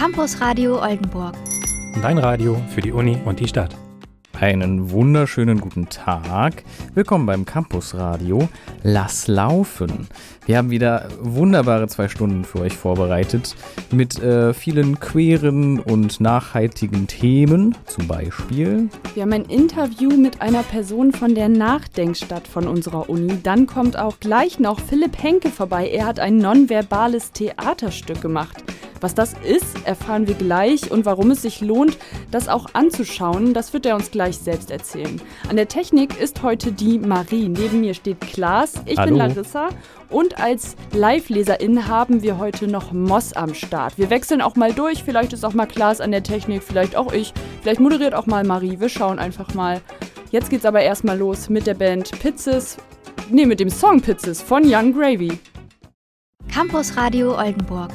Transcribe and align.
Campus 0.00 0.40
Radio 0.40 0.80
Oldenburg. 0.80 1.34
Dein 2.00 2.16
Radio 2.16 2.56
für 2.74 2.80
die 2.80 2.90
Uni 2.90 3.18
und 3.26 3.38
die 3.38 3.46
Stadt. 3.46 3.76
Einen 4.40 4.90
wunderschönen 4.90 5.60
guten 5.60 5.90
Tag. 5.90 6.64
Willkommen 6.94 7.26
beim 7.26 7.44
Campus 7.44 7.94
Radio. 7.94 8.48
Lass 8.82 9.28
laufen. 9.28 10.08
Wir 10.46 10.56
haben 10.56 10.70
wieder 10.70 11.08
wunderbare 11.20 11.88
zwei 11.88 12.08
Stunden 12.08 12.46
für 12.46 12.60
euch 12.60 12.74
vorbereitet 12.74 13.54
mit 13.92 14.18
äh, 14.22 14.54
vielen 14.54 14.98
queeren 14.98 15.78
und 15.78 16.22
nachhaltigen 16.22 17.06
Themen. 17.06 17.76
Zum 17.84 18.08
Beispiel. 18.08 18.88
Wir 19.12 19.24
haben 19.24 19.34
ein 19.34 19.44
Interview 19.44 20.08
mit 20.08 20.40
einer 20.40 20.62
Person 20.62 21.12
von 21.12 21.34
der 21.34 21.50
Nachdenkstadt 21.50 22.48
von 22.48 22.66
unserer 22.66 23.10
Uni. 23.10 23.40
Dann 23.42 23.66
kommt 23.66 23.98
auch 23.98 24.20
gleich 24.20 24.58
noch 24.58 24.80
Philipp 24.80 25.22
Henke 25.22 25.50
vorbei. 25.50 25.90
Er 25.90 26.06
hat 26.06 26.18
ein 26.18 26.38
nonverbales 26.38 27.32
Theaterstück 27.32 28.22
gemacht. 28.22 28.64
Was 29.00 29.14
das 29.14 29.32
ist, 29.32 29.86
erfahren 29.86 30.26
wir 30.26 30.34
gleich 30.34 30.90
und 30.90 31.06
warum 31.06 31.30
es 31.30 31.40
sich 31.40 31.62
lohnt, 31.62 31.96
das 32.30 32.48
auch 32.48 32.66
anzuschauen, 32.74 33.54
das 33.54 33.72
wird 33.72 33.86
er 33.86 33.96
uns 33.96 34.10
gleich 34.10 34.29
selbst 34.38 34.70
erzählen. 34.70 35.20
An 35.48 35.56
der 35.56 35.68
Technik 35.68 36.20
ist 36.20 36.42
heute 36.42 36.72
die 36.72 36.98
Marie. 36.98 37.48
Neben 37.48 37.80
mir 37.80 37.94
steht 37.94 38.20
Klaas, 38.20 38.74
ich 38.86 38.98
Hallo. 38.98 39.10
bin 39.10 39.18
Larissa 39.18 39.68
und 40.08 40.40
als 40.40 40.76
Live-Leserin 40.92 41.88
haben 41.88 42.22
wir 42.22 42.38
heute 42.38 42.66
noch 42.66 42.92
Moss 42.92 43.32
am 43.32 43.54
Start. 43.54 43.96
Wir 43.96 44.10
wechseln 44.10 44.40
auch 44.40 44.56
mal 44.56 44.72
durch, 44.72 45.04
vielleicht 45.04 45.32
ist 45.32 45.44
auch 45.44 45.54
mal 45.54 45.66
Klaas 45.66 46.00
an 46.00 46.10
der 46.10 46.22
Technik, 46.22 46.62
vielleicht 46.62 46.96
auch 46.96 47.12
ich, 47.12 47.32
vielleicht 47.62 47.80
moderiert 47.80 48.14
auch 48.14 48.26
mal 48.26 48.44
Marie. 48.44 48.80
Wir 48.80 48.88
schauen 48.88 49.18
einfach 49.18 49.54
mal. 49.54 49.80
Jetzt 50.30 50.50
geht's 50.50 50.64
aber 50.64 50.82
erstmal 50.82 51.18
los 51.18 51.48
mit 51.48 51.66
der 51.66 51.74
Band 51.74 52.10
Pizzes, 52.20 52.76
nee, 53.30 53.46
mit 53.46 53.60
dem 53.60 53.70
Song 53.70 54.00
Pizzes 54.00 54.42
von 54.42 54.62
Young 54.64 54.92
Gravy. 54.92 55.38
Campus 56.52 56.96
Radio 56.96 57.36
Oldenburg. 57.38 57.90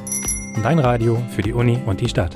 Dein 0.64 0.80
Radio 0.80 1.18
für 1.30 1.42
die 1.42 1.54
Uni 1.54 1.78
und 1.86 2.00
die 2.00 2.08
Stadt. 2.08 2.36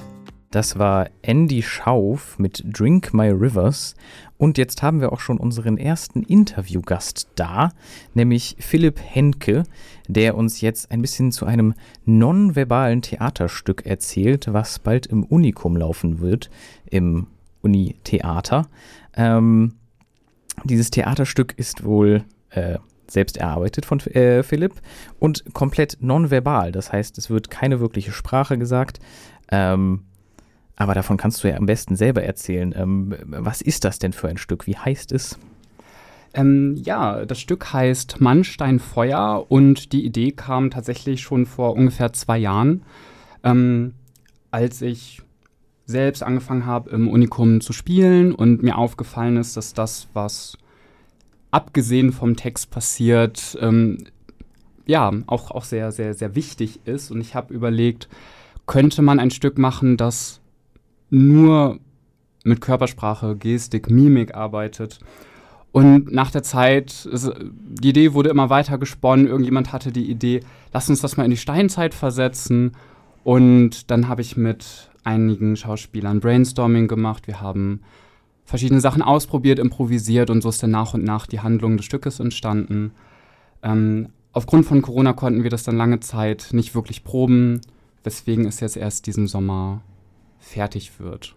Das 0.51 0.79
war 0.79 1.09
Andy 1.21 1.61
Schauf 1.61 2.39
mit 2.39 2.63
Drink 2.65 3.13
My 3.13 3.29
Rivers. 3.29 3.93
Und 4.37 4.57
jetzt 4.57 4.81
haben 4.81 4.99
wir 4.99 5.11
auch 5.13 5.19
schon 5.19 5.37
unseren 5.37 5.77
ersten 5.77 6.23
Interviewgast 6.23 7.27
da, 7.35 7.71
nämlich 8.15 8.55
Philipp 8.59 8.99
Henke, 8.99 9.63
der 10.07 10.35
uns 10.35 10.61
jetzt 10.61 10.91
ein 10.91 11.01
bisschen 11.01 11.31
zu 11.31 11.45
einem 11.45 11.75
nonverbalen 12.05 13.03
Theaterstück 13.03 13.85
erzählt, 13.85 14.51
was 14.51 14.79
bald 14.79 15.05
im 15.05 15.23
Unikum 15.23 15.77
laufen 15.77 16.19
wird, 16.19 16.49
im 16.89 17.27
Uni-Theater. 17.61 18.67
Ähm, 19.15 19.75
dieses 20.63 20.89
Theaterstück 20.89 21.53
ist 21.57 21.83
wohl 21.83 22.23
äh, 22.49 22.79
selbst 23.07 23.37
erarbeitet 23.37 23.85
von 23.85 23.99
äh, 23.99 24.41
Philipp 24.41 24.73
und 25.19 25.53
komplett 25.53 25.97
nonverbal. 25.99 26.71
Das 26.71 26.91
heißt, 26.91 27.17
es 27.19 27.29
wird 27.29 27.51
keine 27.51 27.79
wirkliche 27.79 28.11
Sprache 28.11 28.57
gesagt. 28.57 28.99
Ähm, 29.51 30.05
aber 30.79 30.93
davon 30.93 31.17
kannst 31.17 31.43
du 31.43 31.49
ja 31.49 31.57
am 31.57 31.65
besten 31.65 31.95
selber 31.95 32.23
erzählen. 32.23 32.73
Ähm, 32.75 33.13
was 33.25 33.61
ist 33.61 33.83
das 33.83 33.99
denn 33.99 34.13
für 34.13 34.29
ein 34.29 34.37
Stück? 34.37 34.65
Wie 34.65 34.77
heißt 34.77 35.11
es? 35.11 35.37
Ähm, 36.33 36.75
ja, 36.77 37.25
das 37.25 37.39
Stück 37.39 37.73
heißt 37.73 38.21
Mannstein 38.21 38.79
Feuer 38.79 39.45
und 39.49 39.91
die 39.91 40.05
Idee 40.05 40.31
kam 40.31 40.71
tatsächlich 40.71 41.21
schon 41.21 41.45
vor 41.45 41.73
ungefähr 41.73 42.13
zwei 42.13 42.37
Jahren, 42.37 42.83
ähm, 43.43 43.93
als 44.51 44.81
ich 44.81 45.21
selbst 45.85 46.23
angefangen 46.23 46.65
habe, 46.65 46.91
im 46.91 47.09
Unikum 47.09 47.59
zu 47.59 47.73
spielen 47.73 48.33
und 48.33 48.63
mir 48.63 48.77
aufgefallen 48.77 49.35
ist, 49.35 49.57
dass 49.57 49.73
das, 49.73 50.07
was 50.13 50.57
abgesehen 51.51 52.13
vom 52.13 52.37
Text 52.37 52.71
passiert, 52.71 53.57
ähm, 53.59 53.97
ja, 54.85 55.11
auch, 55.27 55.51
auch 55.51 55.65
sehr, 55.65 55.91
sehr, 55.91 56.13
sehr 56.13 56.35
wichtig 56.35 56.79
ist. 56.85 57.11
Und 57.11 57.19
ich 57.19 57.35
habe 57.35 57.53
überlegt, 57.53 58.07
könnte 58.65 59.01
man 59.01 59.19
ein 59.19 59.31
Stück 59.31 59.57
machen, 59.57 59.97
das 59.97 60.38
nur 61.09 61.79
mit 62.43 62.61
Körpersprache, 62.61 63.35
Gestik, 63.35 63.89
Mimik 63.89 64.35
arbeitet. 64.35 64.99
Und 65.71 66.11
nach 66.11 66.31
der 66.31 66.41
Zeit, 66.41 67.07
die 67.11 67.89
Idee 67.89 68.13
wurde 68.13 68.29
immer 68.29 68.49
weiter 68.49 68.77
gesponnen. 68.77 69.27
Irgendjemand 69.27 69.71
hatte 69.71 69.91
die 69.91 70.09
Idee, 70.09 70.41
lass 70.73 70.89
uns 70.89 71.01
das 71.01 71.15
mal 71.15 71.25
in 71.25 71.31
die 71.31 71.37
Steinzeit 71.37 71.93
versetzen. 71.93 72.71
Und 73.23 73.91
dann 73.91 74.07
habe 74.07 74.21
ich 74.21 74.37
mit 74.37 74.89
einigen 75.03 75.55
Schauspielern 75.55 76.19
Brainstorming 76.19 76.87
gemacht. 76.87 77.27
Wir 77.27 77.41
haben 77.41 77.81
verschiedene 78.45 78.81
Sachen 78.81 79.03
ausprobiert, 79.03 79.59
improvisiert 79.59 80.31
und 80.31 80.41
so 80.41 80.49
ist 80.49 80.63
dann 80.63 80.71
nach 80.71 80.95
und 80.95 81.03
nach 81.03 81.27
die 81.27 81.39
Handlung 81.39 81.77
des 81.77 81.85
Stückes 81.85 82.19
entstanden. 82.19 82.91
Ähm, 83.61 84.09
aufgrund 84.33 84.65
von 84.65 84.81
Corona 84.81 85.13
konnten 85.13 85.43
wir 85.43 85.51
das 85.51 85.63
dann 85.63 85.77
lange 85.77 85.99
Zeit 85.99 86.49
nicht 86.51 86.73
wirklich 86.73 87.03
proben, 87.03 87.61
weswegen 88.03 88.45
es 88.45 88.59
jetzt 88.59 88.75
erst 88.75 89.05
diesen 89.05 89.27
Sommer 89.27 89.81
fertig 90.39 90.99
wird. 90.99 91.35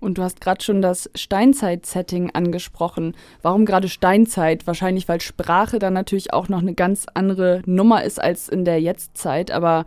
Und 0.00 0.18
du 0.18 0.22
hast 0.22 0.40
gerade 0.40 0.62
schon 0.62 0.80
das 0.80 1.10
Steinzeit-Setting 1.14 2.30
angesprochen. 2.30 3.16
Warum 3.42 3.66
gerade 3.66 3.88
Steinzeit? 3.88 4.66
Wahrscheinlich, 4.66 5.08
weil 5.08 5.20
Sprache 5.20 5.78
dann 5.78 5.92
natürlich 5.92 6.32
auch 6.32 6.48
noch 6.48 6.60
eine 6.60 6.74
ganz 6.74 7.06
andere 7.14 7.62
Nummer 7.66 8.04
ist 8.04 8.20
als 8.20 8.48
in 8.48 8.64
der 8.64 8.80
Jetztzeit. 8.80 9.50
Aber 9.50 9.86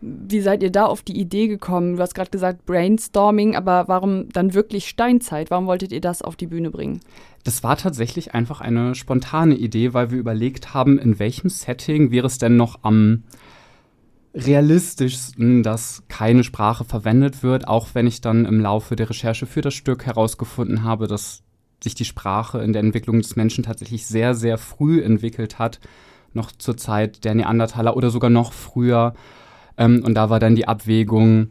wie 0.00 0.40
seid 0.40 0.62
ihr 0.62 0.70
da 0.72 0.86
auf 0.86 1.02
die 1.02 1.20
Idee 1.20 1.46
gekommen? 1.46 1.96
Du 1.96 2.02
hast 2.02 2.14
gerade 2.14 2.30
gesagt 2.30 2.64
Brainstorming, 2.64 3.54
aber 3.54 3.84
warum 3.86 4.30
dann 4.30 4.54
wirklich 4.54 4.88
Steinzeit? 4.88 5.50
Warum 5.50 5.66
wolltet 5.66 5.92
ihr 5.92 6.00
das 6.00 6.22
auf 6.22 6.36
die 6.36 6.46
Bühne 6.46 6.70
bringen? 6.70 7.00
Das 7.44 7.62
war 7.62 7.76
tatsächlich 7.76 8.34
einfach 8.34 8.62
eine 8.62 8.94
spontane 8.94 9.56
Idee, 9.56 9.92
weil 9.92 10.10
wir 10.10 10.18
überlegt 10.18 10.72
haben, 10.72 10.98
in 10.98 11.18
welchem 11.18 11.50
Setting 11.50 12.10
wäre 12.10 12.26
es 12.26 12.38
denn 12.38 12.56
noch 12.56 12.78
am 12.82 13.24
realistischsten, 14.34 15.62
dass 15.62 16.04
keine 16.08 16.44
Sprache 16.44 16.84
verwendet 16.84 17.42
wird, 17.42 17.68
auch 17.68 17.88
wenn 17.94 18.06
ich 18.06 18.20
dann 18.20 18.44
im 18.44 18.60
Laufe 18.60 18.96
der 18.96 19.10
Recherche 19.10 19.46
für 19.46 19.60
das 19.60 19.74
Stück 19.74 20.06
herausgefunden 20.06 20.84
habe, 20.84 21.06
dass 21.06 21.42
sich 21.82 21.94
die 21.94 22.04
Sprache 22.04 22.60
in 22.60 22.72
der 22.72 22.82
Entwicklung 22.82 23.20
des 23.20 23.36
Menschen 23.36 23.64
tatsächlich 23.64 24.06
sehr, 24.06 24.34
sehr 24.34 24.56
früh 24.56 25.02
entwickelt 25.02 25.58
hat, 25.58 25.80
noch 26.32 26.52
zur 26.52 26.76
Zeit 26.76 27.24
der 27.24 27.34
Neandertaler 27.34 27.96
oder 27.96 28.10
sogar 28.10 28.30
noch 28.30 28.52
früher. 28.52 29.14
Ähm, 29.76 30.02
und 30.04 30.14
da 30.14 30.30
war 30.30 30.38
dann 30.38 30.56
die 30.56 30.68
Abwägung, 30.68 31.48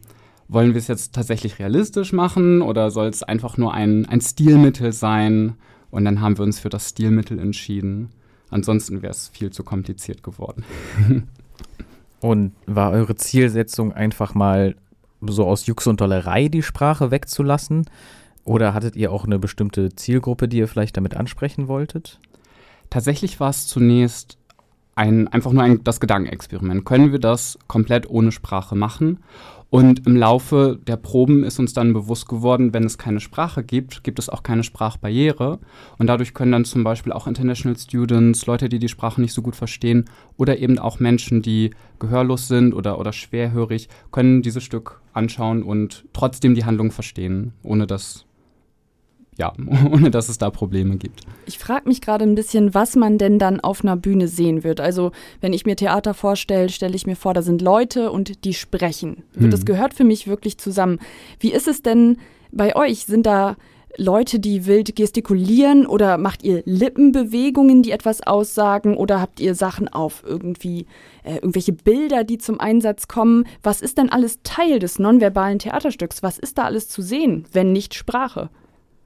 wollen 0.48 0.74
wir 0.74 0.78
es 0.78 0.88
jetzt 0.88 1.14
tatsächlich 1.14 1.58
realistisch 1.58 2.12
machen 2.12 2.62
oder 2.62 2.90
soll 2.90 3.08
es 3.08 3.22
einfach 3.22 3.56
nur 3.56 3.74
ein, 3.74 4.06
ein 4.06 4.20
Stilmittel 4.20 4.92
sein? 4.92 5.54
Und 5.90 6.04
dann 6.04 6.20
haben 6.20 6.38
wir 6.38 6.44
uns 6.44 6.58
für 6.58 6.70
das 6.70 6.88
Stilmittel 6.88 7.38
entschieden. 7.38 8.10
Ansonsten 8.50 9.02
wäre 9.02 9.12
es 9.12 9.28
viel 9.28 9.50
zu 9.50 9.62
kompliziert 9.62 10.22
geworden. 10.22 10.64
Und 12.22 12.52
war 12.66 12.92
eure 12.92 13.16
Zielsetzung 13.16 13.92
einfach 13.92 14.32
mal 14.34 14.76
so 15.20 15.44
aus 15.44 15.66
Jux 15.66 15.88
und 15.88 16.00
Dollerei 16.00 16.46
die 16.46 16.62
Sprache 16.62 17.10
wegzulassen? 17.10 17.84
Oder 18.44 18.74
hattet 18.74 18.94
ihr 18.94 19.10
auch 19.10 19.24
eine 19.24 19.40
bestimmte 19.40 19.94
Zielgruppe, 19.94 20.46
die 20.46 20.58
ihr 20.58 20.68
vielleicht 20.68 20.96
damit 20.96 21.16
ansprechen 21.16 21.66
wolltet? 21.66 22.20
Tatsächlich 22.90 23.40
war 23.40 23.50
es 23.50 23.66
zunächst 23.66 24.38
ein, 24.94 25.28
einfach 25.28 25.52
nur 25.52 25.62
ein, 25.62 25.82
das 25.84 26.00
Gedankenexperiment. 26.00 26.84
Können 26.84 27.12
wir 27.12 27.18
das 27.18 27.58
komplett 27.66 28.08
ohne 28.08 28.32
Sprache 28.32 28.74
machen? 28.74 29.18
Und 29.72 30.06
im 30.06 30.16
Laufe 30.16 30.78
der 30.86 30.96
Proben 30.96 31.44
ist 31.44 31.58
uns 31.58 31.72
dann 31.72 31.94
bewusst 31.94 32.28
geworden, 32.28 32.74
wenn 32.74 32.84
es 32.84 32.98
keine 32.98 33.20
Sprache 33.20 33.64
gibt, 33.64 34.04
gibt 34.04 34.18
es 34.18 34.28
auch 34.28 34.42
keine 34.42 34.64
Sprachbarriere. 34.64 35.60
Und 35.96 36.08
dadurch 36.08 36.34
können 36.34 36.52
dann 36.52 36.66
zum 36.66 36.84
Beispiel 36.84 37.10
auch 37.10 37.26
International 37.26 37.78
Students, 37.78 38.44
Leute, 38.44 38.68
die 38.68 38.78
die 38.78 38.90
Sprache 38.90 39.22
nicht 39.22 39.32
so 39.32 39.40
gut 39.40 39.56
verstehen, 39.56 40.04
oder 40.36 40.58
eben 40.58 40.78
auch 40.78 41.00
Menschen, 41.00 41.40
die 41.40 41.70
gehörlos 41.98 42.48
sind 42.48 42.74
oder, 42.74 42.98
oder 42.98 43.14
schwerhörig, 43.14 43.88
können 44.10 44.42
dieses 44.42 44.62
Stück 44.62 45.00
anschauen 45.14 45.62
und 45.62 46.04
trotzdem 46.12 46.54
die 46.54 46.66
Handlung 46.66 46.90
verstehen, 46.90 47.54
ohne 47.62 47.86
dass 47.86 48.26
ja, 49.38 49.52
ohne 49.90 50.10
dass 50.10 50.28
es 50.28 50.38
da 50.38 50.50
Probleme 50.50 50.96
gibt. 50.96 51.22
Ich 51.46 51.58
frage 51.58 51.88
mich 51.88 52.00
gerade 52.00 52.24
ein 52.24 52.34
bisschen, 52.34 52.74
was 52.74 52.96
man 52.96 53.18
denn 53.18 53.38
dann 53.38 53.60
auf 53.60 53.82
einer 53.82 53.96
Bühne 53.96 54.28
sehen 54.28 54.64
wird. 54.64 54.80
Also, 54.80 55.12
wenn 55.40 55.52
ich 55.52 55.66
mir 55.66 55.76
Theater 55.76 56.14
vorstelle, 56.14 56.68
stelle 56.68 56.94
ich 56.94 57.06
mir 57.06 57.16
vor, 57.16 57.34
da 57.34 57.42
sind 57.42 57.62
Leute 57.62 58.10
und 58.10 58.44
die 58.44 58.54
sprechen. 58.54 59.24
Hm. 59.36 59.50
Das 59.50 59.64
gehört 59.64 59.94
für 59.94 60.04
mich 60.04 60.26
wirklich 60.26 60.58
zusammen. 60.58 60.98
Wie 61.40 61.52
ist 61.52 61.68
es 61.68 61.82
denn 61.82 62.18
bei 62.50 62.76
euch? 62.76 63.06
Sind 63.06 63.26
da 63.26 63.56
Leute, 63.98 64.40
die 64.40 64.64
wild 64.64 64.96
gestikulieren 64.96 65.86
oder 65.86 66.16
macht 66.16 66.42
ihr 66.42 66.62
Lippenbewegungen, 66.64 67.82
die 67.82 67.90
etwas 67.90 68.26
aussagen 68.26 68.96
oder 68.96 69.20
habt 69.20 69.38
ihr 69.38 69.54
Sachen 69.54 69.88
auf 69.88 70.22
irgendwie 70.26 70.86
äh, 71.24 71.34
irgendwelche 71.34 71.74
Bilder, 71.74 72.24
die 72.24 72.38
zum 72.38 72.58
Einsatz 72.58 73.06
kommen? 73.06 73.44
Was 73.62 73.82
ist 73.82 73.98
denn 73.98 74.08
alles 74.08 74.40
Teil 74.44 74.78
des 74.78 74.98
nonverbalen 74.98 75.58
Theaterstücks? 75.58 76.22
Was 76.22 76.38
ist 76.38 76.56
da 76.56 76.64
alles 76.64 76.88
zu 76.88 77.02
sehen, 77.02 77.44
wenn 77.52 77.72
nicht 77.72 77.92
Sprache? 77.92 78.48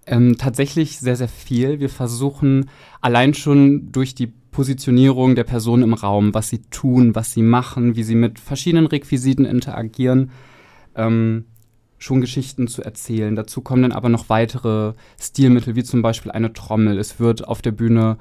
Ähm, 0.07 0.37
tatsächlich 0.39 0.99
sehr, 0.99 1.17
sehr 1.17 1.29
viel. 1.29 1.81
Wir 1.81 1.89
versuchen 1.89 2.71
allein 3.01 3.35
schon 3.35 3.91
durch 3.91 4.15
die 4.15 4.29
Positionierung 4.57 5.35
der 5.35 5.45
Person 5.45 5.83
im 5.83 5.95
Raum, 5.95 6.33
was 6.33 6.49
sie 6.49 6.63
tun, 6.71 7.15
was 7.15 7.33
sie 7.33 7.43
machen, 7.43 7.97
wie 7.97 8.05
sie 8.05 8.15
mit 8.15 8.39
verschiedenen 8.39 8.87
Requisiten 8.87 9.45
interagieren, 9.45 10.31
ähm, 10.95 11.45
schon 11.99 12.21
Geschichten 12.21 12.69
zu 12.69 12.83
erzählen. 12.83 13.35
Dazu 13.35 13.61
kommen 13.61 13.83
dann 13.83 13.93
aber 13.93 14.09
noch 14.09 14.29
weitere 14.29 14.95
Stilmittel, 15.21 15.75
wie 15.75 15.85
zum 15.85 16.03
Beispiel 16.03 16.31
eine 16.31 16.53
Trommel. 16.53 16.99
Es 16.99 17.19
wird 17.19 17.47
auf 17.47 17.61
der 17.61 17.73
Bühne 17.73 18.17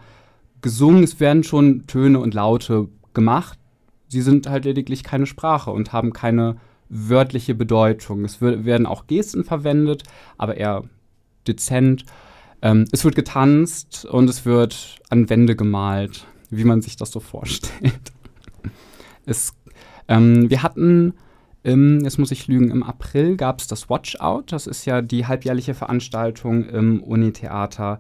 gesungen, 0.62 1.04
es 1.04 1.20
werden 1.20 1.44
schon 1.44 1.86
Töne 1.88 2.20
und 2.20 2.34
Laute 2.34 2.90
gemacht. 3.14 3.60
Sie 4.08 4.22
sind 4.22 4.50
halt 4.50 4.66
lediglich 4.66 5.04
keine 5.04 5.28
Sprache 5.28 5.72
und 5.72 5.94
haben 5.94 6.14
keine 6.14 6.58
wörtliche 6.90 7.56
Bedeutung. 7.56 8.26
Es 8.26 8.42
werden 8.42 8.88
auch 8.88 9.08
Gesten 9.08 9.44
verwendet, 9.44 10.04
aber 10.38 10.58
eher 10.58 10.84
dezent. 11.48 12.06
Ähm, 12.62 12.86
es 12.92 13.04
wird 13.04 13.16
getanzt 13.16 14.06
und 14.06 14.30
es 14.30 14.46
wird 14.46 15.00
an 15.10 15.30
Wände 15.30 15.56
gemalt, 15.56 16.26
wie 16.50 16.64
man 16.64 16.82
sich 16.82 16.96
das 16.96 17.12
so 17.12 17.20
vorstellt. 17.20 18.12
es, 19.26 19.54
ähm, 20.08 20.50
wir 20.50 20.64
hatten, 20.64 21.14
im, 21.64 22.02
jetzt 22.04 22.20
muss 22.20 22.32
ich 22.32 22.48
lügen, 22.48 22.72
im 22.72 22.84
April 22.84 23.38
gab 23.38 23.60
es 23.60 23.68
das 23.68 23.90
Watch 23.90 24.18
Out. 24.20 24.52
Das 24.52 24.68
ist 24.68 24.86
ja 24.86 25.02
die 25.02 25.26
halbjährliche 25.26 25.74
Veranstaltung 25.74 26.66
im 26.66 27.02
Unitheater, 27.02 28.00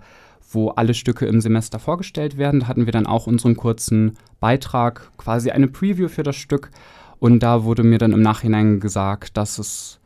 wo 0.51 0.69
alle 0.69 0.93
Stücke 0.93 1.25
im 1.25 1.41
Semester 1.41 1.79
vorgestellt 1.79 2.37
werden. 2.37 2.61
Da 2.61 2.67
hatten 2.67 2.85
wir 2.85 2.93
dann 2.93 3.07
auch 3.07 3.27
unseren 3.27 3.55
kurzen 3.55 4.17
Beitrag, 4.39 5.11
quasi 5.17 5.51
eine 5.51 5.67
Preview 5.67 6.07
für 6.07 6.23
das 6.23 6.35
Stück. 6.35 6.71
Und 7.19 7.39
da 7.41 7.63
wurde 7.63 7.83
mir 7.83 7.97
dann 7.97 8.11
im 8.13 8.21
Nachhinein 8.21 8.79
gesagt, 8.79 9.37
dass 9.37 9.57
es 9.57 9.99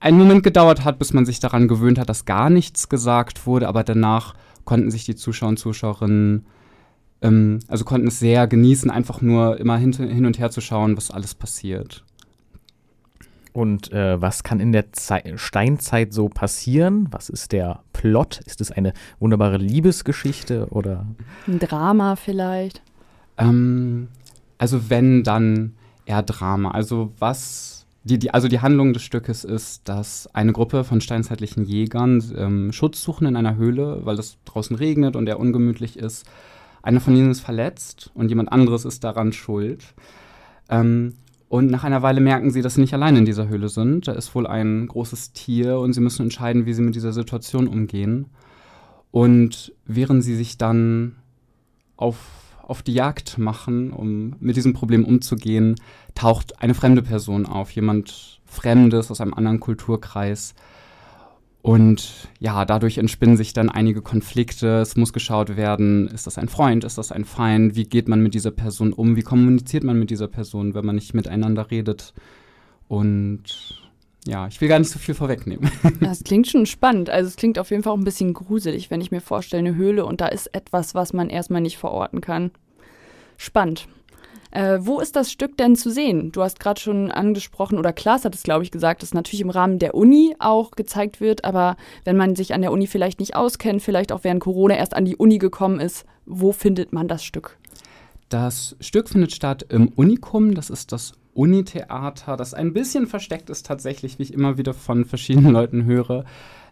einen 0.00 0.18
Moment 0.18 0.42
gedauert 0.42 0.84
hat, 0.84 0.98
bis 0.98 1.12
man 1.12 1.26
sich 1.26 1.40
daran 1.40 1.68
gewöhnt 1.68 1.98
hat, 1.98 2.08
dass 2.08 2.24
gar 2.24 2.50
nichts 2.50 2.88
gesagt 2.88 3.46
wurde, 3.46 3.68
aber 3.68 3.84
danach 3.84 4.34
konnten 4.64 4.90
sich 4.90 5.04
die 5.04 5.14
Zuschauer 5.14 5.50
und 5.50 5.58
Zuschauerinnen, 5.58 6.46
ähm, 7.22 7.60
also 7.68 7.84
konnten 7.84 8.08
es 8.08 8.18
sehr 8.18 8.46
genießen, 8.46 8.90
einfach 8.90 9.22
nur 9.22 9.58
immer 9.58 9.78
hin, 9.78 9.92
hin 9.92 10.26
und 10.26 10.38
her 10.38 10.50
zu 10.50 10.60
schauen, 10.60 10.96
was 10.96 11.10
alles 11.10 11.34
passiert. 11.34 12.04
Und 13.52 13.90
äh, 13.90 14.20
was 14.20 14.42
kann 14.42 14.60
in 14.60 14.72
der 14.72 14.92
Zei 14.92 15.32
Steinzeit 15.36 16.12
so 16.12 16.28
passieren? 16.28 17.08
Was 17.10 17.30
ist 17.30 17.52
der 17.52 17.80
Plot? 17.94 18.42
Ist 18.44 18.60
es 18.60 18.70
eine 18.70 18.92
wunderbare 19.18 19.56
Liebesgeschichte 19.56 20.66
oder? 20.68 21.06
Ein 21.46 21.58
Drama 21.58 22.16
vielleicht? 22.16 22.82
Ähm, 23.38 24.08
also 24.58 24.90
wenn, 24.90 25.22
dann 25.22 25.72
eher 26.04 26.22
Drama. 26.22 26.72
Also 26.72 27.14
was 27.18 27.75
die, 28.06 28.20
die, 28.20 28.32
also 28.32 28.46
die 28.46 28.60
Handlung 28.60 28.92
des 28.92 29.02
Stückes 29.02 29.42
ist, 29.42 29.88
dass 29.88 30.28
eine 30.32 30.52
Gruppe 30.52 30.84
von 30.84 31.00
steinzeitlichen 31.00 31.64
Jägern 31.64 32.22
ähm, 32.36 32.72
Schutz 32.72 33.02
suchen 33.02 33.26
in 33.26 33.34
einer 33.34 33.56
Höhle, 33.56 34.00
weil 34.04 34.16
es 34.16 34.38
draußen 34.44 34.76
regnet 34.76 35.16
und 35.16 35.28
er 35.28 35.40
ungemütlich 35.40 35.98
ist. 35.98 36.24
Einer 36.82 37.00
von 37.00 37.16
ihnen 37.16 37.32
ist 37.32 37.40
verletzt 37.40 38.12
und 38.14 38.28
jemand 38.28 38.52
anderes 38.52 38.84
ist 38.84 39.02
daran 39.02 39.32
schuld. 39.32 39.82
Ähm, 40.68 41.14
und 41.48 41.68
nach 41.68 41.82
einer 41.82 42.02
Weile 42.02 42.20
merken 42.20 42.50
sie, 42.50 42.62
dass 42.62 42.74
sie 42.74 42.80
nicht 42.80 42.94
allein 42.94 43.16
in 43.16 43.24
dieser 43.24 43.48
Höhle 43.48 43.68
sind. 43.68 44.06
Da 44.06 44.12
ist 44.12 44.32
wohl 44.36 44.46
ein 44.46 44.86
großes 44.86 45.32
Tier 45.32 45.80
und 45.80 45.92
sie 45.92 46.00
müssen 46.00 46.22
entscheiden, 46.22 46.64
wie 46.64 46.74
sie 46.74 46.82
mit 46.82 46.94
dieser 46.94 47.12
Situation 47.12 47.66
umgehen. 47.66 48.26
Und 49.10 49.72
während 49.84 50.22
sie 50.22 50.36
sich 50.36 50.58
dann 50.58 51.16
auf 51.96 52.16
auf 52.66 52.82
die 52.82 52.94
Jagd 52.94 53.38
machen, 53.38 53.92
um 53.92 54.34
mit 54.40 54.56
diesem 54.56 54.72
Problem 54.72 55.04
umzugehen, 55.04 55.76
taucht 56.14 56.60
eine 56.60 56.74
fremde 56.74 57.02
Person 57.02 57.46
auf, 57.46 57.70
jemand 57.70 58.40
Fremdes 58.44 59.10
aus 59.10 59.20
einem 59.20 59.34
anderen 59.34 59.60
Kulturkreis. 59.60 60.54
Und 61.62 62.28
ja, 62.38 62.64
dadurch 62.64 62.98
entspinnen 62.98 63.36
sich 63.36 63.52
dann 63.52 63.68
einige 63.68 64.02
Konflikte. 64.02 64.78
Es 64.78 64.96
muss 64.96 65.12
geschaut 65.12 65.56
werden, 65.56 66.06
ist 66.08 66.26
das 66.26 66.38
ein 66.38 66.48
Freund, 66.48 66.84
ist 66.84 66.98
das 66.98 67.10
ein 67.10 67.24
Feind, 67.24 67.74
wie 67.74 67.84
geht 67.84 68.08
man 68.08 68.20
mit 68.20 68.34
dieser 68.34 68.52
Person 68.52 68.92
um, 68.92 69.16
wie 69.16 69.22
kommuniziert 69.22 69.82
man 69.82 69.98
mit 69.98 70.10
dieser 70.10 70.28
Person, 70.28 70.74
wenn 70.74 70.86
man 70.86 70.94
nicht 70.94 71.14
miteinander 71.14 71.70
redet. 71.70 72.14
Und 72.88 73.85
ja, 74.26 74.46
ich 74.48 74.60
will 74.60 74.68
gar 74.68 74.78
nicht 74.78 74.90
so 74.90 74.98
viel 74.98 75.14
vorwegnehmen. 75.14 75.70
Das 76.00 76.24
klingt 76.24 76.48
schon 76.48 76.66
spannend. 76.66 77.10
Also 77.10 77.28
es 77.28 77.36
klingt 77.36 77.58
auf 77.58 77.70
jeden 77.70 77.82
Fall 77.82 77.92
auch 77.92 77.98
ein 77.98 78.04
bisschen 78.04 78.34
gruselig, 78.34 78.90
wenn 78.90 79.00
ich 79.00 79.10
mir 79.10 79.20
vorstelle, 79.20 79.60
eine 79.60 79.76
Höhle 79.76 80.04
und 80.04 80.20
da 80.20 80.26
ist 80.26 80.48
etwas, 80.54 80.94
was 80.94 81.12
man 81.12 81.30
erstmal 81.30 81.60
nicht 81.60 81.78
verorten 81.78 82.20
kann. 82.20 82.50
Spannend. 83.36 83.88
Äh, 84.50 84.78
wo 84.80 85.00
ist 85.00 85.16
das 85.16 85.30
Stück 85.30 85.56
denn 85.56 85.76
zu 85.76 85.90
sehen? 85.90 86.32
Du 86.32 86.42
hast 86.42 86.60
gerade 86.60 86.80
schon 86.80 87.10
angesprochen, 87.10 87.78
oder 87.78 87.92
Klaas 87.92 88.24
hat 88.24 88.34
es, 88.34 88.42
glaube 88.42 88.64
ich, 88.64 88.70
gesagt, 88.70 89.02
dass 89.02 89.14
natürlich 89.14 89.40
im 89.40 89.50
Rahmen 89.50 89.78
der 89.78 89.94
Uni 89.94 90.34
auch 90.38 90.70
gezeigt 90.70 91.20
wird, 91.20 91.44
aber 91.44 91.76
wenn 92.04 92.16
man 92.16 92.36
sich 92.36 92.54
an 92.54 92.62
der 92.62 92.72
Uni 92.72 92.86
vielleicht 92.86 93.20
nicht 93.20 93.36
auskennt, 93.36 93.82
vielleicht 93.82 94.12
auch 94.12 94.24
während 94.24 94.40
Corona 94.40 94.76
erst 94.76 94.94
an 94.94 95.04
die 95.04 95.16
Uni 95.16 95.38
gekommen 95.38 95.80
ist, 95.80 96.06
wo 96.24 96.52
findet 96.52 96.92
man 96.92 97.08
das 97.08 97.24
Stück? 97.24 97.58
Das 98.28 98.76
Stück 98.80 99.08
findet 99.08 99.32
statt 99.32 99.66
im 99.68 99.88
Unikum, 99.88 100.54
das 100.54 100.70
ist 100.70 100.90
das 100.90 101.12
Unitheater, 101.36 102.36
das 102.36 102.54
ein 102.54 102.72
bisschen 102.72 103.06
versteckt 103.06 103.50
ist 103.50 103.66
tatsächlich, 103.66 104.18
wie 104.18 104.24
ich 104.24 104.32
immer 104.32 104.58
wieder 104.58 104.74
von 104.74 105.04
verschiedenen 105.04 105.52
Leuten 105.52 105.84
höre, 105.84 106.24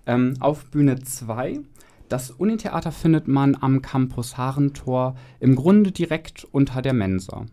ähm, 0.07 0.35
auf 0.41 0.65
Bühne 0.67 1.03
2. 1.03 1.61
Das 2.09 2.31
Unitheater 2.31 2.93
findet 2.93 3.29
man 3.29 3.57
am 3.61 3.83
Campus 3.83 4.37
Harentor, 4.37 5.17
im 5.41 5.55
Grunde 5.57 5.93
direkt 5.93 6.47
unter 6.51 6.83
der 6.83 6.93
Mensa. 6.93 7.47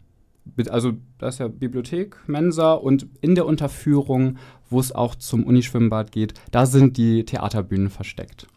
Also 0.70 0.94
da 1.18 1.28
ist 1.28 1.40
ja 1.40 1.48
Bibliothek, 1.48 2.18
Mensa 2.28 2.74
und 2.74 3.08
in 3.22 3.36
der 3.36 3.46
Unterführung, 3.46 4.38
wo 4.70 4.80
es 4.80 4.92
auch 4.92 5.16
zum 5.16 5.44
Unischwimmbad 5.44 6.12
geht, 6.12 6.34
da 6.52 6.66
sind 6.66 6.98
die 6.98 7.26
Theaterbühnen 7.26 7.90
versteckt. 7.90 8.48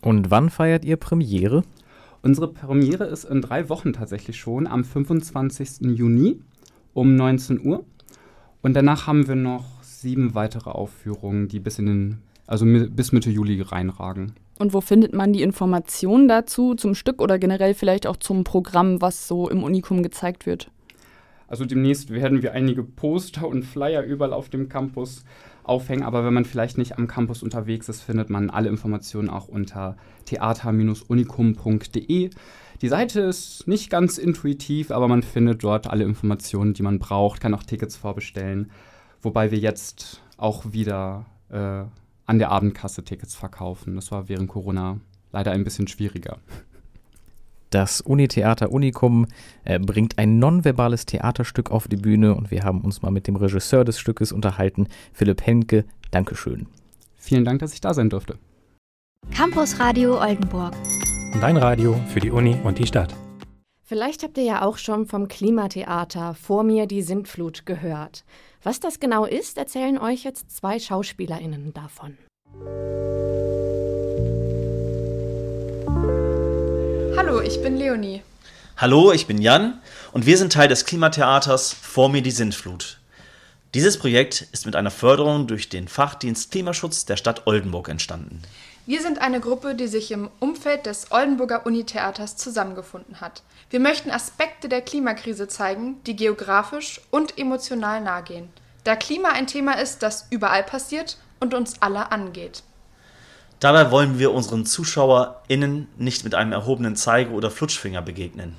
Und 0.00 0.30
wann 0.30 0.50
feiert 0.50 0.84
ihr 0.84 0.96
Premiere? 0.96 1.62
Unsere 2.22 2.48
Premiere 2.48 3.04
ist 3.04 3.24
in 3.24 3.40
drei 3.40 3.68
Wochen 3.68 3.92
tatsächlich 3.92 4.38
schon, 4.38 4.66
am 4.66 4.84
25. 4.84 5.96
Juni 5.96 6.40
um 6.94 7.14
19 7.14 7.64
Uhr. 7.64 7.84
Und 8.62 8.74
danach 8.74 9.06
haben 9.06 9.28
wir 9.28 9.34
noch 9.34 9.82
sieben 9.82 10.34
weitere 10.34 10.70
Aufführungen, 10.70 11.48
die 11.48 11.60
bis 11.60 11.78
in 11.78 11.86
den, 11.86 12.18
also 12.46 12.64
bis 12.66 13.12
Mitte 13.12 13.30
Juli 13.30 13.60
reinragen. 13.60 14.32
Und 14.58 14.74
wo 14.74 14.80
findet 14.80 15.12
man 15.12 15.32
die 15.32 15.42
Informationen 15.42 16.28
dazu, 16.28 16.74
zum 16.74 16.94
Stück 16.94 17.20
oder 17.20 17.38
generell 17.38 17.74
vielleicht 17.74 18.06
auch 18.06 18.16
zum 18.16 18.44
Programm, 18.44 19.00
was 19.00 19.26
so 19.26 19.48
im 19.48 19.64
Unikum 19.64 20.02
gezeigt 20.02 20.46
wird? 20.46 20.70
Also 21.48 21.64
demnächst 21.66 22.10
werden 22.10 22.42
wir 22.42 22.52
einige 22.52 22.82
Poster 22.82 23.46
und 23.46 23.64
Flyer 23.64 24.04
überall 24.04 24.32
auf 24.32 24.48
dem 24.48 24.68
Campus 24.68 25.24
aufhängen, 25.64 26.02
aber 26.02 26.24
wenn 26.24 26.32
man 26.32 26.44
vielleicht 26.44 26.78
nicht 26.78 26.96
am 26.96 27.06
Campus 27.06 27.42
unterwegs 27.42 27.88
ist, 27.88 28.02
findet 28.02 28.30
man 28.30 28.50
alle 28.50 28.68
Informationen 28.68 29.28
auch 29.28 29.48
unter 29.48 29.96
theater-unicum.de. 30.24 32.30
Die 32.82 32.88
Seite 32.88 33.20
ist 33.20 33.68
nicht 33.68 33.90
ganz 33.90 34.18
intuitiv, 34.18 34.90
aber 34.90 35.06
man 35.06 35.22
findet 35.22 35.62
dort 35.62 35.86
alle 35.86 36.02
Informationen, 36.02 36.74
die 36.74 36.82
man 36.82 36.98
braucht, 36.98 37.40
kann 37.40 37.54
auch 37.54 37.62
Tickets 37.62 37.94
vorbestellen, 37.94 38.72
wobei 39.22 39.52
wir 39.52 39.58
jetzt 39.58 40.20
auch 40.36 40.72
wieder 40.72 41.24
äh, 41.48 41.84
an 42.26 42.38
der 42.40 42.50
Abendkasse 42.50 43.04
Tickets 43.04 43.36
verkaufen. 43.36 43.94
Das 43.94 44.10
war 44.10 44.28
während 44.28 44.48
Corona 44.48 44.98
leider 45.30 45.52
ein 45.52 45.62
bisschen 45.62 45.86
schwieriger. 45.86 46.38
Das 47.70 48.00
Unitheater 48.00 48.72
Unicum 48.72 49.28
äh, 49.62 49.78
bringt 49.78 50.18
ein 50.18 50.40
nonverbales 50.40 51.06
Theaterstück 51.06 51.70
auf 51.70 51.86
die 51.86 51.96
Bühne 51.96 52.34
und 52.34 52.50
wir 52.50 52.64
haben 52.64 52.80
uns 52.80 53.00
mal 53.00 53.12
mit 53.12 53.28
dem 53.28 53.36
Regisseur 53.36 53.84
des 53.84 54.00
Stückes 54.00 54.32
unterhalten, 54.32 54.88
Philipp 55.12 55.46
Henke. 55.46 55.84
Dankeschön. 56.10 56.66
Vielen 57.16 57.44
Dank, 57.44 57.60
dass 57.60 57.74
ich 57.74 57.80
da 57.80 57.94
sein 57.94 58.10
durfte. 58.10 58.38
Campus 59.30 59.78
Radio 59.78 60.20
Oldenburg. 60.20 60.74
Dein 61.40 61.56
Radio 61.56 61.98
für 62.08 62.20
die 62.20 62.30
Uni 62.30 62.56
und 62.62 62.78
die 62.78 62.86
Stadt. 62.86 63.14
Vielleicht 63.82 64.22
habt 64.22 64.38
ihr 64.38 64.44
ja 64.44 64.62
auch 64.62 64.78
schon 64.78 65.06
vom 65.06 65.28
Klimatheater 65.28 66.34
Vor 66.34 66.62
mir 66.62 66.86
die 66.86 67.02
Sintflut 67.02 67.66
gehört. 67.66 68.24
Was 68.62 68.80
das 68.80 69.00
genau 69.00 69.24
ist, 69.24 69.58
erzählen 69.58 69.98
euch 69.98 70.24
jetzt 70.24 70.54
zwei 70.56 70.78
SchauspielerInnen 70.78 71.72
davon. 71.72 72.16
Hallo, 77.16 77.40
ich 77.40 77.60
bin 77.62 77.76
Leonie. 77.76 78.22
Hallo, 78.76 79.12
ich 79.12 79.26
bin 79.26 79.38
Jan 79.38 79.80
und 80.12 80.26
wir 80.26 80.38
sind 80.38 80.52
Teil 80.52 80.68
des 80.68 80.84
Klimatheaters 80.84 81.72
Vor 81.72 82.08
mir 82.08 82.22
die 82.22 82.30
Sintflut. 82.30 83.00
Dieses 83.74 83.98
Projekt 83.98 84.48
ist 84.52 84.66
mit 84.66 84.76
einer 84.76 84.90
Förderung 84.90 85.46
durch 85.46 85.70
den 85.70 85.88
Fachdienst 85.88 86.50
Klimaschutz 86.50 87.06
der 87.06 87.16
Stadt 87.16 87.46
Oldenburg 87.46 87.88
entstanden. 87.88 88.42
Wir 88.84 89.00
sind 89.00 89.20
eine 89.20 89.38
Gruppe, 89.38 89.76
die 89.76 89.86
sich 89.86 90.10
im 90.10 90.28
Umfeld 90.40 90.86
des 90.86 91.12
Oldenburger 91.12 91.66
Unitheaters 91.66 92.36
zusammengefunden 92.36 93.20
hat. 93.20 93.44
Wir 93.70 93.78
möchten 93.78 94.10
Aspekte 94.10 94.68
der 94.68 94.80
Klimakrise 94.80 95.46
zeigen, 95.46 96.02
die 96.04 96.16
geografisch 96.16 97.00
und 97.12 97.38
emotional 97.38 98.00
nahe 98.00 98.24
gehen. 98.24 98.48
Da 98.82 98.96
Klima 98.96 99.28
ein 99.28 99.46
Thema 99.46 99.78
ist, 99.78 100.02
das 100.02 100.26
überall 100.30 100.64
passiert 100.64 101.18
und 101.38 101.54
uns 101.54 101.80
alle 101.80 102.10
angeht. 102.10 102.64
Dabei 103.60 103.92
wollen 103.92 104.18
wir 104.18 104.32
unseren 104.32 104.66
ZuschauerInnen 104.66 105.86
nicht 105.96 106.24
mit 106.24 106.34
einem 106.34 106.50
erhobenen 106.50 106.96
Zeige- 106.96 107.30
oder 107.30 107.52
Flutschfinger 107.52 108.02
begegnen. 108.02 108.56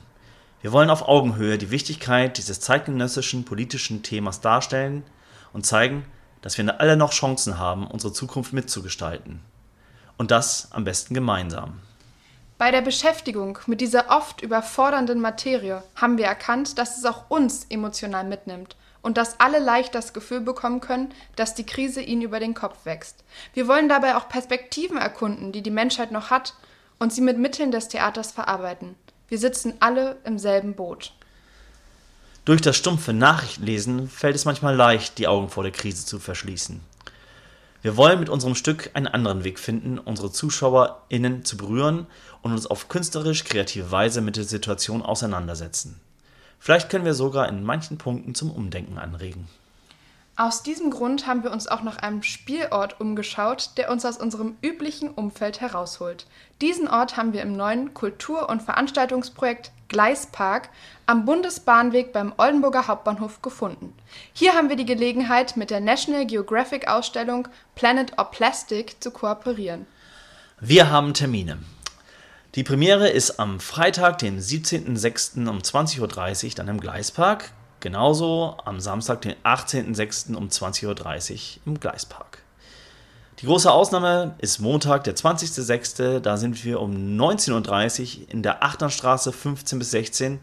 Wir 0.61 0.71
wollen 0.71 0.89
auf 0.89 1.05
Augenhöhe 1.09 1.57
die 1.57 1.71
Wichtigkeit 1.71 2.37
dieses 2.37 2.61
zeitgenössischen 2.61 3.43
politischen 3.43 4.03
Themas 4.03 4.39
darstellen 4.39 5.03
und 5.51 5.65
zeigen, 5.65 6.05
dass 6.41 6.57
wir 6.57 6.79
alle 6.79 6.95
noch 6.95 7.11
Chancen 7.11 7.57
haben, 7.57 7.85
unsere 7.85 8.13
Zukunft 8.13 8.53
mitzugestalten. 8.53 9.41
Und 10.23 10.31
das 10.31 10.69
am 10.71 10.85
besten 10.85 11.15
gemeinsam. 11.15 11.81
Bei 12.57 12.71
der 12.71 12.79
Beschäftigung 12.79 13.59
mit 13.67 13.81
dieser 13.81 14.09
oft 14.09 14.41
überfordernden 14.41 15.19
Materie 15.19 15.83
haben 15.97 16.17
wir 16.17 16.27
erkannt, 16.27 16.77
dass 16.77 16.97
es 16.97 17.03
auch 17.03 17.29
uns 17.29 17.65
emotional 17.69 18.23
mitnimmt 18.23 18.77
und 19.01 19.17
dass 19.17 19.41
alle 19.41 19.59
leicht 19.59 19.93
das 19.93 20.13
Gefühl 20.13 20.39
bekommen 20.39 20.79
können, 20.79 21.13
dass 21.35 21.55
die 21.55 21.65
Krise 21.65 21.99
ihnen 21.99 22.21
über 22.21 22.39
den 22.39 22.53
Kopf 22.53 22.85
wächst. 22.85 23.25
Wir 23.53 23.67
wollen 23.67 23.89
dabei 23.89 24.15
auch 24.15 24.29
Perspektiven 24.29 24.95
erkunden, 24.95 25.51
die 25.51 25.61
die 25.61 25.71
Menschheit 25.71 26.13
noch 26.13 26.29
hat, 26.29 26.53
und 26.99 27.11
sie 27.11 27.19
mit 27.19 27.37
Mitteln 27.37 27.71
des 27.71 27.89
Theaters 27.89 28.31
verarbeiten. 28.31 28.95
Wir 29.27 29.39
sitzen 29.39 29.73
alle 29.81 30.15
im 30.23 30.39
selben 30.39 30.73
Boot. 30.73 31.11
Durch 32.45 32.61
das 32.61 32.77
stumpfe 32.77 33.11
Nachrichtenlesen 33.11 34.07
fällt 34.09 34.37
es 34.37 34.45
manchmal 34.45 34.73
leicht, 34.77 35.17
die 35.17 35.27
Augen 35.27 35.49
vor 35.49 35.63
der 35.63 35.73
Krise 35.73 36.05
zu 36.05 36.17
verschließen. 36.17 36.79
Wir 37.83 37.97
wollen 37.97 38.21
mit 38.21 38.29
unserem 38.29 38.55
Stück 38.55 38.91
einen 38.93 39.07
anderen 39.07 39.43
Weg 39.43 39.59
finden, 39.59 39.99
unsere 39.99 40.31
ZuschauerInnen 40.31 41.43
zu 41.43 41.57
berühren 41.57 42.07
und 42.41 42.53
uns 42.53 42.65
auf 42.65 42.87
künstlerisch-kreative 42.87 43.91
Weise 43.91 44.21
mit 44.21 44.37
der 44.37 44.45
Situation 44.45 45.01
auseinandersetzen. 45.01 45.99
Vielleicht 46.59 46.89
können 46.89 47.03
wir 47.03 47.13
sogar 47.13 47.49
in 47.49 47.61
manchen 47.61 47.97
Punkten 47.97 48.35
zum 48.35 48.51
Umdenken 48.51 48.97
anregen. 48.97 49.49
Aus 50.37 50.63
diesem 50.63 50.91
Grund 50.91 51.27
haben 51.27 51.43
wir 51.43 51.51
uns 51.51 51.67
auch 51.67 51.83
nach 51.83 51.97
einem 51.97 52.23
Spielort 52.23 53.01
umgeschaut, 53.01 53.71
der 53.75 53.91
uns 53.91 54.05
aus 54.05 54.15
unserem 54.15 54.55
üblichen 54.61 55.09
Umfeld 55.09 55.59
herausholt. 55.59 56.25
Diesen 56.61 56.87
Ort 56.87 57.17
haben 57.17 57.33
wir 57.33 57.41
im 57.41 57.51
neuen 57.51 57.93
Kultur- 57.93 58.47
und 58.47 58.61
Veranstaltungsprojekt 58.61 59.72
Gleispark 59.87 60.69
am 61.05 61.25
Bundesbahnweg 61.25 62.13
beim 62.13 62.33
Oldenburger 62.37 62.87
Hauptbahnhof 62.87 63.41
gefunden. 63.41 63.93
Hier 64.33 64.53
haben 64.53 64.69
wir 64.69 64.75
die 64.75 64.85
Gelegenheit, 64.85 65.57
mit 65.57 65.69
der 65.69 65.81
National 65.81 66.25
Geographic 66.25 66.87
Ausstellung 66.87 67.47
Planet 67.75 68.17
or 68.17 68.31
Plastic 68.31 69.01
zu 69.01 69.11
kooperieren. 69.11 69.85
Wir 70.59 70.89
haben 70.89 71.13
Termine. 71.13 71.59
Die 72.55 72.63
Premiere 72.63 73.09
ist 73.09 73.39
am 73.39 73.59
Freitag, 73.59 74.19
den 74.19 74.39
17.06. 74.39 75.49
um 75.49 75.57
20.30 75.57 75.99
Uhr 76.45 76.51
dann 76.55 76.67
im 76.67 76.79
Gleispark. 76.79 77.51
Genauso 77.79 78.57
am 78.63 78.79
Samstag, 78.79 79.21
den 79.21 79.33
18.06. 79.43 80.35
um 80.35 80.49
20.30 80.49 80.85
Uhr 80.85 81.61
im 81.65 81.79
Gleispark. 81.79 82.42
Die 83.39 83.47
große 83.47 83.71
Ausnahme 83.71 84.35
ist 84.37 84.59
Montag, 84.59 85.03
der 85.05 85.15
20.06. 85.15 86.19
Da 86.19 86.37
sind 86.37 86.63
wir 86.63 86.79
um 86.79 86.91
19.30 86.91 88.21
Uhr 88.21 88.29
in 88.29 88.43
der 88.43 88.63
Achternstraße 88.63 89.31
15 89.31 89.79
bis 89.79 89.91
16 89.91 90.39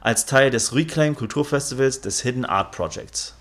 als 0.00 0.26
Teil 0.26 0.50
des 0.50 0.74
Reclaim 0.74 1.14
Kulturfestivals 1.14 2.00
des 2.00 2.20
Hidden 2.20 2.44
Art 2.44 2.72
Projects. 2.72 3.34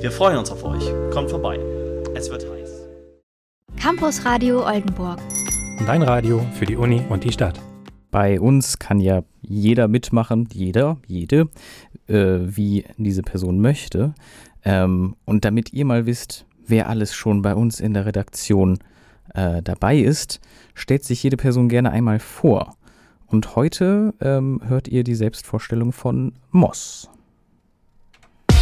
Wir 0.02 0.12
freuen 0.12 0.40
uns 0.40 0.50
auf 0.50 0.64
euch. 0.64 0.92
Kommt 1.14 1.30
vorbei. 1.30 1.60
Es 2.16 2.32
wird 2.32 2.50
heiß. 2.50 2.72
Campus 3.80 4.26
Radio 4.26 4.66
Oldenburg. 4.66 5.20
Dein 5.86 6.02
Radio 6.02 6.44
für 6.58 6.66
die 6.66 6.78
Uni 6.78 7.06
und 7.10 7.24
die 7.24 7.32
Stadt. 7.32 7.60
Bei 8.12 8.40
uns 8.42 8.78
kann 8.78 9.00
ja 9.00 9.24
jeder 9.42 9.88
mitmachen, 9.88 10.50
jeder, 10.52 10.98
jede, 11.08 11.48
äh, 12.08 12.40
wie 12.42 12.84
diese 12.98 13.24
Person 13.24 13.62
möchte. 13.62 14.14
Ähm, 14.64 15.16
und 15.26 15.46
damit 15.46 15.74
ihr 15.74 15.86
mal 15.86 16.06
wisst, 16.06 16.46
wer 16.68 16.90
alles 16.90 17.16
schon 17.16 17.42
bei 17.42 17.56
uns 17.56 17.80
in 17.80 17.94
der 17.94 18.06
Redaktion 18.06 18.80
äh, 19.34 19.62
dabei 19.62 19.98
ist, 19.98 20.42
stellt 20.74 21.06
sich 21.06 21.24
jede 21.24 21.38
Person 21.38 21.70
gerne 21.70 21.92
einmal 21.92 22.20
vor. 22.20 22.76
Und 23.28 23.56
heute 23.56 24.14
ähm, 24.20 24.60
hört 24.66 24.90
ihr 24.90 25.06
die 25.06 25.16
Selbstvorstellung 25.16 25.94
von 25.94 26.34
Moss. 26.52 27.10
Wer 28.50 28.58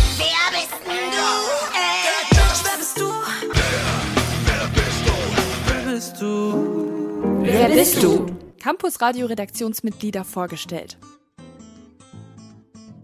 bist 5.92 6.22
du? 6.22 7.42
Wer 7.42 7.70
bist 7.70 8.04
du? 8.04 8.39
Campus 8.60 9.00
Radio 9.00 9.28
Redaktionsmitglieder 9.28 10.26
vorgestellt. 10.26 10.98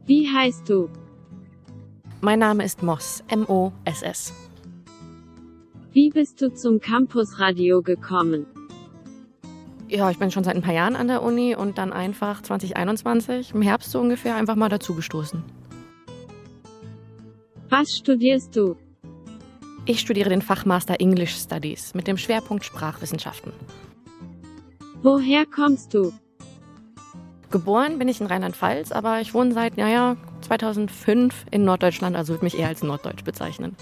Wie 0.05 0.27
heißt 0.27 0.67
du? 0.67 0.89
Mein 2.19 2.39
Name 2.39 2.65
ist 2.65 2.83
Moss, 2.83 3.23
M-O-S-S. 3.29 4.33
Wie 5.93 6.09
bist 6.09 6.41
du 6.41 6.53
zum 6.53 6.81
Campus 6.81 7.39
Radio 7.39 7.81
gekommen? 7.81 8.45
Ja, 9.87 10.11
ich 10.11 10.19
bin 10.19 10.29
schon 10.29 10.43
seit 10.43 10.57
ein 10.57 10.61
paar 10.61 10.73
Jahren 10.73 10.97
an 10.97 11.07
der 11.07 11.23
Uni 11.23 11.55
und 11.55 11.77
dann 11.77 11.93
einfach 11.93 12.41
2021, 12.41 13.53
im 13.53 13.61
Herbst 13.61 13.91
so 13.91 14.01
ungefähr, 14.01 14.35
einfach 14.35 14.55
mal 14.55 14.67
dazugestoßen. 14.67 15.41
Was 17.69 17.97
studierst 17.97 18.57
du? 18.57 18.75
Ich 19.85 20.01
studiere 20.01 20.29
den 20.29 20.41
Fachmaster 20.41 20.99
English 20.99 21.35
Studies 21.35 21.93
mit 21.93 22.07
dem 22.07 22.17
Schwerpunkt 22.17 22.65
Sprachwissenschaften. 22.65 23.53
Woher 25.05 25.45
kommst 25.45 25.93
du? 25.93 26.11
Geboren 27.51 27.99
bin 27.99 28.07
ich 28.07 28.21
in 28.21 28.25
Rheinland-Pfalz, 28.25 28.91
aber 28.91 29.21
ich 29.21 29.35
wohne 29.35 29.53
seit, 29.53 29.77
naja, 29.77 30.17
2005 30.41 31.45
in 31.51 31.63
Norddeutschland, 31.63 32.15
also 32.15 32.33
würde 32.33 32.43
mich 32.43 32.57
eher 32.57 32.69
als 32.69 32.81
Norddeutsch 32.81 33.23
bezeichnen. 33.23 33.75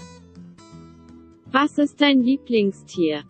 Was 1.50 1.78
ist 1.78 2.02
dein 2.02 2.20
Lieblingstier? 2.20 3.22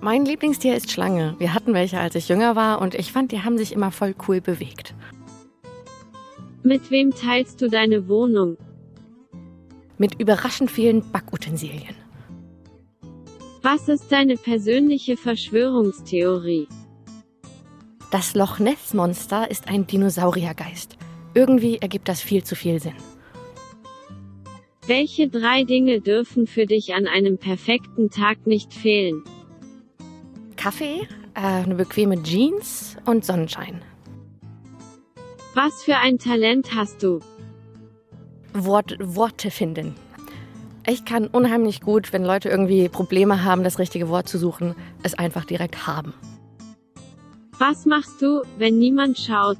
Mein 0.00 0.24
Lieblingstier 0.24 0.74
ist 0.74 0.90
Schlange. 0.90 1.34
Wir 1.36 1.52
hatten 1.52 1.74
welche, 1.74 2.00
als 2.00 2.14
ich 2.14 2.26
jünger 2.26 2.56
war 2.56 2.80
und 2.80 2.94
ich 2.94 3.12
fand, 3.12 3.32
die 3.32 3.42
haben 3.42 3.58
sich 3.58 3.72
immer 3.74 3.90
voll 3.90 4.14
cool 4.26 4.40
bewegt. 4.40 4.94
Mit 6.62 6.90
wem 6.90 7.10
teilst 7.10 7.60
du 7.60 7.68
deine 7.68 8.08
Wohnung? 8.08 8.56
Mit 9.98 10.18
überraschend 10.18 10.70
vielen 10.70 11.02
Backutensilien. 11.12 12.05
Was 13.68 13.88
ist 13.88 14.12
deine 14.12 14.36
persönliche 14.36 15.16
Verschwörungstheorie? 15.16 16.68
Das 18.12 18.36
Loch 18.36 18.60
Ness 18.60 18.94
Monster 18.94 19.50
ist 19.50 19.66
ein 19.66 19.88
Dinosauriergeist. 19.88 20.96
Irgendwie 21.34 21.78
ergibt 21.78 22.08
das 22.08 22.20
viel 22.20 22.44
zu 22.44 22.54
viel 22.54 22.80
Sinn. 22.80 22.94
Welche 24.86 25.26
drei 25.26 25.64
Dinge 25.64 26.00
dürfen 26.00 26.46
für 26.46 26.66
dich 26.66 26.94
an 26.94 27.08
einem 27.08 27.38
perfekten 27.38 28.08
Tag 28.08 28.46
nicht 28.46 28.72
fehlen? 28.72 29.24
Kaffee, 30.56 31.00
äh, 31.34 31.40
eine 31.40 31.74
bequeme 31.74 32.22
Jeans 32.22 32.96
und 33.04 33.24
Sonnenschein. 33.24 33.82
Was 35.54 35.82
für 35.82 35.96
ein 35.96 36.20
Talent 36.20 36.72
hast 36.72 37.02
du? 37.02 37.18
Wort, 38.54 38.96
Worte 39.00 39.50
finden. 39.50 39.96
Ich 40.88 41.04
kann 41.04 41.26
unheimlich 41.26 41.80
gut, 41.80 42.12
wenn 42.12 42.24
Leute 42.24 42.48
irgendwie 42.48 42.88
Probleme 42.88 43.42
haben, 43.42 43.64
das 43.64 43.80
richtige 43.80 44.08
Wort 44.08 44.28
zu 44.28 44.38
suchen, 44.38 44.76
es 45.02 45.14
einfach 45.14 45.44
direkt 45.44 45.88
haben. 45.88 46.14
Was 47.58 47.86
machst 47.86 48.22
du, 48.22 48.42
wenn 48.58 48.78
niemand 48.78 49.18
schaut? 49.18 49.58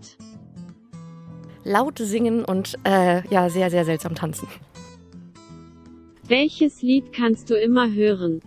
Laut 1.64 1.98
singen 1.98 2.44
und 2.44 2.78
äh, 2.84 3.26
ja, 3.28 3.50
sehr, 3.50 3.70
sehr 3.70 3.84
seltsam 3.84 4.14
tanzen. 4.14 4.46
Welches 6.28 6.82
Lied 6.82 7.12
kannst 7.12 7.50
du 7.50 7.54
immer 7.54 7.90
hören? 7.90 8.40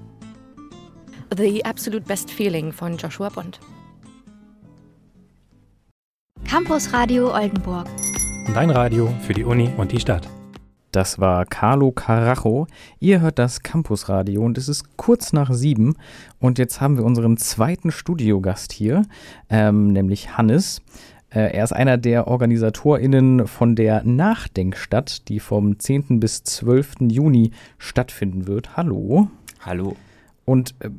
The 1.37 1.65
Absolute 1.65 2.05
Best 2.05 2.31
Feeling 2.31 2.71
von 2.71 2.95
Joshua 2.95 3.27
Bond. 3.27 3.59
Campus 6.47 6.93
Radio 6.93 7.33
Oldenburg. 7.33 7.87
Dein 8.53 8.69
Radio 8.69 9.13
für 9.21 9.33
die 9.33 9.43
Uni 9.43 9.69
und 9.77 9.91
die 9.91 9.99
Stadt. 9.99 10.27
Das 10.91 11.19
war 11.19 11.45
Carlo 11.45 11.91
Carajo. 11.91 12.65
Ihr 12.99 13.21
hört 13.21 13.37
das 13.37 13.61
Campusradio 13.61 14.41
und 14.41 14.57
es 14.57 14.67
ist 14.67 14.97
kurz 14.97 15.33
nach 15.33 15.53
sieben. 15.53 15.95
Und 16.39 16.57
jetzt 16.57 16.81
haben 16.81 16.97
wir 16.97 17.05
unseren 17.05 17.37
zweiten 17.37 17.91
Studiogast 17.91 18.71
hier, 18.71 19.03
ähm, 19.49 19.93
nämlich 19.93 20.37
Hannes. 20.37 20.81
Äh, 21.29 21.55
er 21.55 21.63
ist 21.63 21.73
einer 21.73 21.97
der 21.97 22.27
OrganisatorInnen 22.27 23.45
von 23.45 23.75
der 23.75 24.03
Nachdenkstadt, 24.03 25.27
die 25.29 25.39
vom 25.39 25.77
10. 25.77 26.19
bis 26.19 26.43
12. 26.43 26.95
Juni 27.11 27.51
stattfinden 27.77 28.47
wird. 28.47 28.75
Hallo. 28.75 29.29
Hallo. 29.59 29.95
Und 30.45 30.73
äh, 30.79 30.89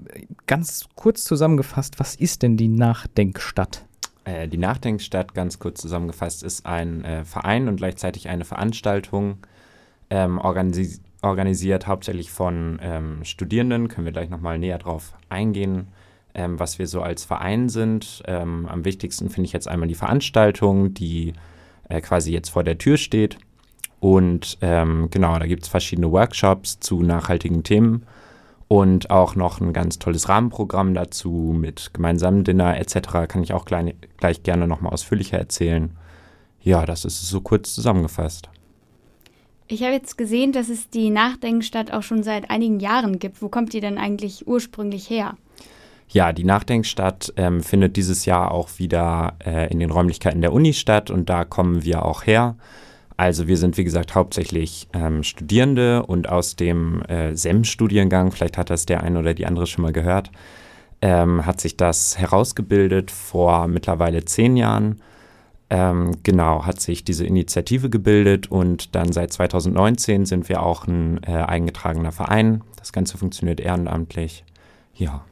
ganz 0.46 0.86
kurz 0.94 1.24
zusammengefasst, 1.24 1.98
was 1.98 2.14
ist 2.14 2.42
denn 2.42 2.56
die 2.56 2.68
Nachdenkstadt? 2.68 3.84
Äh, 4.24 4.46
die 4.46 4.58
Nachdenkstadt, 4.58 5.34
ganz 5.34 5.58
kurz 5.58 5.80
zusammengefasst, 5.80 6.44
ist 6.44 6.64
ein 6.64 7.04
äh, 7.04 7.24
Verein 7.24 7.66
und 7.66 7.76
gleichzeitig 7.76 8.28
eine 8.28 8.44
Veranstaltung, 8.44 9.38
ähm, 10.10 10.38
organisi 10.38 11.00
organisiert 11.22 11.86
hauptsächlich 11.86 12.30
von 12.30 12.78
ähm, 12.82 13.24
Studierenden. 13.24 13.88
Können 13.88 14.06
wir 14.06 14.12
gleich 14.12 14.30
nochmal 14.30 14.58
näher 14.58 14.78
drauf 14.78 15.12
eingehen, 15.28 15.88
ähm, 16.34 16.58
was 16.58 16.78
wir 16.78 16.86
so 16.86 17.02
als 17.02 17.24
Verein 17.24 17.68
sind. 17.68 18.22
Ähm, 18.26 18.66
am 18.66 18.84
wichtigsten 18.84 19.28
finde 19.30 19.46
ich 19.46 19.52
jetzt 19.52 19.68
einmal 19.68 19.88
die 19.88 19.94
Veranstaltung, 19.94 20.94
die 20.94 21.34
äh, 21.88 22.00
quasi 22.00 22.32
jetzt 22.32 22.50
vor 22.50 22.64
der 22.64 22.78
Tür 22.78 22.96
steht. 22.96 23.38
Und 24.00 24.56
ähm, 24.62 25.08
genau, 25.10 25.38
da 25.38 25.46
gibt 25.46 25.64
es 25.64 25.68
verschiedene 25.68 26.10
Workshops 26.10 26.80
zu 26.80 27.02
nachhaltigen 27.02 27.62
Themen. 27.62 28.06
Und 28.66 29.10
auch 29.10 29.34
noch 29.34 29.60
ein 29.60 29.72
ganz 29.72 29.98
tolles 29.98 30.28
Rahmenprogramm 30.28 30.94
dazu 30.94 31.54
mit 31.54 31.92
gemeinsamen 31.92 32.44
Dinner 32.44 32.78
etc. 32.78 33.26
Kann 33.26 33.42
ich 33.42 33.52
auch 33.52 33.64
gleich, 33.64 33.96
gleich 34.16 34.44
gerne 34.44 34.68
nochmal 34.68 34.92
ausführlicher 34.92 35.38
erzählen. 35.38 35.96
Ja, 36.62 36.86
das 36.86 37.04
ist 37.04 37.20
so 37.20 37.40
kurz 37.40 37.74
zusammengefasst. 37.74 38.48
Ich 39.72 39.84
habe 39.84 39.92
jetzt 39.92 40.18
gesehen, 40.18 40.50
dass 40.50 40.68
es 40.68 40.90
die 40.90 41.10
Nachdenkstadt 41.10 41.92
auch 41.92 42.02
schon 42.02 42.24
seit 42.24 42.50
einigen 42.50 42.80
Jahren 42.80 43.20
gibt. 43.20 43.40
Wo 43.40 43.48
kommt 43.48 43.72
die 43.72 43.78
denn 43.78 43.98
eigentlich 43.98 44.48
ursprünglich 44.48 45.08
her? 45.08 45.36
Ja, 46.08 46.32
die 46.32 46.42
Nachdenkstadt 46.42 47.32
ähm, 47.36 47.62
findet 47.62 47.96
dieses 47.96 48.24
Jahr 48.26 48.50
auch 48.50 48.80
wieder 48.80 49.34
äh, 49.46 49.70
in 49.70 49.78
den 49.78 49.92
Räumlichkeiten 49.92 50.40
der 50.40 50.52
Uni 50.52 50.72
statt 50.72 51.08
und 51.08 51.30
da 51.30 51.44
kommen 51.44 51.84
wir 51.84 52.04
auch 52.04 52.26
her. 52.26 52.56
Also 53.16 53.46
wir 53.46 53.56
sind, 53.56 53.76
wie 53.76 53.84
gesagt, 53.84 54.16
hauptsächlich 54.16 54.88
ähm, 54.92 55.22
Studierende 55.22 56.04
und 56.04 56.28
aus 56.28 56.56
dem 56.56 57.02
äh, 57.02 57.36
SEM-Studiengang, 57.36 58.32
vielleicht 58.32 58.58
hat 58.58 58.70
das 58.70 58.86
der 58.86 59.04
eine 59.04 59.20
oder 59.20 59.34
die 59.34 59.46
andere 59.46 59.68
schon 59.68 59.82
mal 59.82 59.92
gehört, 59.92 60.32
ähm, 61.00 61.46
hat 61.46 61.60
sich 61.60 61.76
das 61.76 62.18
herausgebildet 62.18 63.12
vor 63.12 63.68
mittlerweile 63.68 64.24
zehn 64.24 64.56
Jahren. 64.56 65.00
Ähm, 65.72 66.16
genau, 66.24 66.66
hat 66.66 66.80
sich 66.80 67.04
diese 67.04 67.24
Initiative 67.24 67.90
gebildet 67.90 68.50
und 68.50 68.96
dann 68.96 69.12
seit 69.12 69.32
2019 69.32 70.26
sind 70.26 70.48
wir 70.48 70.62
auch 70.62 70.88
ein 70.88 71.22
äh, 71.22 71.30
eingetragener 71.30 72.10
Verein. 72.10 72.62
Das 72.76 72.92
Ganze 72.92 73.16
funktioniert 73.18 73.60
ehrenamtlich. 73.60 74.44
Ja. 74.96 75.24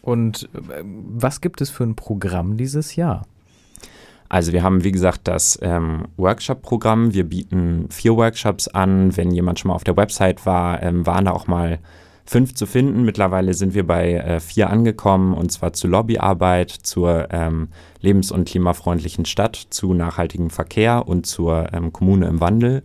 Und 0.00 0.48
äh, 0.54 0.82
was 0.84 1.40
gibt 1.40 1.60
es 1.60 1.70
für 1.70 1.82
ein 1.82 1.96
Programm 1.96 2.56
dieses 2.56 2.94
Jahr? 2.94 3.26
Also 4.28 4.52
wir 4.52 4.62
haben, 4.62 4.84
wie 4.84 4.92
gesagt, 4.92 5.22
das 5.24 5.58
ähm, 5.60 6.04
Workshop-Programm. 6.16 7.12
Wir 7.12 7.24
bieten 7.24 7.86
vier 7.90 8.14
Workshops 8.14 8.68
an. 8.68 9.16
Wenn 9.16 9.32
jemand 9.32 9.58
schon 9.58 9.70
mal 9.70 9.74
auf 9.74 9.82
der 9.82 9.96
Website 9.96 10.46
war, 10.46 10.80
ähm, 10.84 11.04
waren 11.04 11.24
da 11.24 11.32
auch 11.32 11.48
mal 11.48 11.80
fünf 12.24 12.54
zu 12.54 12.66
finden. 12.66 13.04
Mittlerweile 13.04 13.54
sind 13.54 13.74
wir 13.74 13.86
bei 13.86 14.14
äh, 14.14 14.40
vier 14.40 14.70
angekommen, 14.70 15.34
und 15.34 15.50
zwar 15.50 15.72
zur 15.72 15.90
Lobbyarbeit, 15.90 16.70
zur 16.70 17.28
ähm, 17.30 17.68
lebens- 18.00 18.32
und 18.32 18.48
klimafreundlichen 18.48 19.24
Stadt, 19.24 19.56
zu 19.70 19.94
nachhaltigem 19.94 20.50
Verkehr 20.50 21.06
und 21.08 21.26
zur 21.26 21.72
ähm, 21.72 21.92
Kommune 21.92 22.26
im 22.26 22.40
Wandel. 22.40 22.82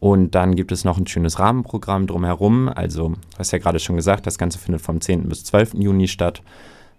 Und 0.00 0.34
dann 0.34 0.56
gibt 0.56 0.72
es 0.72 0.84
noch 0.84 0.96
ein 0.96 1.06
schönes 1.06 1.38
Rahmenprogramm 1.38 2.06
drumherum. 2.06 2.68
Also, 2.68 3.10
du 3.10 3.38
hast 3.38 3.52
ja 3.52 3.58
gerade 3.58 3.78
schon 3.78 3.96
gesagt, 3.96 4.26
das 4.26 4.38
Ganze 4.38 4.58
findet 4.58 4.80
vom 4.80 5.00
10. 5.00 5.28
bis 5.28 5.44
12. 5.44 5.74
Juni 5.74 6.08
statt. 6.08 6.42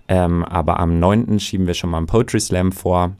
Ähm, 0.07 0.45
aber 0.45 0.79
am 0.79 0.99
9. 0.99 1.39
schieben 1.39 1.65
wir 1.65 1.73
schon 1.73 1.89
mal 1.89 1.97
einen 1.97 2.07
Poetry 2.07 2.39
Slam 2.39 2.71
vor. 2.71 3.15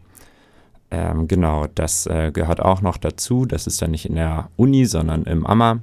Ähm, 0.91 1.27
genau, 1.27 1.67
das 1.73 2.05
äh, 2.05 2.31
gehört 2.31 2.61
auch 2.61 2.81
noch 2.81 2.97
dazu. 2.97 3.45
Das 3.45 3.65
ist 3.65 3.81
dann 3.81 3.91
nicht 3.91 4.05
in 4.05 4.15
der 4.15 4.49
Uni, 4.55 4.85
sondern 4.85 5.23
im 5.23 5.47
AMA. 5.47 5.79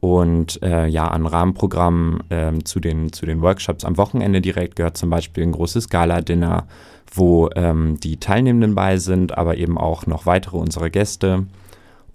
Und 0.00 0.62
äh, 0.62 0.86
ja, 0.86 1.08
an 1.08 1.26
Rahmenprogrammen 1.26 2.22
ähm, 2.30 2.64
zu, 2.64 2.78
den, 2.78 3.12
zu 3.12 3.26
den 3.26 3.42
Workshops 3.42 3.84
am 3.84 3.96
Wochenende 3.96 4.40
direkt 4.40 4.76
gehört 4.76 4.96
zum 4.96 5.10
Beispiel 5.10 5.42
ein 5.42 5.52
großes 5.52 5.88
Gala-Dinner, 5.88 6.68
wo 7.12 7.50
ähm, 7.56 7.98
die 7.98 8.18
Teilnehmenden 8.18 8.74
bei 8.74 8.98
sind, 8.98 9.36
aber 9.36 9.56
eben 9.56 9.76
auch 9.76 10.06
noch 10.06 10.24
weitere 10.24 10.56
unserer 10.56 10.90
Gäste. 10.90 11.46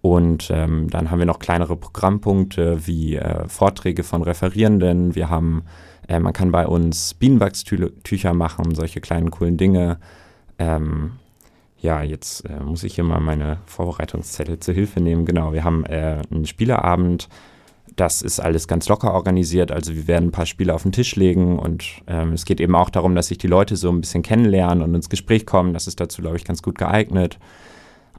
Und 0.02 0.50
ähm, 0.54 0.90
dann 0.90 1.12
haben 1.12 1.20
wir 1.20 1.26
noch 1.26 1.40
kleinere 1.40 1.76
Programmpunkte 1.76 2.86
wie 2.88 3.16
äh, 3.16 3.48
Vorträge 3.48 4.04
von 4.04 4.22
Referierenden. 4.22 5.16
Wir 5.16 5.30
haben, 5.30 5.64
äh, 6.08 6.20
man 6.20 6.34
kann 6.34 6.52
bei 6.52 6.68
uns 6.68 7.14
Bienenwachstücher 7.14 8.34
machen, 8.34 8.76
solche 8.76 9.02
kleinen 9.02 9.32
coolen 9.32 9.58
Dinge. 9.58 10.00
Ähm, 10.60 11.14
ja, 11.80 12.02
jetzt 12.02 12.50
äh, 12.50 12.62
muss 12.64 12.84
ich 12.84 12.96
hier 12.96 13.04
mal 13.04 13.20
meine 13.20 13.58
Vorbereitungszettel 13.66 14.60
zur 14.60 14.74
Hilfe 14.74 15.02
nehmen. 15.02 15.26
Genau, 15.26 15.52
wir 15.52 15.64
haben 15.64 15.86
äh, 15.86 16.22
einen 16.32 16.46
Spieleabend. 16.46 17.28
Das 17.96 18.22
ist 18.22 18.40
alles 18.40 18.68
ganz 18.68 18.90
locker 18.90 19.14
organisiert. 19.14 19.72
Also 19.72 19.94
wir 19.94 20.08
werden 20.08 20.30
ein 20.30 20.32
paar 20.32 20.46
Spiele 20.46 20.74
auf 20.74 20.84
den 20.84 20.92
Tisch 20.92 21.16
legen 21.16 21.60
und 21.60 21.86
ähm, 22.08 22.34
es 22.34 22.46
geht 22.46 22.60
eben 22.60 22.76
auch 22.76 22.90
darum, 22.90 23.14
dass 23.14 23.28
sich 23.28 23.38
die 23.38 23.48
Leute 23.48 23.76
so 23.76 23.90
ein 23.90 24.02
bisschen 24.02 24.24
kennenlernen 24.24 24.84
und 24.84 24.96
ins 24.96 25.10
Gespräch 25.10 25.46
kommen. 25.46 25.74
Das 25.74 25.88
ist 25.88 26.00
dazu, 26.00 26.22
glaube 26.22 26.38
ich, 26.38 26.46
ganz 26.46 26.64
gut 26.64 26.78
geeignet. 26.78 27.38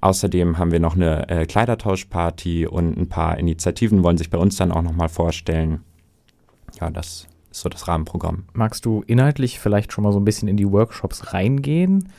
Außerdem 0.01 0.59
haben 0.59 0.71
wir 0.71 0.81
noch 0.81 0.95
eine 0.95 1.29
äh, 1.29 1.47
Kleidertauschparty 1.47 2.67
und 2.67 2.97
ein 2.97 3.09
paar 3.09 3.39
Initiativen 3.39 4.05
wollen 4.05 4.19
sich 4.19 4.31
bei 4.31 4.39
uns 4.39 4.57
dann 4.57 4.71
auch 4.71 4.83
nochmal 4.83 5.09
vorstellen. 5.09 5.81
Ja, 6.81 6.91
das 6.91 7.27
ist 7.51 7.61
so 7.61 7.69
das 7.69 7.89
Rahmenprogramm. 7.89 8.45
Magst 8.53 8.85
du 8.85 9.03
inhaltlich 9.07 9.59
vielleicht 9.59 9.93
schon 9.93 10.05
mal 10.05 10.13
so 10.13 10.21
ein 10.21 10.25
bisschen 10.25 10.47
in 10.47 10.57
die 10.57 10.71
Workshops 10.71 11.33
reingehen? 11.33 12.11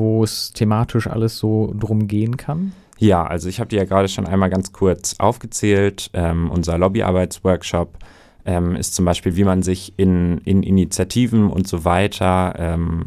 Wo 0.00 0.24
es 0.24 0.52
thematisch 0.52 1.06
alles 1.06 1.38
so 1.38 1.72
drum 1.78 2.08
gehen 2.08 2.36
kann? 2.36 2.72
Ja, 2.98 3.24
also 3.24 3.48
ich 3.48 3.60
habe 3.60 3.68
dir 3.68 3.76
ja 3.76 3.84
gerade 3.84 4.08
schon 4.08 4.26
einmal 4.26 4.50
ganz 4.50 4.72
kurz 4.72 5.14
aufgezählt. 5.18 6.10
Ähm, 6.12 6.50
unser 6.50 6.76
Lobbyarbeitsworkshop 6.76 7.98
ähm, 8.44 8.76
ist 8.76 8.94
zum 8.94 9.04
Beispiel, 9.04 9.36
wie 9.36 9.44
man 9.44 9.62
sich 9.62 9.94
in, 9.96 10.38
in 10.38 10.62
Initiativen 10.62 11.50
und 11.50 11.68
so 11.68 11.84
weiter 11.84 12.54
ähm, 12.58 13.04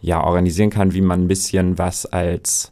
ja, 0.00 0.22
organisieren 0.22 0.70
kann, 0.70 0.92
wie 0.92 1.00
man 1.00 1.22
ein 1.22 1.28
bisschen 1.28 1.78
was 1.78 2.06
als 2.06 2.70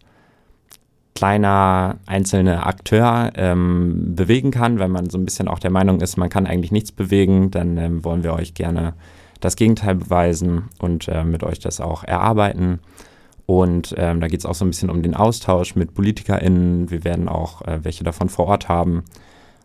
kleiner 1.14 1.96
einzelner 2.06 2.66
Akteur 2.66 3.32
ähm, 3.34 4.14
bewegen 4.14 4.50
kann. 4.50 4.78
Wenn 4.78 4.90
man 4.90 5.10
so 5.10 5.18
ein 5.18 5.24
bisschen 5.24 5.48
auch 5.48 5.58
der 5.58 5.70
Meinung 5.70 6.00
ist, 6.00 6.16
man 6.16 6.28
kann 6.28 6.46
eigentlich 6.46 6.72
nichts 6.72 6.92
bewegen, 6.92 7.50
dann 7.50 7.76
ähm, 7.78 8.04
wollen 8.04 8.24
wir 8.24 8.32
euch 8.32 8.54
gerne 8.54 8.94
das 9.40 9.56
Gegenteil 9.56 9.96
beweisen 9.96 10.68
und 10.78 11.08
äh, 11.08 11.24
mit 11.24 11.42
euch 11.42 11.58
das 11.58 11.80
auch 11.80 12.04
erarbeiten. 12.04 12.80
Und 13.50 13.96
ähm, 13.98 14.20
da 14.20 14.28
geht 14.28 14.38
es 14.38 14.46
auch 14.46 14.54
so 14.54 14.64
ein 14.64 14.70
bisschen 14.70 14.90
um 14.90 15.02
den 15.02 15.16
Austausch 15.16 15.74
mit 15.74 15.92
PolitikerInnen. 15.92 16.88
Wir 16.88 17.02
werden 17.02 17.28
auch 17.28 17.62
äh, 17.62 17.80
welche 17.82 18.04
davon 18.04 18.28
vor 18.28 18.46
Ort 18.46 18.68
haben. 18.68 19.02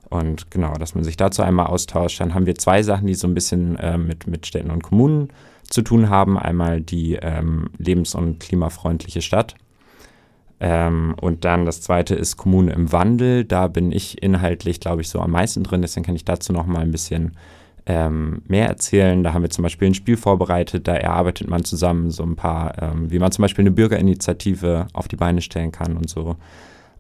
Und 0.09 0.49
genau, 0.49 0.73
dass 0.73 0.95
man 0.95 1.03
sich 1.03 1.17
dazu 1.17 1.43
einmal 1.43 1.67
austauscht. 1.67 2.19
Dann 2.19 2.33
haben 2.33 2.47
wir 2.47 2.55
zwei 2.55 2.81
Sachen, 2.81 3.05
die 3.05 3.13
so 3.13 3.27
ein 3.27 3.35
bisschen 3.35 3.75
äh, 3.75 3.99
mit, 3.99 4.25
mit 4.25 4.47
Städten 4.47 4.71
und 4.71 4.81
Kommunen 4.81 5.27
zu 5.69 5.83
tun 5.83 6.09
haben. 6.09 6.39
Einmal 6.39 6.81
die 6.81 7.19
ähm, 7.21 7.69
lebens- 7.77 8.15
und 8.15 8.39
klimafreundliche 8.39 9.21
Stadt. 9.21 9.53
Ähm, 10.59 11.13
und 11.21 11.45
dann 11.45 11.67
das 11.67 11.81
zweite 11.81 12.15
ist 12.15 12.37
Kommune 12.37 12.71
im 12.71 12.91
Wandel. 12.91 13.45
Da 13.45 13.67
bin 13.67 13.91
ich 13.91 14.23
inhaltlich, 14.23 14.79
glaube 14.79 15.03
ich, 15.03 15.09
so 15.09 15.19
am 15.19 15.29
meisten 15.29 15.63
drin. 15.63 15.83
Deswegen 15.83 16.07
kann 16.07 16.15
ich 16.15 16.25
dazu 16.25 16.53
noch 16.53 16.65
mal 16.65 16.79
ein 16.79 16.91
bisschen 16.91 17.37
ähm, 17.85 18.41
mehr 18.47 18.67
erzählen. 18.67 19.23
Da 19.23 19.33
haben 19.33 19.43
wir 19.43 19.49
zum 19.49 19.63
Beispiel 19.63 19.89
ein 19.89 19.93
Spiel 19.93 20.17
vorbereitet, 20.17 20.87
da 20.87 20.95
erarbeitet 20.95 21.49
man 21.49 21.63
zusammen 21.63 22.09
so 22.11 22.23
ein 22.23 22.35
paar, 22.35 22.81
ähm, 22.81 23.11
wie 23.11 23.19
man 23.19 23.31
zum 23.31 23.43
Beispiel 23.43 23.63
eine 23.63 23.71
Bürgerinitiative 23.71 24.87
auf 24.93 25.07
die 25.07 25.15
Beine 25.15 25.41
stellen 25.41 25.71
kann 25.71 25.95
und 25.95 26.09
so. 26.09 26.35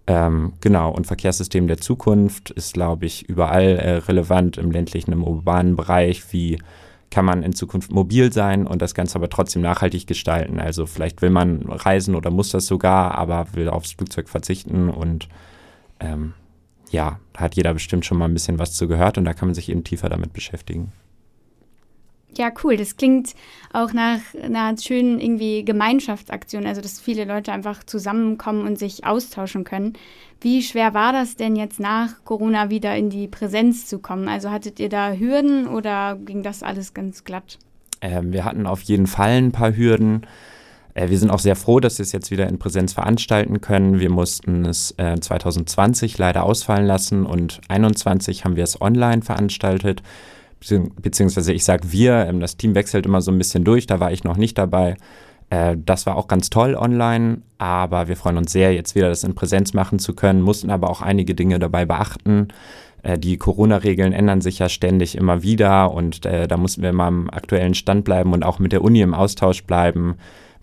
Ähm, 0.07 0.53
genau, 0.61 0.91
und 0.91 1.07
Verkehrssystem 1.07 1.67
der 1.67 1.77
Zukunft 1.77 2.51
ist, 2.51 2.73
glaube 2.73 3.07
ich, 3.07 3.27
überall 3.27 3.77
äh, 3.77 3.91
relevant 3.97 4.57
im 4.57 4.69
ländlichen, 4.69 5.11
im 5.11 5.23
urbanen 5.23 5.75
Bereich. 5.75 6.31
Wie 6.31 6.59
kann 7.09 7.25
man 7.25 7.41
in 7.41 7.53
Zukunft 7.53 7.91
mobil 7.91 8.31
sein 8.31 8.67
und 8.67 8.81
das 8.83 8.93
Ganze 8.93 9.15
aber 9.15 9.29
trotzdem 9.29 9.63
nachhaltig 9.63 10.05
gestalten? 10.05 10.59
Also 10.59 10.85
vielleicht 10.85 11.23
will 11.23 11.31
man 11.31 11.63
reisen 11.63 12.13
oder 12.13 12.29
muss 12.29 12.49
das 12.49 12.67
sogar, 12.67 13.15
aber 13.15 13.47
will 13.53 13.69
aufs 13.69 13.93
Flugzeug 13.93 14.29
verzichten 14.29 14.89
und 14.89 15.27
ähm, 15.99 16.33
ja, 16.95 17.19
da 17.33 17.41
hat 17.41 17.55
jeder 17.55 17.73
bestimmt 17.73 18.05
schon 18.05 18.17
mal 18.17 18.25
ein 18.25 18.33
bisschen 18.33 18.57
was 18.57 18.73
zu 18.73 18.87
gehört 18.87 19.17
und 19.17 19.25
da 19.25 19.33
kann 19.33 19.49
man 19.49 19.55
sich 19.55 19.69
eben 19.69 19.83
tiefer 19.83 20.09
damit 20.09 20.33
beschäftigen. 20.33 20.91
Ja, 22.37 22.51
cool. 22.63 22.75
Das 22.75 22.97
klingt 22.97 23.33
auch 23.71 23.93
nach 23.93 24.19
einer 24.41 24.77
schönen 24.77 25.19
irgendwie 25.21 25.63
Gemeinschaftsaktion, 25.63 26.65
also 26.65 26.81
dass 26.81 26.99
viele 26.99 27.23
Leute 27.23 27.51
einfach 27.53 27.83
zusammenkommen 27.83 28.65
und 28.65 28.77
sich 28.77 29.05
austauschen 29.05 29.63
können. 29.63 29.93
Wie 30.41 30.61
schwer 30.61 30.93
war 30.93 31.13
das 31.13 31.37
denn 31.37 31.55
jetzt 31.55 31.79
nach 31.79 32.23
Corona 32.25 32.69
wieder 32.69 32.95
in 32.95 33.09
die 33.09 33.27
Präsenz 33.27 33.87
zu 33.87 33.99
kommen? 33.99 34.27
Also 34.27 34.51
hattet 34.51 34.79
ihr 34.79 34.89
da 34.89 35.13
Hürden 35.13 35.67
oder 35.67 36.17
ging 36.17 36.43
das 36.43 36.61
alles 36.61 36.93
ganz 36.93 37.23
glatt? 37.23 37.57
Ähm, 38.01 38.33
wir 38.33 38.43
hatten 38.43 38.67
auf 38.67 38.81
jeden 38.81 39.07
Fall 39.07 39.37
ein 39.37 39.51
paar 39.53 39.75
Hürden. 39.75 40.27
Äh, 40.95 41.09
wir 41.09 41.19
sind 41.19 41.29
auch 41.29 41.39
sehr 41.39 41.55
froh, 41.55 41.79
dass 41.79 41.99
wir 41.99 42.03
es 42.03 42.11
jetzt 42.11 42.31
wieder 42.31 42.47
in 42.49 42.57
Präsenz 42.57 42.93
veranstalten 42.93 43.61
können. 43.61 43.99
Wir 43.99 44.09
mussten 44.09 44.65
es 44.65 44.95
äh, 44.97 45.19
2020 45.19 46.17
leider 46.17 46.43
ausfallen 46.43 46.87
lassen 46.87 47.27
und 47.27 47.61
2021 47.67 48.43
haben 48.43 48.55
wir 48.55 48.63
es 48.63 48.81
online 48.81 49.21
veranstaltet. 49.21 50.01
Beziehungsweise 50.99 51.53
ich 51.53 51.63
sage 51.63 51.91
wir, 51.91 52.25
ähm, 52.25 52.39
das 52.39 52.57
Team 52.57 52.73
wechselt 52.73 53.05
immer 53.05 53.21
so 53.21 53.31
ein 53.31 53.37
bisschen 53.37 53.63
durch, 53.63 53.85
da 53.85 53.99
war 53.99 54.11
ich 54.11 54.23
noch 54.23 54.37
nicht 54.37 54.57
dabei. 54.57 54.95
Äh, 55.51 55.77
das 55.77 56.07
war 56.07 56.15
auch 56.15 56.27
ganz 56.27 56.49
toll 56.49 56.73
online, 56.73 57.41
aber 57.59 58.07
wir 58.07 58.15
freuen 58.15 58.37
uns 58.37 58.51
sehr, 58.51 58.73
jetzt 58.73 58.95
wieder 58.95 59.09
das 59.09 59.23
in 59.23 59.35
Präsenz 59.35 59.73
machen 59.73 59.99
zu 59.99 60.15
können, 60.15 60.41
mussten 60.41 60.71
aber 60.71 60.89
auch 60.89 61.01
einige 61.01 61.35
Dinge 61.35 61.59
dabei 61.59 61.85
beachten. 61.85 62.47
Äh, 63.03 63.19
die 63.19 63.37
Corona-Regeln 63.37 64.13
ändern 64.13 64.41
sich 64.41 64.57
ja 64.59 64.69
ständig 64.69 65.15
immer 65.15 65.43
wieder 65.43 65.91
und 65.91 66.25
äh, 66.25 66.47
da 66.47 66.57
mussten 66.57 66.81
wir 66.81 66.89
immer 66.89 67.05
am 67.05 67.29
aktuellen 67.29 67.75
Stand 67.75 68.05
bleiben 68.05 68.33
und 68.33 68.43
auch 68.43 68.57
mit 68.57 68.71
der 68.71 68.81
Uni 68.81 69.01
im 69.01 69.13
Austausch 69.13 69.65
bleiben 69.65 70.15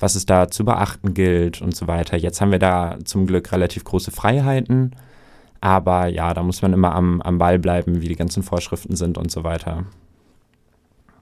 was 0.03 0.17
es 0.17 0.27
da 0.27 0.51
zu 0.51 0.65
beachten 0.65 1.15
gilt 1.15 1.63
und 1.63 1.77
so 1.77 1.87
weiter. 1.87 2.17
Jetzt 2.17 2.41
haben 2.41 2.51
wir 2.51 2.59
da 2.59 2.99
zum 3.05 3.27
Glück 3.27 3.53
relativ 3.53 3.85
große 3.85 4.11
Freiheiten, 4.11 4.97
aber 5.61 6.09
ja, 6.09 6.35
da 6.35 6.43
muss 6.43 6.61
man 6.61 6.73
immer 6.73 6.93
am, 6.95 7.23
am 7.23 7.39
Ball 7.39 7.61
bleiben, 7.61 8.03
wie 8.03 8.09
die 8.09 8.17
ganzen 8.17 8.43
Vorschriften 8.43 8.97
sind 8.97 9.17
und 9.17 9.31
so 9.31 9.45
weiter. 9.45 9.85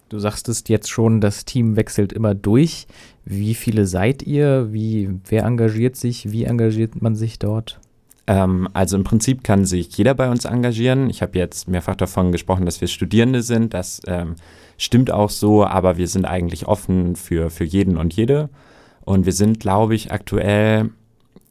Du 0.09 0.19
sagtest 0.19 0.71
jetzt 0.71 0.89
schon, 0.91 1.21
das 1.21 1.45
Team 1.45 1.77
wechselt 1.77 2.13
immer 2.13 2.35
durch. 2.35 2.87
Wie 3.25 3.55
viele 3.55 3.87
seid 3.87 4.23
ihr? 4.23 4.73
Wie, 4.73 5.11
wer 5.29 5.45
engagiert 5.45 5.95
sich? 5.95 6.33
Wie 6.33 6.45
engagiert 6.45 7.01
man 7.01 7.15
sich 7.15 7.39
dort? 7.39 7.79
Ähm, 8.27 8.69
also 8.73 8.97
im 8.97 9.05
Prinzip 9.05 9.45
kann 9.45 9.67
sich 9.67 9.97
jeder 9.97 10.15
bei 10.15 10.31
uns 10.31 10.47
engagieren. 10.47 11.11
Ich 11.11 11.21
habe 11.21 11.39
jetzt 11.39 11.69
mehrfach 11.69 11.97
davon 11.97 12.33
gesprochen, 12.33 12.65
dass 12.65 12.81
wir 12.81 12.89
Studierende 12.89 13.43
sind. 13.43 13.75
Das 13.75 14.01
ähm, 14.07 14.37
stimmt 14.79 15.13
auch 15.13 15.31
so, 15.31 15.65
aber 15.65 15.99
wir 15.99 16.09
sind 16.09 16.25
eigentlich 16.25 16.67
offen 16.67 17.15
für, 17.15 17.51
für 17.51 17.65
jeden 17.65 17.97
und 17.97 18.15
jede. 18.15 18.49
Und 19.11 19.27
wir 19.27 19.33
sind, 19.33 19.59
glaube 19.59 19.97
ich, 19.97 20.13
aktuell, 20.13 20.91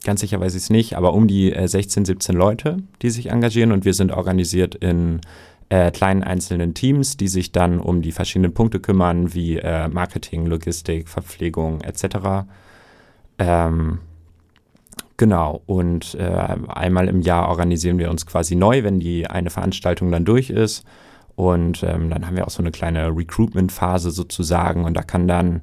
ganz 0.05 0.21
sicher 0.21 0.39
weiß 0.39 0.55
ich 0.55 0.63
es 0.63 0.69
nicht, 0.69 0.95
aber 0.95 1.11
um 1.11 1.27
die 1.27 1.51
äh, 1.51 1.67
16, 1.67 2.05
17 2.05 2.33
Leute, 2.33 2.77
die 3.01 3.09
sich 3.09 3.31
engagieren. 3.31 3.73
Und 3.73 3.83
wir 3.83 3.93
sind 3.93 4.13
organisiert 4.13 4.75
in 4.75 5.19
äh, 5.67 5.91
kleinen 5.91 6.23
einzelnen 6.23 6.73
Teams, 6.73 7.17
die 7.17 7.27
sich 7.27 7.51
dann 7.51 7.81
um 7.81 8.01
die 8.01 8.13
verschiedenen 8.13 8.53
Punkte 8.53 8.79
kümmern, 8.79 9.33
wie 9.33 9.57
äh, 9.57 9.89
Marketing, 9.89 10.45
Logistik, 10.45 11.09
Verpflegung 11.09 11.81
etc. 11.81 12.47
Ähm, 13.39 13.99
genau, 15.17 15.61
und 15.65 16.15
äh, 16.15 16.55
einmal 16.69 17.09
im 17.09 17.19
Jahr 17.19 17.49
organisieren 17.49 17.97
wir 17.97 18.09
uns 18.09 18.25
quasi 18.25 18.55
neu, 18.55 18.85
wenn 18.85 19.01
die 19.01 19.27
eine 19.27 19.49
Veranstaltung 19.49 20.11
dann 20.11 20.23
durch 20.23 20.49
ist. 20.49 20.85
Und 21.35 21.83
ähm, 21.83 22.09
dann 22.09 22.25
haben 22.25 22.37
wir 22.37 22.47
auch 22.47 22.51
so 22.51 22.63
eine 22.63 22.71
kleine 22.71 23.09
Recruitment-Phase 23.13 24.11
sozusagen 24.11 24.85
und 24.85 24.93
da 24.93 25.01
kann 25.01 25.27
dann 25.27 25.59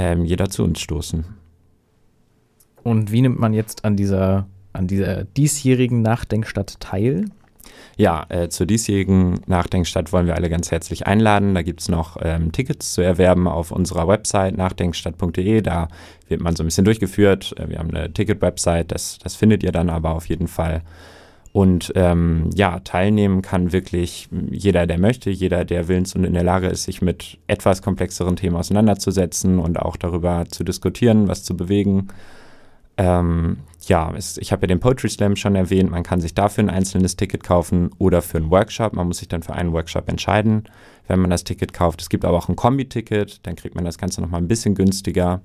ähm, 0.00 0.24
jeder 0.24 0.48
zu 0.48 0.64
uns 0.64 0.80
stoßen. 0.80 1.26
Und 2.82 3.12
wie 3.12 3.20
nimmt 3.20 3.38
man 3.38 3.52
jetzt 3.52 3.84
an 3.84 3.96
dieser, 3.96 4.46
an 4.72 4.86
dieser 4.86 5.24
diesjährigen 5.24 6.00
Nachdenkstadt 6.00 6.80
teil? 6.80 7.26
Ja, 7.98 8.24
äh, 8.30 8.48
zur 8.48 8.64
diesjährigen 8.64 9.42
Nachdenkstadt 9.46 10.10
wollen 10.14 10.26
wir 10.26 10.36
alle 10.36 10.48
ganz 10.48 10.70
herzlich 10.70 11.06
einladen. 11.06 11.54
Da 11.54 11.60
gibt 11.60 11.82
es 11.82 11.90
noch 11.90 12.16
ähm, 12.22 12.50
Tickets 12.50 12.94
zu 12.94 13.02
erwerben 13.02 13.46
auf 13.46 13.72
unserer 13.72 14.08
Website 14.08 14.56
nachdenkstadt.de. 14.56 15.60
Da 15.60 15.88
wird 16.28 16.40
man 16.40 16.56
so 16.56 16.62
ein 16.62 16.66
bisschen 16.66 16.86
durchgeführt. 16.86 17.54
Äh, 17.58 17.68
wir 17.68 17.78
haben 17.78 17.90
eine 17.90 18.10
Ticket-Website, 18.10 18.92
das, 18.92 19.18
das 19.18 19.36
findet 19.36 19.62
ihr 19.62 19.72
dann 19.72 19.90
aber 19.90 20.14
auf 20.14 20.30
jeden 20.30 20.48
Fall. 20.48 20.80
Und 21.52 21.92
ähm, 21.96 22.50
ja, 22.54 22.78
teilnehmen 22.80 23.42
kann 23.42 23.72
wirklich 23.72 24.28
jeder, 24.50 24.86
der 24.86 24.98
möchte, 24.98 25.30
jeder, 25.30 25.64
der 25.64 25.88
willens 25.88 26.14
und 26.14 26.24
in 26.24 26.34
der 26.34 26.44
Lage 26.44 26.68
ist, 26.68 26.84
sich 26.84 27.02
mit 27.02 27.38
etwas 27.48 27.82
komplexeren 27.82 28.36
Themen 28.36 28.54
auseinanderzusetzen 28.54 29.58
und 29.58 29.80
auch 29.80 29.96
darüber 29.96 30.44
zu 30.48 30.62
diskutieren, 30.62 31.26
was 31.26 31.42
zu 31.42 31.56
bewegen. 31.56 32.08
Ähm, 32.96 33.56
ja, 33.86 34.12
es, 34.16 34.38
ich 34.38 34.52
habe 34.52 34.62
ja 34.62 34.68
den 34.68 34.78
Poetry 34.78 35.08
Slam 35.08 35.34
schon 35.34 35.56
erwähnt, 35.56 35.90
man 35.90 36.04
kann 36.04 36.20
sich 36.20 36.34
dafür 36.34 36.62
ein 36.64 36.70
einzelnes 36.70 37.16
Ticket 37.16 37.42
kaufen 37.42 37.90
oder 37.98 38.22
für 38.22 38.38
einen 38.38 38.50
Workshop. 38.50 38.92
Man 38.92 39.08
muss 39.08 39.18
sich 39.18 39.28
dann 39.28 39.42
für 39.42 39.54
einen 39.54 39.72
Workshop 39.72 40.08
entscheiden, 40.08 40.64
wenn 41.08 41.18
man 41.18 41.30
das 41.30 41.42
Ticket 41.42 41.72
kauft. 41.72 42.00
Es 42.00 42.10
gibt 42.10 42.24
aber 42.24 42.36
auch 42.36 42.48
ein 42.48 42.56
Kombi-Ticket, 42.56 43.44
dann 43.44 43.56
kriegt 43.56 43.74
man 43.74 43.84
das 43.84 43.98
Ganze 43.98 44.20
nochmal 44.20 44.40
ein 44.40 44.48
bisschen 44.48 44.76
günstiger. 44.76 45.40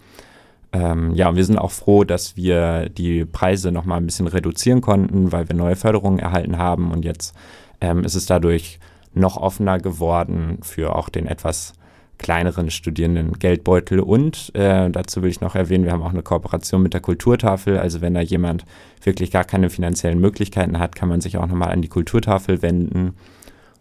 Ähm, 0.73 1.13
ja, 1.13 1.29
und 1.29 1.35
wir 1.35 1.45
sind 1.45 1.57
auch 1.57 1.71
froh, 1.71 2.03
dass 2.03 2.35
wir 2.35 2.89
die 2.89 3.25
Preise 3.25 3.71
nochmal 3.71 3.99
ein 3.99 4.05
bisschen 4.05 4.27
reduzieren 4.27 4.81
konnten, 4.81 5.31
weil 5.31 5.47
wir 5.47 5.55
neue 5.55 5.75
Förderungen 5.75 6.19
erhalten 6.19 6.57
haben 6.57 6.91
und 6.91 7.05
jetzt 7.05 7.35
ähm, 7.81 8.03
ist 8.03 8.15
es 8.15 8.25
dadurch 8.25 8.79
noch 9.13 9.37
offener 9.37 9.79
geworden 9.79 10.59
für 10.61 10.95
auch 10.95 11.09
den 11.09 11.25
etwas 11.27 11.73
kleineren 12.17 12.69
Studierenden 12.69 13.33
Geldbeutel. 13.39 13.99
Und 13.99 14.53
äh, 14.55 14.89
dazu 14.89 15.21
will 15.21 15.29
ich 15.29 15.41
noch 15.41 15.55
erwähnen, 15.55 15.85
wir 15.85 15.91
haben 15.91 16.03
auch 16.03 16.11
eine 16.13 16.23
Kooperation 16.23 16.81
mit 16.81 16.93
der 16.93 17.01
Kulturtafel. 17.01 17.77
Also 17.77 18.01
wenn 18.01 18.13
da 18.13 18.21
jemand 18.21 18.65
wirklich 19.03 19.31
gar 19.31 19.43
keine 19.43 19.69
finanziellen 19.69 20.19
Möglichkeiten 20.19 20.79
hat, 20.79 20.95
kann 20.95 21.09
man 21.09 21.21
sich 21.21 21.37
auch 21.37 21.47
nochmal 21.47 21.71
an 21.71 21.81
die 21.81 21.89
Kulturtafel 21.89 22.61
wenden 22.61 23.15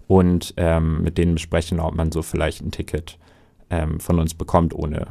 und 0.06 0.54
ähm, 0.56 1.02
mit 1.02 1.18
denen 1.18 1.34
besprechen, 1.34 1.80
ob 1.80 1.94
man 1.94 2.12
so 2.12 2.22
vielleicht 2.22 2.60
ein 2.60 2.70
Ticket 2.70 3.18
ähm, 3.70 4.00
von 4.00 4.18
uns 4.18 4.34
bekommt, 4.34 4.74
ohne 4.74 5.08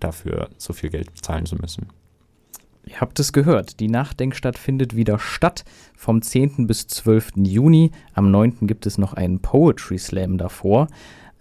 dafür 0.00 0.50
so 0.58 0.72
viel 0.72 0.90
Geld 0.90 1.12
bezahlen 1.12 1.46
zu 1.46 1.56
müssen. 1.56 1.88
Ihr 2.88 3.00
habt 3.00 3.20
es 3.20 3.34
gehört, 3.34 3.80
die 3.80 3.88
Nachdenkstatt 3.88 4.56
findet 4.58 4.96
wieder 4.96 5.18
statt 5.18 5.64
vom 5.94 6.22
10. 6.22 6.66
bis 6.66 6.86
12. 6.86 7.32
Juni. 7.36 7.90
Am 8.14 8.30
9. 8.30 8.66
gibt 8.66 8.86
es 8.86 8.96
noch 8.96 9.12
einen 9.12 9.40
Poetry 9.40 9.98
Slam 9.98 10.38
davor. 10.38 10.88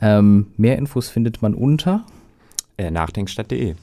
Ähm, 0.02 0.48
mehr 0.58 0.78
Infos 0.78 1.08
findet 1.08 1.42
man 1.42 1.54
unter 1.54 2.06
äh, 2.78 2.92
nachdenkstadt.de. 2.92 3.76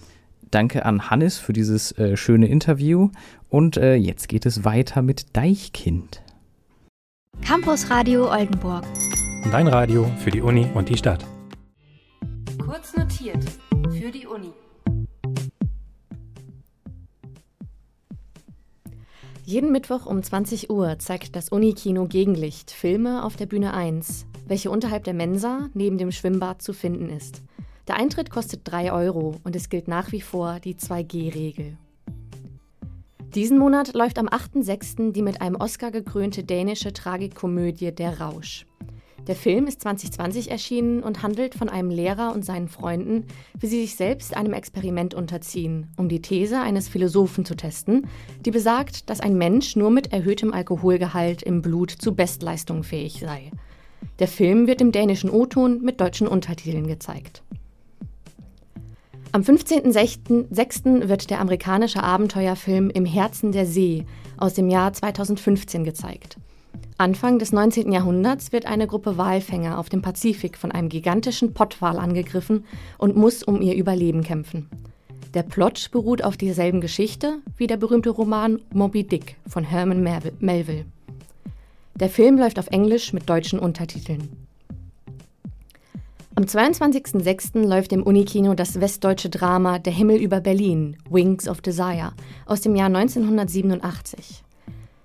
Danke 0.50 0.84
an 0.84 1.10
Hannes 1.10 1.38
für 1.38 1.52
dieses 1.52 1.92
äh, 1.92 2.16
schöne 2.16 2.46
Interview 2.46 3.10
und 3.48 3.76
äh, 3.76 3.94
jetzt 3.94 4.28
geht 4.28 4.46
es 4.46 4.64
weiter 4.64 5.02
mit 5.02 5.36
Deichkind. 5.36 6.22
Campus 7.44 7.90
Radio 7.90 8.30
Oldenburg. 8.30 8.84
Dein 9.50 9.66
Radio 9.66 10.06
für 10.18 10.30
die 10.30 10.42
Uni 10.42 10.66
und 10.74 10.88
die 10.88 10.96
Stadt. 10.96 11.24
Kurz 12.58 12.94
notiert 12.96 13.44
für 13.90 14.10
die 14.10 14.26
Uni. 14.26 14.52
Jeden 19.46 19.72
Mittwoch 19.72 20.06
um 20.06 20.22
20 20.22 20.70
Uhr 20.70 20.98
zeigt 20.98 21.36
das 21.36 21.50
Unikino 21.50 22.06
Gegenlicht 22.06 22.70
Filme 22.70 23.22
auf 23.22 23.36
der 23.36 23.44
Bühne 23.44 23.74
1, 23.74 24.24
welche 24.46 24.70
unterhalb 24.70 25.04
der 25.04 25.12
Mensa 25.12 25.68
neben 25.74 25.98
dem 25.98 26.12
Schwimmbad 26.12 26.62
zu 26.62 26.72
finden 26.72 27.10
ist. 27.10 27.42
Der 27.86 27.96
Eintritt 27.96 28.30
kostet 28.30 28.62
3 28.64 28.90
Euro 28.90 29.36
und 29.44 29.54
es 29.54 29.68
gilt 29.68 29.86
nach 29.86 30.12
wie 30.12 30.22
vor 30.22 30.60
die 30.60 30.76
2G-Regel. 30.76 31.76
Diesen 33.34 33.58
Monat 33.58 33.92
läuft 33.92 34.18
am 34.18 34.28
8.6. 34.28 35.12
die 35.12 35.22
mit 35.22 35.42
einem 35.42 35.56
Oscar 35.56 35.90
gekrönte 35.90 36.42
dänische 36.42 36.94
Tragikkomödie 36.94 37.92
Der 37.92 38.20
Rausch. 38.20 38.64
Der 39.26 39.36
Film 39.36 39.66
ist 39.66 39.80
2020 39.80 40.50
erschienen 40.50 41.02
und 41.02 41.22
handelt 41.22 41.54
von 41.54 41.70
einem 41.70 41.88
Lehrer 41.88 42.34
und 42.34 42.44
seinen 42.44 42.68
Freunden, 42.68 43.24
wie 43.58 43.66
sie 43.66 43.80
sich 43.80 43.96
selbst 43.96 44.36
einem 44.36 44.52
Experiment 44.52 45.14
unterziehen, 45.14 45.88
um 45.96 46.10
die 46.10 46.20
These 46.20 46.60
eines 46.60 46.88
Philosophen 46.88 47.46
zu 47.46 47.54
testen, 47.54 48.06
die 48.44 48.50
besagt, 48.50 49.08
dass 49.08 49.20
ein 49.20 49.38
Mensch 49.38 49.76
nur 49.76 49.90
mit 49.90 50.12
erhöhtem 50.12 50.52
Alkoholgehalt 50.52 51.42
im 51.42 51.62
Blut 51.62 51.90
zu 51.90 52.14
Bestleistung 52.14 52.82
fähig 52.82 53.20
sei. 53.20 53.50
Der 54.18 54.28
Film 54.28 54.66
wird 54.66 54.82
im 54.82 54.92
dänischen 54.92 55.30
O-Ton 55.30 55.80
mit 55.80 56.00
deutschen 56.00 56.28
Untertiteln 56.28 56.86
gezeigt. 56.86 57.42
Am 59.32 59.40
15.06. 59.42 61.08
wird 61.08 61.30
der 61.30 61.40
amerikanische 61.40 62.02
Abenteuerfilm 62.02 62.90
Im 62.90 63.04
Herzen 63.04 63.52
der 63.52 63.66
See 63.66 64.04
aus 64.36 64.54
dem 64.54 64.68
Jahr 64.68 64.92
2015 64.92 65.82
gezeigt. 65.82 66.36
Anfang 66.96 67.38
des 67.38 67.52
19. 67.52 67.90
Jahrhunderts 67.90 68.52
wird 68.52 68.66
eine 68.66 68.86
Gruppe 68.86 69.18
Walfänger 69.18 69.78
auf 69.78 69.88
dem 69.88 70.00
Pazifik 70.00 70.56
von 70.56 70.70
einem 70.70 70.88
gigantischen 70.88 71.52
Pottwal 71.52 71.98
angegriffen 71.98 72.64
und 72.98 73.16
muss 73.16 73.42
um 73.42 73.60
ihr 73.60 73.74
Überleben 73.74 74.22
kämpfen. 74.22 74.68
Der 75.34 75.42
Plot 75.42 75.90
beruht 75.90 76.22
auf 76.22 76.36
derselben 76.36 76.80
Geschichte 76.80 77.38
wie 77.56 77.66
der 77.66 77.76
berühmte 77.76 78.10
Roman 78.10 78.60
Moby 78.72 79.02
Dick 79.02 79.36
von 79.48 79.64
Herman 79.64 80.02
Melville. 80.38 80.84
Der 81.96 82.08
Film 82.08 82.38
läuft 82.38 82.60
auf 82.60 82.68
Englisch 82.68 83.12
mit 83.12 83.28
deutschen 83.28 83.58
Untertiteln. 83.58 84.28
Am 86.36 86.44
22.06. 86.44 87.64
läuft 87.66 87.92
im 87.92 88.02
Unikino 88.02 88.54
das 88.54 88.80
westdeutsche 88.80 89.30
Drama 89.30 89.80
Der 89.80 89.92
Himmel 89.92 90.20
über 90.20 90.40
Berlin, 90.40 90.96
Wings 91.10 91.48
of 91.48 91.60
Desire, 91.60 92.12
aus 92.46 92.60
dem 92.60 92.76
Jahr 92.76 92.86
1987. 92.86 94.43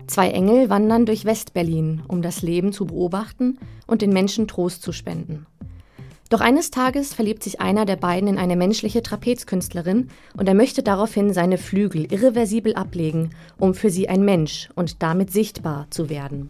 Zwei 0.09 0.31
Engel 0.31 0.71
wandern 0.71 1.05
durch 1.05 1.23
Westberlin, 1.25 2.01
um 2.07 2.23
das 2.23 2.41
Leben 2.41 2.73
zu 2.73 2.87
beobachten 2.87 3.59
und 3.85 4.01
den 4.01 4.11
Menschen 4.11 4.47
Trost 4.47 4.81
zu 4.81 4.91
spenden. 4.91 5.45
Doch 6.31 6.41
eines 6.41 6.71
Tages 6.71 7.13
verliebt 7.13 7.43
sich 7.43 7.61
einer 7.61 7.85
der 7.85 7.95
beiden 7.95 8.27
in 8.27 8.39
eine 8.39 8.55
menschliche 8.55 9.03
Trapezkünstlerin 9.03 10.09
und 10.35 10.47
er 10.47 10.55
möchte 10.55 10.81
daraufhin 10.81 11.31
seine 11.31 11.59
Flügel 11.59 12.11
irreversibel 12.11 12.73
ablegen, 12.73 13.35
um 13.59 13.75
für 13.75 13.91
sie 13.91 14.09
ein 14.09 14.25
Mensch 14.25 14.69
und 14.73 15.03
damit 15.03 15.31
sichtbar 15.31 15.85
zu 15.91 16.09
werden. 16.09 16.49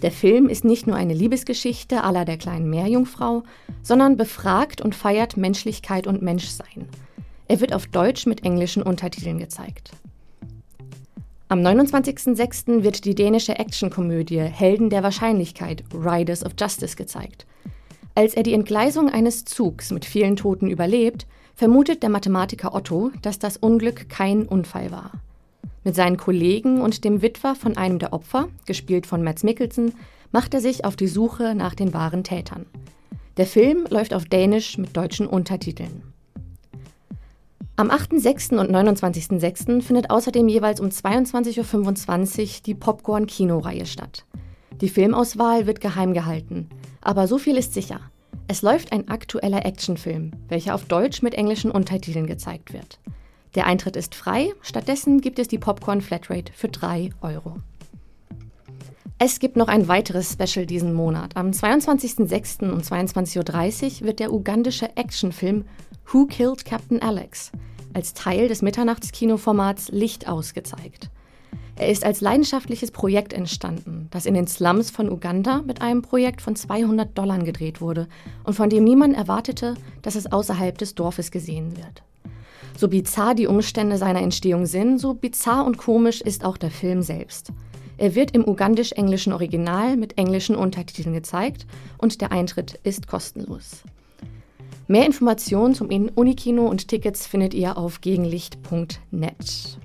Der 0.00 0.10
Film 0.10 0.48
ist 0.48 0.64
nicht 0.64 0.86
nur 0.86 0.96
eine 0.96 1.12
Liebesgeschichte 1.12 2.02
aller 2.02 2.24
der 2.24 2.38
kleinen 2.38 2.70
Meerjungfrau, 2.70 3.42
sondern 3.82 4.16
befragt 4.16 4.80
und 4.80 4.94
feiert 4.94 5.36
Menschlichkeit 5.36 6.06
und 6.06 6.22
Menschsein. 6.22 6.88
Er 7.46 7.60
wird 7.60 7.74
auf 7.74 7.88
Deutsch 7.88 8.24
mit 8.24 8.42
englischen 8.42 8.82
Untertiteln 8.82 9.38
gezeigt. 9.38 9.90
Am 11.48 11.60
29.06. 11.60 12.82
wird 12.82 13.04
die 13.04 13.14
dänische 13.14 13.56
Actionkomödie 13.56 14.40
Helden 14.40 14.90
der 14.90 15.04
Wahrscheinlichkeit 15.04 15.84
Riders 15.94 16.44
of 16.44 16.54
Justice 16.58 16.96
gezeigt. 16.96 17.46
Als 18.16 18.34
er 18.34 18.42
die 18.42 18.52
Entgleisung 18.52 19.08
eines 19.08 19.44
Zugs 19.44 19.92
mit 19.92 20.04
vielen 20.04 20.34
Toten 20.34 20.68
überlebt, 20.68 21.28
vermutet 21.54 22.02
der 22.02 22.10
Mathematiker 22.10 22.74
Otto, 22.74 23.12
dass 23.22 23.38
das 23.38 23.58
Unglück 23.58 24.08
kein 24.08 24.42
Unfall 24.42 24.90
war. 24.90 25.12
Mit 25.84 25.94
seinen 25.94 26.16
Kollegen 26.16 26.80
und 26.80 27.04
dem 27.04 27.22
Witwer 27.22 27.54
von 27.54 27.76
einem 27.76 28.00
der 28.00 28.12
Opfer, 28.12 28.48
gespielt 28.66 29.06
von 29.06 29.22
Mads 29.22 29.44
Mikkelsen, 29.44 29.94
macht 30.32 30.52
er 30.52 30.60
sich 30.60 30.84
auf 30.84 30.96
die 30.96 31.06
Suche 31.06 31.54
nach 31.54 31.76
den 31.76 31.94
wahren 31.94 32.24
Tätern. 32.24 32.66
Der 33.36 33.46
Film 33.46 33.86
läuft 33.88 34.14
auf 34.14 34.24
Dänisch 34.24 34.78
mit 34.78 34.96
deutschen 34.96 35.28
Untertiteln. 35.28 36.02
Am 37.78 37.90
8.6. 37.90 38.56
und 38.58 38.70
29.6. 38.70 39.82
findet 39.82 40.08
außerdem 40.08 40.48
jeweils 40.48 40.80
um 40.80 40.88
22.25 40.88 42.40
Uhr 42.40 42.48
die 42.64 42.74
Popcorn-Kinoreihe 42.74 43.84
statt. 43.84 44.24
Die 44.80 44.88
Filmauswahl 44.88 45.66
wird 45.66 45.82
geheim 45.82 46.14
gehalten, 46.14 46.70
aber 47.02 47.26
so 47.26 47.36
viel 47.36 47.58
ist 47.58 47.74
sicher. 47.74 48.00
Es 48.48 48.62
läuft 48.62 48.92
ein 48.92 49.08
aktueller 49.08 49.66
Actionfilm, 49.66 50.30
welcher 50.48 50.74
auf 50.74 50.86
Deutsch 50.86 51.20
mit 51.20 51.34
englischen 51.34 51.70
Untertiteln 51.70 52.26
gezeigt 52.26 52.72
wird. 52.72 52.98
Der 53.54 53.66
Eintritt 53.66 53.96
ist 53.96 54.14
frei, 54.14 54.54
stattdessen 54.62 55.20
gibt 55.20 55.38
es 55.38 55.48
die 55.48 55.58
Popcorn 55.58 56.00
Flatrate 56.00 56.54
für 56.54 56.68
3 56.68 57.10
Euro. 57.20 57.58
Es 59.18 59.38
gibt 59.38 59.56
noch 59.56 59.68
ein 59.68 59.88
weiteres 59.88 60.32
Special 60.32 60.64
diesen 60.64 60.92
Monat. 60.92 61.36
Am 61.36 61.50
22.06. 61.50 62.70
um 62.70 62.80
22.30 62.80 64.00
Uhr 64.00 64.06
wird 64.06 64.20
der 64.20 64.32
ugandische 64.32 64.94
Actionfilm 64.96 65.64
Who 66.12 66.26
Killed 66.26 66.64
Captain 66.64 67.02
Alex 67.02 67.50
als 67.92 68.14
Teil 68.14 68.46
des 68.46 68.62
Mitternachtskinoformats 68.62 69.88
Licht 69.88 70.28
ausgezeigt. 70.28 71.10
Er 71.74 71.88
ist 71.88 72.04
als 72.04 72.20
leidenschaftliches 72.20 72.92
Projekt 72.92 73.32
entstanden, 73.32 74.06
das 74.12 74.24
in 74.24 74.34
den 74.34 74.46
Slums 74.46 74.90
von 74.90 75.10
Uganda 75.10 75.62
mit 75.62 75.82
einem 75.82 76.02
Projekt 76.02 76.42
von 76.42 76.54
200 76.54 77.18
Dollar 77.18 77.40
gedreht 77.40 77.80
wurde 77.80 78.06
und 78.44 78.54
von 78.54 78.70
dem 78.70 78.84
niemand 78.84 79.16
erwartete, 79.16 79.74
dass 80.02 80.14
es 80.14 80.30
außerhalb 80.30 80.78
des 80.78 80.94
Dorfes 80.94 81.32
gesehen 81.32 81.76
wird. 81.76 82.04
So 82.76 82.86
bizarr 82.86 83.34
die 83.34 83.48
Umstände 83.48 83.98
seiner 83.98 84.22
Entstehung 84.22 84.66
sind, 84.66 85.00
so 85.00 85.12
bizarr 85.14 85.66
und 85.66 85.76
komisch 85.76 86.20
ist 86.20 86.44
auch 86.44 86.56
der 86.56 86.70
Film 86.70 87.02
selbst. 87.02 87.52
Er 87.98 88.14
wird 88.14 88.30
im 88.30 88.46
ugandisch-englischen 88.46 89.32
Original 89.32 89.96
mit 89.96 90.18
englischen 90.18 90.54
Untertiteln 90.54 91.14
gezeigt 91.14 91.66
und 91.98 92.20
der 92.20 92.30
Eintritt 92.30 92.78
ist 92.84 93.08
kostenlos. 93.08 93.82
Mehr 94.88 95.04
Informationen 95.04 95.74
zum 95.74 95.88
Unikino 95.88 96.66
und 96.66 96.86
Tickets 96.86 97.26
findet 97.26 97.54
ihr 97.54 97.76
auf 97.76 98.00
gegenlicht.net. 98.00 99.78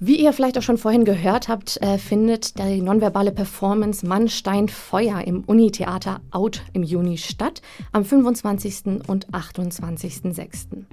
Wie 0.00 0.16
ihr 0.16 0.32
vielleicht 0.32 0.56
auch 0.56 0.62
schon 0.62 0.78
vorhin 0.78 1.04
gehört 1.04 1.48
habt, 1.48 1.76
äh, 1.82 1.98
findet 1.98 2.58
die 2.58 2.80
nonverbale 2.80 3.32
Performance 3.32 4.06
Mann, 4.06 4.28
Stein, 4.28 4.68
Feuer 4.68 5.20
im 5.26 5.42
Unitheater 5.44 6.20
Out 6.30 6.62
im 6.72 6.84
Juni 6.84 7.18
statt, 7.18 7.62
am 7.92 8.04
25. 8.04 9.02
und 9.08 9.28
28.06. 9.30 10.84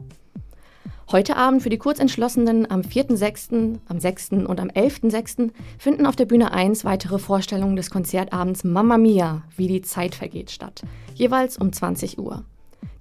Heute 1.11 1.37
Abend 1.37 1.61
für 1.61 1.69
die 1.69 1.77
Kurzentschlossenen 1.77 2.69
am 2.71 2.81
4.6., 2.81 3.77
am 3.87 3.99
6. 3.99 4.31
und 4.31 4.59
am 4.59 4.69
11.6. 4.69 5.51
finden 5.77 6.07
auf 6.07 6.15
der 6.15 6.25
Bühne 6.25 6.51
1 6.51 6.83
weitere 6.83 7.19
Vorstellungen 7.19 7.75
des 7.75 7.91
Konzertabends 7.91 8.63
Mamma 8.63 8.97
Mia, 8.97 9.43
wie 9.55 9.67
die 9.67 9.83
Zeit 9.83 10.15
vergeht 10.15 10.49
statt, 10.49 10.81
jeweils 11.13 11.59
um 11.59 11.71
20 11.71 12.17
Uhr. 12.17 12.43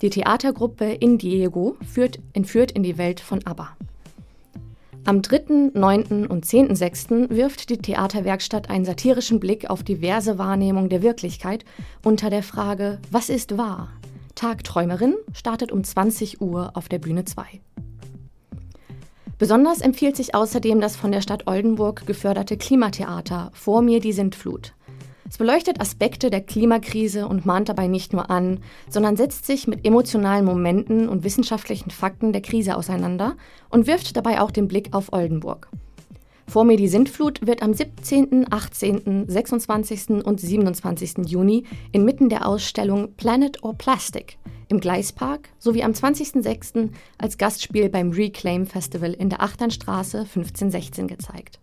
Die 0.03 0.11
Theatergruppe 0.11 0.85
In 0.85 1.17
Diego 1.17 1.79
führt, 1.91 2.19
entführt 2.35 2.73
in 2.73 2.83
die 2.83 2.99
Welt 2.99 3.21
von 3.21 3.41
ABBA. 3.47 3.75
Am 5.07 5.23
3., 5.23 5.71
9. 5.73 6.27
und 6.27 6.45
10.6. 6.45 7.31
wirft 7.31 7.71
die 7.71 7.79
Theaterwerkstatt 7.79 8.69
einen 8.69 8.85
satirischen 8.85 9.41
Blick 9.41 9.71
auf 9.71 9.83
diverse 9.83 10.37
Wahrnehmungen 10.37 10.91
der 10.91 11.03
Wirklichkeit 11.03 11.65
unter 12.05 12.29
der 12.29 12.43
Frage 12.43 12.99
Was 13.11 13.31
ist 13.31 13.57
wahr? 13.57 13.89
Tagträumerin 14.35 15.15
startet 15.33 15.73
um 15.73 15.83
20 15.83 16.43
Uhr 16.43 16.73
auf 16.75 16.91
der 16.91 16.99
Bühne 16.99 17.25
2. 17.25 17.45
Besonders 19.45 19.83
empfiehlt 19.83 20.17
sich 20.17 20.35
außerdem 20.35 20.81
das 20.81 20.97
von 20.97 21.13
der 21.13 21.21
Stadt 21.21 21.47
Oldenburg 21.47 22.07
geförderte 22.07 22.57
Klimatheater 22.57 23.51
Vor 23.53 23.83
mir 23.83 24.01
die 24.01 24.15
Sintflut. 24.15 24.73
Es 25.29 25.37
beleuchtet 25.37 25.83
Aspekte 25.83 26.31
der 26.31 26.41
Klimakrise 26.41 27.29
und 27.29 27.45
mahnt 27.45 27.69
dabei 27.69 27.87
nicht 27.87 28.15
nur 28.15 28.31
an, 28.31 28.61
sondern 28.89 29.19
setzt 29.19 29.45
sich 29.45 29.67
mit 29.67 29.87
emotionalen 29.87 30.47
Momenten 30.47 31.11
und 31.11 31.25
wissenschaftlichen 31.25 31.91
Fakten 31.91 32.33
der 32.33 32.41
Krise 32.41 32.75
auseinander 32.75 33.37
und 33.69 33.87
wirft 33.87 34.17
dabei 34.17 34.41
auch 34.41 34.51
den 34.51 34.67
Blick 34.67 34.95
auf 34.95 35.13
Oldenburg. 35.13 35.69
Vor 36.49 36.65
mir 36.65 36.79
die 36.79 36.89
Sintflut 36.89 37.47
wird 37.47 37.63
am 37.63 37.75
17., 37.75 38.51
18., 38.51 39.29
26. 39.29 40.25
und 40.25 40.41
27. 40.41 41.27
Juni 41.27 41.65
inmitten 41.93 42.31
der 42.31 42.49
Ausstellung 42.49 43.13
Planet 43.19 43.63
or 43.63 43.75
Plastic 43.75 44.39
im 44.69 44.81
Gleispark 44.81 45.49
sowie 45.59 45.83
am 45.83 45.93
20.06. 45.93 46.91
als 47.19 47.39
Gastspiel 47.39 47.89
beim 47.89 48.11
Reclaim 48.11 48.67
Festival 48.67 49.13
in 49.13 49.29
der 49.29 49.43
Achternstraße 49.43 50.19
1516 50.19 51.09
gezeigt. 51.09 51.61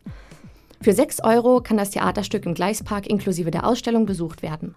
Für 0.81 0.93
6 0.93 1.23
Euro 1.23 1.61
kann 1.61 1.77
das 1.77 1.91
Theaterstück 1.91 2.45
im 2.45 2.53
Gleispark 2.53 3.07
inklusive 3.07 3.51
der 3.51 3.67
Ausstellung 3.67 4.05
besucht 4.05 4.41
werden. 4.41 4.75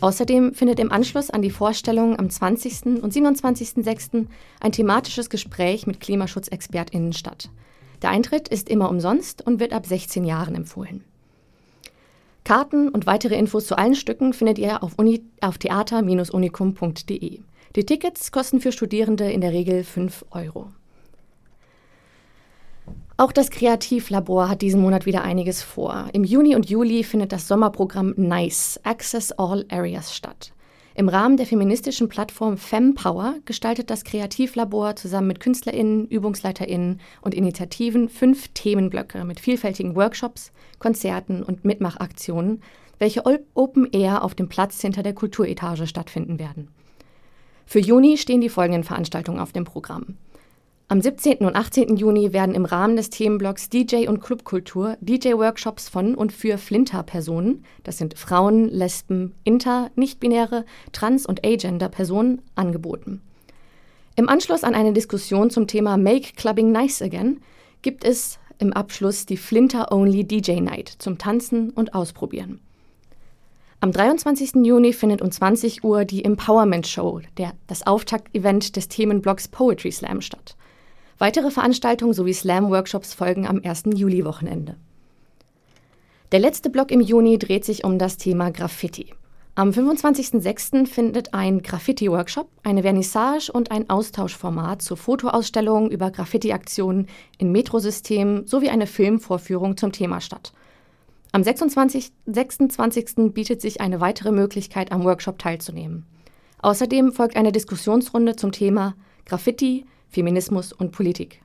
Außerdem 0.00 0.54
findet 0.54 0.78
im 0.78 0.92
Anschluss 0.92 1.30
an 1.30 1.42
die 1.42 1.50
Vorstellung 1.50 2.18
am 2.18 2.30
20. 2.30 3.02
und 3.02 3.12
27.06. 3.12 4.26
ein 4.60 4.72
thematisches 4.72 5.30
Gespräch 5.30 5.86
mit 5.86 6.00
KlimaschutzexpertInnen 6.00 7.12
statt. 7.12 7.50
Der 8.02 8.10
Eintritt 8.10 8.48
ist 8.48 8.68
immer 8.68 8.90
umsonst 8.90 9.44
und 9.44 9.58
wird 9.58 9.72
ab 9.72 9.86
16 9.86 10.24
Jahren 10.24 10.54
empfohlen. 10.54 11.02
Karten 12.44 12.88
und 12.88 13.06
weitere 13.06 13.36
Infos 13.36 13.66
zu 13.66 13.76
allen 13.76 13.94
Stücken 13.94 14.32
findet 14.32 14.58
ihr 14.58 14.82
auf, 14.82 14.96
auf 15.40 15.58
theater-unicum.de. 15.58 17.40
Die 17.78 17.86
Tickets 17.86 18.32
kosten 18.32 18.60
für 18.60 18.72
Studierende 18.72 19.30
in 19.30 19.40
der 19.40 19.52
Regel 19.52 19.84
5 19.84 20.24
Euro. 20.32 20.72
Auch 23.16 23.30
das 23.30 23.50
Kreativlabor 23.50 24.48
hat 24.48 24.62
diesen 24.62 24.80
Monat 24.80 25.06
wieder 25.06 25.22
einiges 25.22 25.62
vor. 25.62 26.08
Im 26.12 26.24
Juni 26.24 26.56
und 26.56 26.68
Juli 26.68 27.04
findet 27.04 27.30
das 27.30 27.46
Sommerprogramm 27.46 28.14
NICE, 28.16 28.80
Access 28.82 29.30
All 29.30 29.64
Areas 29.70 30.12
statt. 30.12 30.52
Im 30.96 31.08
Rahmen 31.08 31.36
der 31.36 31.46
feministischen 31.46 32.08
Plattform 32.08 32.56
FemPower 32.56 33.36
gestaltet 33.44 33.90
das 33.90 34.02
Kreativlabor 34.02 34.96
zusammen 34.96 35.28
mit 35.28 35.38
KünstlerInnen, 35.38 36.08
ÜbungsleiterInnen 36.10 37.00
und 37.20 37.32
Initiativen 37.32 38.08
fünf 38.08 38.48
Themenblöcke 38.54 39.24
mit 39.24 39.38
vielfältigen 39.38 39.94
Workshops, 39.94 40.50
Konzerten 40.80 41.44
und 41.44 41.64
Mitmachaktionen, 41.64 42.60
welche 42.98 43.22
Open 43.54 43.88
Air 43.92 44.24
auf 44.24 44.34
dem 44.34 44.48
Platz 44.48 44.80
hinter 44.80 45.04
der 45.04 45.14
Kulturetage 45.14 45.86
stattfinden 45.86 46.40
werden. 46.40 46.72
Für 47.70 47.80
Juni 47.80 48.16
stehen 48.16 48.40
die 48.40 48.48
folgenden 48.48 48.82
Veranstaltungen 48.82 49.40
auf 49.40 49.52
dem 49.52 49.64
Programm. 49.64 50.16
Am 50.88 51.02
17. 51.02 51.40
und 51.40 51.54
18. 51.54 51.98
Juni 51.98 52.32
werden 52.32 52.54
im 52.54 52.64
Rahmen 52.64 52.96
des 52.96 53.10
Themenblocks 53.10 53.68
DJ 53.68 54.08
und 54.08 54.22
Clubkultur 54.22 54.96
DJ-Workshops 55.02 55.90
von 55.90 56.14
und 56.14 56.32
für 56.32 56.56
Flinter-Personen, 56.56 57.66
das 57.84 57.98
sind 57.98 58.16
Frauen, 58.18 58.70
Lesben, 58.70 59.34
Inter, 59.44 59.90
Nichtbinäre, 59.96 60.64
Trans- 60.92 61.26
und 61.26 61.44
Agender-Personen, 61.44 62.40
angeboten. 62.54 63.20
Im 64.16 64.30
Anschluss 64.30 64.64
an 64.64 64.74
eine 64.74 64.94
Diskussion 64.94 65.50
zum 65.50 65.66
Thema 65.66 65.98
Make 65.98 66.36
Clubbing 66.36 66.72
Nice 66.72 67.02
Again 67.02 67.42
gibt 67.82 68.02
es 68.02 68.38
im 68.58 68.72
Abschluss 68.72 69.26
die 69.26 69.36
Flinter-Only 69.36 70.24
DJ 70.24 70.60
Night 70.60 70.88
zum 70.98 71.18
Tanzen 71.18 71.68
und 71.68 71.92
Ausprobieren. 71.92 72.62
Am 73.80 73.92
23. 73.92 74.66
Juni 74.66 74.92
findet 74.92 75.22
um 75.22 75.30
20 75.30 75.84
Uhr 75.84 76.04
die 76.04 76.24
Empowerment 76.24 76.88
Show, 76.88 77.20
der, 77.36 77.52
das 77.68 77.86
Auftakt-Event 77.86 78.74
des 78.74 78.88
Themenblocks 78.88 79.46
Poetry 79.46 79.92
Slam 79.92 80.20
statt. 80.20 80.56
Weitere 81.18 81.52
Veranstaltungen 81.52 82.12
sowie 82.12 82.34
Slam-Workshops 82.34 83.14
folgen 83.14 83.46
am 83.46 83.60
1. 83.62 83.84
Juli-Wochenende. 83.94 84.74
Der 86.32 86.40
letzte 86.40 86.70
Block 86.70 86.90
im 86.90 87.00
Juni 87.00 87.38
dreht 87.38 87.64
sich 87.64 87.84
um 87.84 88.00
das 88.00 88.16
Thema 88.16 88.50
Graffiti. 88.50 89.14
Am 89.54 89.70
25.06. 89.70 90.86
findet 90.86 91.32
ein 91.32 91.62
Graffiti-Workshop, 91.62 92.48
eine 92.64 92.82
Vernissage 92.82 93.52
und 93.52 93.70
ein 93.70 93.88
Austauschformat 93.88 94.82
zur 94.82 94.96
Fotoausstellung 94.96 95.88
über 95.88 96.10
Graffiti-Aktionen 96.10 97.06
in 97.38 97.52
Metrosystemen 97.52 98.44
sowie 98.48 98.70
eine 98.70 98.88
Filmvorführung 98.88 99.76
zum 99.76 99.92
Thema 99.92 100.20
statt. 100.20 100.52
Am 101.32 101.44
26. 101.44 102.12
26. 102.26 103.34
bietet 103.34 103.60
sich 103.60 103.80
eine 103.80 104.00
weitere 104.00 104.30
Möglichkeit, 104.32 104.92
am 104.92 105.04
Workshop 105.04 105.38
teilzunehmen. 105.38 106.06
Außerdem 106.60 107.12
folgt 107.12 107.36
eine 107.36 107.52
Diskussionsrunde 107.52 108.34
zum 108.36 108.52
Thema 108.52 108.94
Graffiti, 109.26 109.84
Feminismus 110.08 110.72
und 110.72 110.92
Politik. 110.92 111.42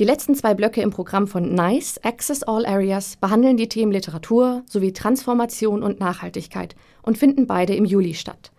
Die 0.00 0.04
letzten 0.04 0.34
zwei 0.34 0.54
Blöcke 0.54 0.82
im 0.82 0.90
Programm 0.90 1.28
von 1.28 1.54
NICE, 1.54 2.00
Access 2.02 2.42
All 2.42 2.66
Areas, 2.66 3.14
behandeln 3.16 3.56
die 3.56 3.68
Themen 3.68 3.92
Literatur 3.92 4.64
sowie 4.68 4.92
Transformation 4.92 5.84
und 5.84 6.00
Nachhaltigkeit 6.00 6.74
und 7.02 7.16
finden 7.16 7.46
beide 7.46 7.76
im 7.76 7.84
Juli 7.84 8.14
statt. 8.14 8.50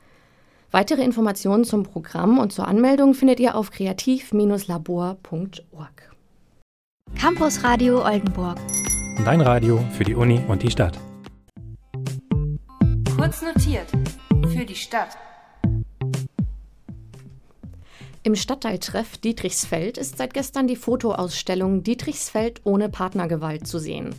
Weitere 0.72 1.04
Informationen 1.04 1.66
zum 1.66 1.84
Programm 1.84 2.40
und 2.40 2.54
zur 2.54 2.68
Anmeldung 2.68 3.14
findet 3.14 3.42
ihr 3.42 3.56
auf 3.56 3.72
kreativ-labor.org. 3.72 6.16
Campus 7.20 7.64
Radio 7.64 8.06
Oldenburg. 8.06 8.58
Dein 9.24 9.42
Radio 9.42 9.80
für 9.92 10.04
die 10.04 10.14
Uni 10.14 10.42
und 10.48 10.62
die 10.62 10.70
Stadt. 10.70 11.00
Kurz 13.16 13.42
notiert. 13.42 13.88
Für 14.52 14.66
die 14.66 14.76
Stadt. 14.76 15.18
Im 18.24 18.36
Stadtteiltreff 18.36 19.18
Dietrichsfeld 19.18 19.98
ist 19.98 20.18
seit 20.18 20.34
gestern 20.34 20.68
die 20.68 20.76
Fotoausstellung 20.76 21.84
Dietrichsfeld 21.84 22.62
ohne 22.66 22.90
Partnergewalt 22.90 23.66
zu 23.68 23.80
sehen. 23.80 24.14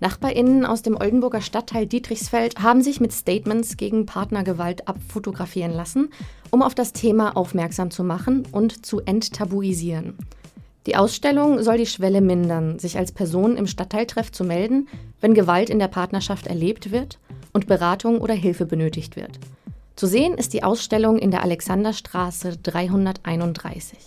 NachbarInnen 0.00 0.66
aus 0.66 0.82
dem 0.82 0.96
Oldenburger 0.96 1.42
Stadtteil 1.42 1.86
Dietrichsfeld 1.86 2.58
haben 2.60 2.82
sich 2.82 3.00
mit 3.00 3.12
Statements 3.12 3.76
gegen 3.76 4.06
Partnergewalt 4.06 4.88
abfotografieren 4.88 5.72
lassen, 5.72 6.10
um 6.50 6.62
auf 6.62 6.74
das 6.74 6.92
Thema 6.92 7.36
aufmerksam 7.36 7.90
zu 7.90 8.02
machen 8.02 8.46
und 8.50 8.84
zu 8.84 9.00
enttabuisieren. 9.00 10.16
Die 10.86 10.96
Ausstellung 10.96 11.62
soll 11.62 11.76
die 11.76 11.86
Schwelle 11.86 12.20
mindern, 12.22 12.78
sich 12.78 12.96
als 12.96 13.12
Person 13.12 13.56
im 13.56 13.66
Stadtteiltreff 13.66 14.32
zu 14.32 14.44
melden, 14.44 14.88
wenn 15.20 15.34
Gewalt 15.34 15.68
in 15.68 15.78
der 15.78 15.88
Partnerschaft 15.88 16.46
erlebt 16.46 16.90
wird 16.90 17.18
und 17.52 17.66
Beratung 17.66 18.20
oder 18.20 18.32
Hilfe 18.32 18.64
benötigt 18.64 19.16
wird. 19.16 19.38
Zu 19.96 20.06
sehen 20.06 20.38
ist 20.38 20.54
die 20.54 20.62
Ausstellung 20.62 21.18
in 21.18 21.30
der 21.30 21.42
Alexanderstraße 21.42 22.56
331. 22.62 23.98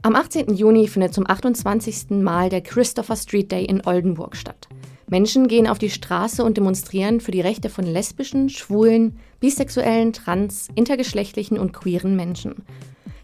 Am 0.00 0.16
18. 0.16 0.54
Juni 0.54 0.88
findet 0.88 1.12
zum 1.12 1.28
28. 1.28 2.10
Mal 2.10 2.48
der 2.48 2.62
Christopher 2.62 3.16
Street 3.16 3.52
Day 3.52 3.64
in 3.66 3.86
Oldenburg 3.86 4.36
statt. 4.36 4.68
Menschen 5.06 5.48
gehen 5.48 5.66
auf 5.66 5.78
die 5.78 5.90
Straße 5.90 6.42
und 6.42 6.56
demonstrieren 6.56 7.20
für 7.20 7.30
die 7.30 7.42
Rechte 7.42 7.68
von 7.68 7.84
lesbischen, 7.84 8.48
schwulen, 8.48 9.18
bisexuellen, 9.40 10.14
trans, 10.14 10.68
intergeschlechtlichen 10.74 11.58
und 11.58 11.72
queeren 11.72 12.16
Menschen. 12.16 12.64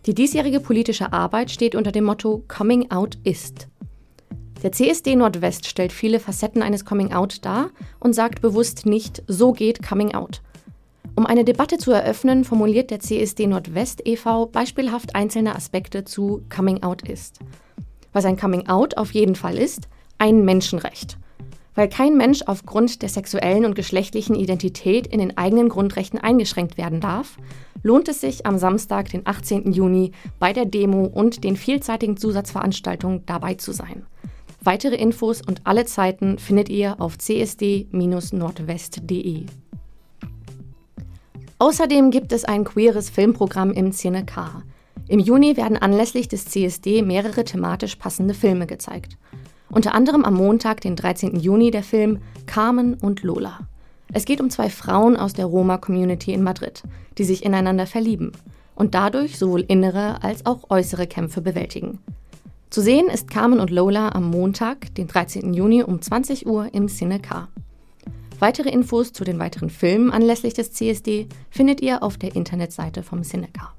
Die 0.06 0.14
diesjährige 0.14 0.60
politische 0.60 1.12
Arbeit 1.12 1.50
steht 1.50 1.74
unter 1.74 1.92
dem 1.92 2.04
Motto 2.04 2.42
Coming 2.48 2.90
Out 2.90 3.18
ist. 3.22 3.68
Der 4.62 4.72
CSD 4.72 5.14
Nordwest 5.14 5.66
stellt 5.66 5.92
viele 5.92 6.20
Facetten 6.20 6.62
eines 6.62 6.84
Coming 6.86 7.12
Out 7.12 7.44
dar 7.44 7.70
und 7.98 8.14
sagt 8.14 8.40
bewusst 8.40 8.86
nicht, 8.86 9.22
so 9.26 9.52
geht 9.52 9.86
Coming 9.86 10.14
Out. 10.14 10.40
Um 11.16 11.26
eine 11.26 11.44
Debatte 11.44 11.76
zu 11.76 11.92
eröffnen, 11.92 12.44
formuliert 12.44 12.90
der 12.90 13.00
CSD 13.00 13.46
Nordwest 13.46 14.06
e.V. 14.06 14.46
beispielhaft 14.46 15.14
einzelne 15.14 15.54
Aspekte 15.54 16.04
zu 16.04 16.42
Coming 16.54 16.82
Out 16.82 17.06
ist. 17.06 17.40
Was 18.12 18.24
ein 18.24 18.38
Coming 18.38 18.68
Out 18.68 18.96
auf 18.96 19.12
jeden 19.12 19.34
Fall 19.34 19.58
ist, 19.58 19.88
ein 20.16 20.44
Menschenrecht. 20.44 21.18
Weil 21.80 21.88
kein 21.88 22.16
Mensch 22.18 22.42
aufgrund 22.44 23.00
der 23.00 23.08
sexuellen 23.08 23.64
und 23.64 23.74
geschlechtlichen 23.74 24.34
Identität 24.34 25.06
in 25.06 25.18
den 25.18 25.38
eigenen 25.38 25.70
Grundrechten 25.70 26.18
eingeschränkt 26.18 26.76
werden 26.76 27.00
darf, 27.00 27.38
lohnt 27.82 28.06
es 28.08 28.20
sich 28.20 28.44
am 28.44 28.58
Samstag, 28.58 29.08
den 29.08 29.26
18. 29.26 29.72
Juni, 29.72 30.12
bei 30.38 30.52
der 30.52 30.66
Demo 30.66 31.06
und 31.06 31.42
den 31.42 31.56
vielzeitigen 31.56 32.18
Zusatzveranstaltungen 32.18 33.24
dabei 33.24 33.54
zu 33.54 33.72
sein. 33.72 34.04
Weitere 34.62 34.96
Infos 34.96 35.40
und 35.40 35.62
alle 35.64 35.86
Zeiten 35.86 36.38
findet 36.38 36.68
ihr 36.68 37.00
auf 37.00 37.16
csd-nordwest.de. 37.16 39.46
Außerdem 41.58 42.10
gibt 42.10 42.32
es 42.32 42.44
ein 42.44 42.64
queeres 42.64 43.08
Filmprogramm 43.08 43.72
im 43.72 43.92
Cine 43.92 44.26
K. 44.26 44.64
Im 45.08 45.18
Juni 45.18 45.56
werden 45.56 45.78
anlässlich 45.78 46.28
des 46.28 46.44
CSD 46.44 47.00
mehrere 47.00 47.44
thematisch 47.44 47.96
passende 47.96 48.34
Filme 48.34 48.66
gezeigt. 48.66 49.16
Unter 49.72 49.94
anderem 49.94 50.24
am 50.24 50.34
Montag, 50.34 50.80
den 50.80 50.96
13. 50.96 51.36
Juni, 51.38 51.70
der 51.70 51.84
Film 51.84 52.18
Carmen 52.46 52.94
und 52.94 53.22
Lola. 53.22 53.60
Es 54.12 54.24
geht 54.24 54.40
um 54.40 54.50
zwei 54.50 54.68
Frauen 54.68 55.16
aus 55.16 55.32
der 55.32 55.46
Roma-Community 55.46 56.32
in 56.32 56.42
Madrid, 56.42 56.82
die 57.18 57.24
sich 57.24 57.44
ineinander 57.44 57.86
verlieben 57.86 58.32
und 58.74 58.94
dadurch 58.94 59.38
sowohl 59.38 59.60
innere 59.60 60.22
als 60.22 60.44
auch 60.46 60.70
äußere 60.70 61.06
Kämpfe 61.06 61.40
bewältigen. 61.40 62.00
Zu 62.70 62.80
sehen 62.80 63.08
ist 63.08 63.30
Carmen 63.30 63.60
und 63.60 63.70
Lola 63.70 64.10
am 64.10 64.30
Montag, 64.30 64.94
den 64.96 65.06
13. 65.06 65.54
Juni 65.54 65.82
um 65.82 66.02
20 66.02 66.46
Uhr 66.46 66.72
im 66.72 66.88
Cine 66.88 67.20
K. 67.20 67.48
Weitere 68.40 68.70
Infos 68.70 69.12
zu 69.12 69.22
den 69.22 69.38
weiteren 69.38 69.70
Filmen 69.70 70.10
anlässlich 70.10 70.54
des 70.54 70.72
CSD 70.72 71.28
findet 71.50 71.80
ihr 71.80 72.02
auf 72.02 72.16
der 72.16 72.34
Internetseite 72.34 73.02
vom 73.02 73.22
Cineca. 73.22 73.74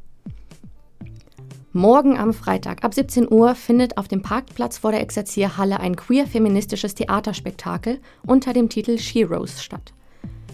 Morgen 1.73 2.17
am 2.17 2.33
Freitag 2.33 2.83
ab 2.83 2.93
17 2.93 3.31
Uhr 3.31 3.55
findet 3.55 3.97
auf 3.97 4.09
dem 4.09 4.21
Parkplatz 4.21 4.79
vor 4.79 4.91
der 4.91 4.99
Exerzierhalle 4.99 5.79
ein 5.79 5.95
queer-feministisches 5.95 6.95
Theaterspektakel 6.95 7.99
unter 8.27 8.51
dem 8.51 8.67
Titel 8.67 8.97
Sheroes 8.97 9.63
statt. 9.63 9.93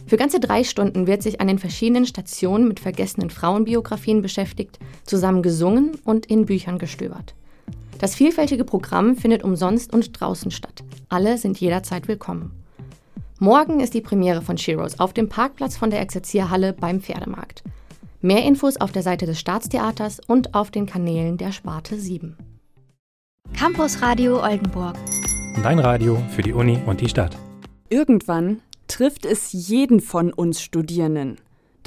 Für 0.05 0.17
ganze 0.17 0.39
drei 0.39 0.63
Stunden 0.63 1.07
wird 1.07 1.23
sich 1.23 1.41
an 1.41 1.47
den 1.47 1.57
verschiedenen 1.57 2.05
Stationen 2.05 2.67
mit 2.67 2.79
vergessenen 2.79 3.31
Frauenbiografien 3.31 4.21
beschäftigt, 4.21 4.77
zusammen 5.05 5.41
gesungen 5.41 5.97
und 6.03 6.27
in 6.27 6.45
Büchern 6.45 6.77
gestöbert. 6.77 7.33
Das 7.97 8.13
vielfältige 8.13 8.63
Programm 8.63 9.15
findet 9.15 9.43
umsonst 9.43 9.91
und 9.91 10.21
draußen 10.21 10.51
statt. 10.51 10.83
Alle 11.09 11.39
sind 11.39 11.59
jederzeit 11.59 12.07
willkommen. 12.07 12.51
Morgen 13.39 13.79
ist 13.79 13.95
die 13.95 14.01
Premiere 14.01 14.43
von 14.43 14.59
Sheroes 14.59 14.99
auf 14.99 15.13
dem 15.13 15.29
Parkplatz 15.29 15.77
von 15.77 15.89
der 15.89 16.01
Exerzierhalle 16.01 16.73
beim 16.73 17.01
Pferdemarkt. 17.01 17.63
Mehr 18.27 18.43
Infos 18.43 18.75
auf 18.75 18.91
der 18.91 19.03
Seite 19.03 19.25
des 19.25 19.39
Staatstheaters 19.39 20.19
und 20.27 20.53
auf 20.53 20.69
den 20.69 20.85
Kanälen 20.85 21.37
der 21.37 21.53
Sparte 21.53 21.97
7. 21.97 22.35
Campus 23.53 24.01
Radio 24.01 24.43
Oldenburg. 24.43 24.97
Dein 25.63 25.79
Radio 25.79 26.21
für 26.35 26.41
die 26.41 26.51
Uni 26.51 26.77
und 26.85 26.99
die 26.99 27.07
Stadt. 27.07 27.37
Irgendwann 27.87 28.59
trifft 28.89 29.25
es 29.25 29.53
jeden 29.53 30.01
von 30.01 30.33
uns 30.33 30.61
Studierenden. 30.61 31.37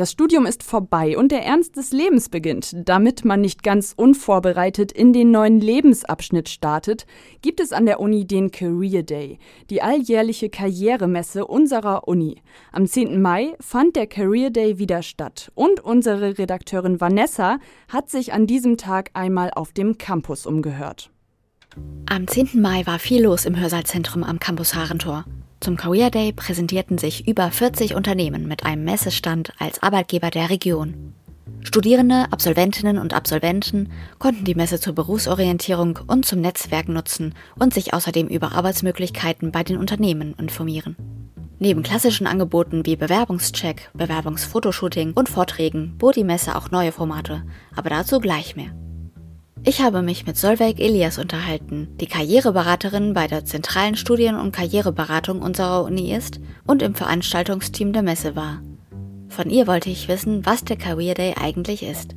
Das 0.00 0.12
Studium 0.12 0.46
ist 0.46 0.62
vorbei 0.62 1.18
und 1.18 1.30
der 1.30 1.44
Ernst 1.44 1.76
des 1.76 1.92
Lebens 1.92 2.30
beginnt. 2.30 2.74
Damit 2.74 3.26
man 3.26 3.42
nicht 3.42 3.62
ganz 3.62 3.92
unvorbereitet 3.94 4.92
in 4.92 5.12
den 5.12 5.30
neuen 5.30 5.60
Lebensabschnitt 5.60 6.48
startet, 6.48 7.04
gibt 7.42 7.60
es 7.60 7.74
an 7.74 7.84
der 7.84 8.00
Uni 8.00 8.26
den 8.26 8.50
Career 8.50 9.02
Day, 9.02 9.38
die 9.68 9.82
alljährliche 9.82 10.48
Karrieremesse 10.48 11.46
unserer 11.46 12.08
Uni. 12.08 12.40
Am 12.72 12.86
10. 12.86 13.20
Mai 13.20 13.54
fand 13.60 13.94
der 13.94 14.06
Career 14.06 14.48
Day 14.48 14.78
wieder 14.78 15.02
statt 15.02 15.52
und 15.54 15.80
unsere 15.80 16.38
Redakteurin 16.38 16.98
Vanessa 16.98 17.58
hat 17.88 18.08
sich 18.08 18.32
an 18.32 18.46
diesem 18.46 18.78
Tag 18.78 19.10
einmal 19.12 19.50
auf 19.54 19.72
dem 19.72 19.98
Campus 19.98 20.46
umgehört. 20.46 21.10
Am 22.08 22.26
10. 22.26 22.58
Mai 22.58 22.86
war 22.86 22.98
viel 22.98 23.24
los 23.24 23.44
im 23.44 23.54
Hörsaalzentrum 23.54 24.24
am 24.24 24.40
Campus 24.40 24.74
Harentor. 24.74 25.26
Zum 25.60 25.76
Career 25.76 26.10
Day 26.10 26.32
präsentierten 26.32 26.96
sich 26.96 27.28
über 27.28 27.50
40 27.50 27.94
Unternehmen 27.94 28.48
mit 28.48 28.64
einem 28.64 28.82
Messestand 28.84 29.52
als 29.58 29.82
Arbeitgeber 29.82 30.30
der 30.30 30.48
Region. 30.48 31.12
Studierende, 31.60 32.24
Absolventinnen 32.30 32.96
und 32.96 33.12
Absolventen 33.12 33.92
konnten 34.18 34.46
die 34.46 34.54
Messe 34.54 34.80
zur 34.80 34.94
Berufsorientierung 34.94 35.98
und 36.06 36.24
zum 36.24 36.40
Netzwerken 36.40 36.94
nutzen 36.94 37.34
und 37.58 37.74
sich 37.74 37.92
außerdem 37.92 38.28
über 38.28 38.52
Arbeitsmöglichkeiten 38.52 39.52
bei 39.52 39.62
den 39.62 39.76
Unternehmen 39.76 40.34
informieren. 40.38 40.96
Neben 41.58 41.82
klassischen 41.82 42.26
Angeboten 42.26 42.86
wie 42.86 42.96
Bewerbungscheck, 42.96 43.90
Bewerbungsfotoshooting 43.92 45.12
und 45.12 45.28
Vorträgen 45.28 45.98
bot 45.98 46.16
die 46.16 46.24
Messe 46.24 46.56
auch 46.56 46.70
neue 46.70 46.90
Formate, 46.90 47.42
aber 47.76 47.90
dazu 47.90 48.18
gleich 48.18 48.56
mehr. 48.56 48.74
Ich 49.62 49.82
habe 49.82 50.00
mich 50.00 50.26
mit 50.26 50.38
Solveig 50.38 50.80
Elias 50.80 51.18
unterhalten, 51.18 51.88
die 52.00 52.06
Karriereberaterin 52.06 53.12
bei 53.12 53.26
der 53.26 53.44
zentralen 53.44 53.94
Studien- 53.94 54.38
und 54.38 54.52
Karriereberatung 54.52 55.42
unserer 55.42 55.84
Uni 55.84 56.14
ist 56.14 56.40
und 56.66 56.80
im 56.80 56.94
Veranstaltungsteam 56.94 57.92
der 57.92 58.02
Messe 58.02 58.34
war. 58.34 58.62
Von 59.28 59.50
ihr 59.50 59.66
wollte 59.66 59.90
ich 59.90 60.08
wissen, 60.08 60.46
was 60.46 60.64
der 60.64 60.78
Career 60.78 61.12
Day 61.12 61.34
eigentlich 61.38 61.82
ist. 61.82 62.16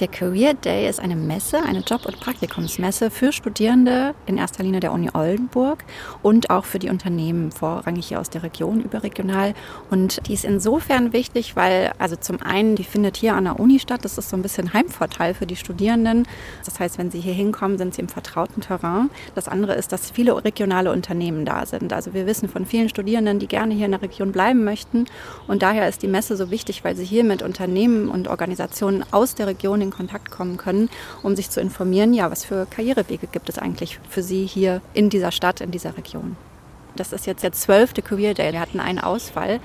Der 0.00 0.08
Career 0.08 0.52
Day 0.52 0.90
ist 0.90 1.00
eine 1.00 1.16
Messe, 1.16 1.62
eine 1.62 1.78
Job- 1.78 2.04
und 2.04 2.20
Praktikumsmesse 2.20 3.10
für 3.10 3.32
Studierende 3.32 4.14
in 4.26 4.36
erster 4.36 4.62
Linie 4.62 4.80
der 4.80 4.92
Uni 4.92 5.08
Oldenburg 5.14 5.84
und 6.22 6.50
auch 6.50 6.66
für 6.66 6.78
die 6.78 6.90
Unternehmen, 6.90 7.50
vorrangig 7.50 8.08
hier 8.08 8.20
aus 8.20 8.28
der 8.28 8.42
Region 8.42 8.82
überregional. 8.82 9.54
Und 9.90 10.28
die 10.28 10.34
ist 10.34 10.44
insofern 10.44 11.14
wichtig, 11.14 11.56
weil 11.56 11.92
also 11.96 12.14
zum 12.14 12.42
einen, 12.42 12.76
die 12.76 12.84
findet 12.84 13.16
hier 13.16 13.36
an 13.36 13.44
der 13.44 13.58
Uni 13.58 13.78
statt. 13.78 14.04
Das 14.04 14.18
ist 14.18 14.28
so 14.28 14.36
ein 14.36 14.42
bisschen 14.42 14.74
Heimvorteil 14.74 15.32
für 15.32 15.46
die 15.46 15.56
Studierenden. 15.56 16.28
Das 16.66 16.78
heißt, 16.78 16.98
wenn 16.98 17.10
sie 17.10 17.20
hier 17.20 17.32
hinkommen, 17.32 17.78
sind 17.78 17.94
sie 17.94 18.02
im 18.02 18.10
vertrauten 18.10 18.60
Terrain. 18.60 19.08
Das 19.34 19.48
andere 19.48 19.76
ist, 19.76 19.92
dass 19.92 20.10
viele 20.10 20.44
regionale 20.44 20.92
Unternehmen 20.92 21.46
da 21.46 21.64
sind. 21.64 21.94
Also 21.94 22.12
wir 22.12 22.26
wissen 22.26 22.50
von 22.50 22.66
vielen 22.66 22.90
Studierenden, 22.90 23.38
die 23.38 23.48
gerne 23.48 23.72
hier 23.72 23.86
in 23.86 23.92
der 23.92 24.02
Region 24.02 24.30
bleiben 24.30 24.62
möchten. 24.62 25.06
Und 25.48 25.62
daher 25.62 25.88
ist 25.88 26.02
die 26.02 26.08
Messe 26.08 26.36
so 26.36 26.50
wichtig, 26.50 26.84
weil 26.84 26.96
sie 26.96 27.04
hier 27.06 27.24
mit 27.24 27.40
Unternehmen 27.40 28.10
und 28.10 28.28
Organisationen 28.28 29.02
aus 29.10 29.34
der 29.34 29.46
Region 29.46 29.85
in 29.86 29.90
Kontakt 29.90 30.30
kommen 30.30 30.56
können, 30.56 30.90
um 31.22 31.36
sich 31.36 31.50
zu 31.50 31.60
informieren, 31.60 32.14
ja, 32.14 32.30
was 32.30 32.44
für 32.44 32.66
Karrierewege 32.66 33.26
gibt 33.26 33.48
es 33.48 33.58
eigentlich 33.58 33.98
für 34.08 34.22
Sie 34.22 34.46
hier 34.46 34.80
in 34.92 35.10
dieser 35.10 35.32
Stadt, 35.32 35.60
in 35.60 35.70
dieser 35.70 35.96
Region. 35.96 36.36
Das 36.96 37.12
ist 37.12 37.26
jetzt 37.26 37.42
der 37.42 37.52
zwölfte 37.52 38.02
Career 38.02 38.34
Day. 38.34 38.52
Wir 38.52 38.60
hatten 38.60 38.80
einen 38.80 38.98
Ausfall. 38.98 39.60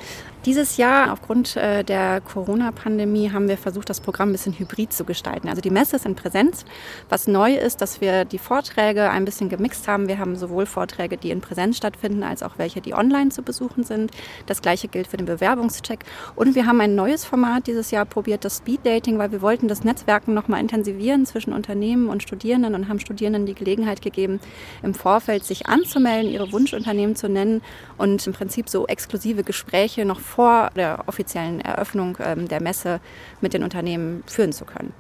Dieses 0.46 0.78
Jahr, 0.78 1.14
aufgrund 1.14 1.56
äh, 1.56 1.84
der 1.84 2.20
Corona-Pandemie, 2.20 3.32
haben 3.32 3.48
wir 3.48 3.60
versucht, 3.60 3.92
das 3.92 4.02
Programm 4.02 4.30
ein 4.30 4.32
bisschen 4.32 4.58
hybrid 4.58 4.92
zu 4.92 5.06
gestalten. 5.06 5.48
Also 5.48 5.62
die 5.62 5.70
Messe 5.70 5.98
ist 5.98 6.08
in 6.08 6.16
Präsenz. 6.16 6.66
Was 7.10 7.28
neu 7.28 7.54
ist, 7.54 7.80
dass 7.80 8.02
wir 8.02 8.26
die 8.26 8.40
Vorträge 8.40 9.12
ein 9.12 9.24
bisschen 9.24 9.50
gemixt 9.50 9.88
haben. 9.88 10.08
Wir 10.08 10.18
haben 10.18 10.36
sowohl 10.36 10.66
Vorträge, 10.66 11.18
die 11.18 11.30
in 11.30 11.42
Präsenz 11.42 11.78
stattfinden, 11.78 12.24
als 12.24 12.42
auch 12.42 12.58
welche, 12.58 12.82
die 12.82 12.96
online 12.96 13.30
zu 13.30 13.44
besuchen 13.44 13.84
sind. 13.84 14.10
Das 14.48 14.64
gleiche 14.64 14.88
gilt 14.88 15.06
für 15.06 15.18
den 15.18 15.28
Bewerbungscheck. 15.28 16.00
Und 16.36 16.56
wir 16.56 16.66
haben 16.66 16.82
ein 16.82 16.96
neues 16.96 17.24
Format 17.24 17.68
dieses 17.68 17.92
Jahr 17.92 18.06
probiert, 18.06 18.44
das 18.44 18.58
Speed 18.58 18.84
Dating, 18.84 19.20
weil 19.20 19.32
wir 19.32 19.44
wollten 19.44 19.68
das 19.68 19.84
Netzwerken 19.84 20.34
nochmal 20.34 20.60
intensivieren 20.60 21.28
zwischen 21.28 21.54
Unternehmen 21.54 22.10
und 22.10 22.24
Studierenden 22.24 22.74
und 22.74 22.90
haben 22.90 23.00
Studierenden 23.00 23.46
die 23.46 23.54
Gelegenheit 23.54 24.02
gegeben, 24.02 24.40
im 24.82 24.96
Vorfeld 24.96 25.46
sich 25.46 25.68
anzumelden, 25.68 26.32
ihre 26.32 26.52
Wunschunternehmen 26.52 27.16
zu 27.16 27.30
nennen 27.30 27.62
und 28.00 28.26
im 28.26 28.34
Prinzip 28.34 28.70
so 28.70 28.88
exklusive 28.88 29.44
Gespräche 29.44 30.04
noch 30.04 30.31
vor 30.32 30.72
der 30.76 31.04
offiziellen 31.08 31.60
Eröffnung 31.60 32.18
ähm, 32.24 32.48
der 32.48 32.62
Messe 32.62 33.00
mit 33.42 33.54
den 33.54 33.64
Unternehmen 33.64 34.24
führen 34.26 34.54
zu 34.54 34.66
können. 34.66 34.94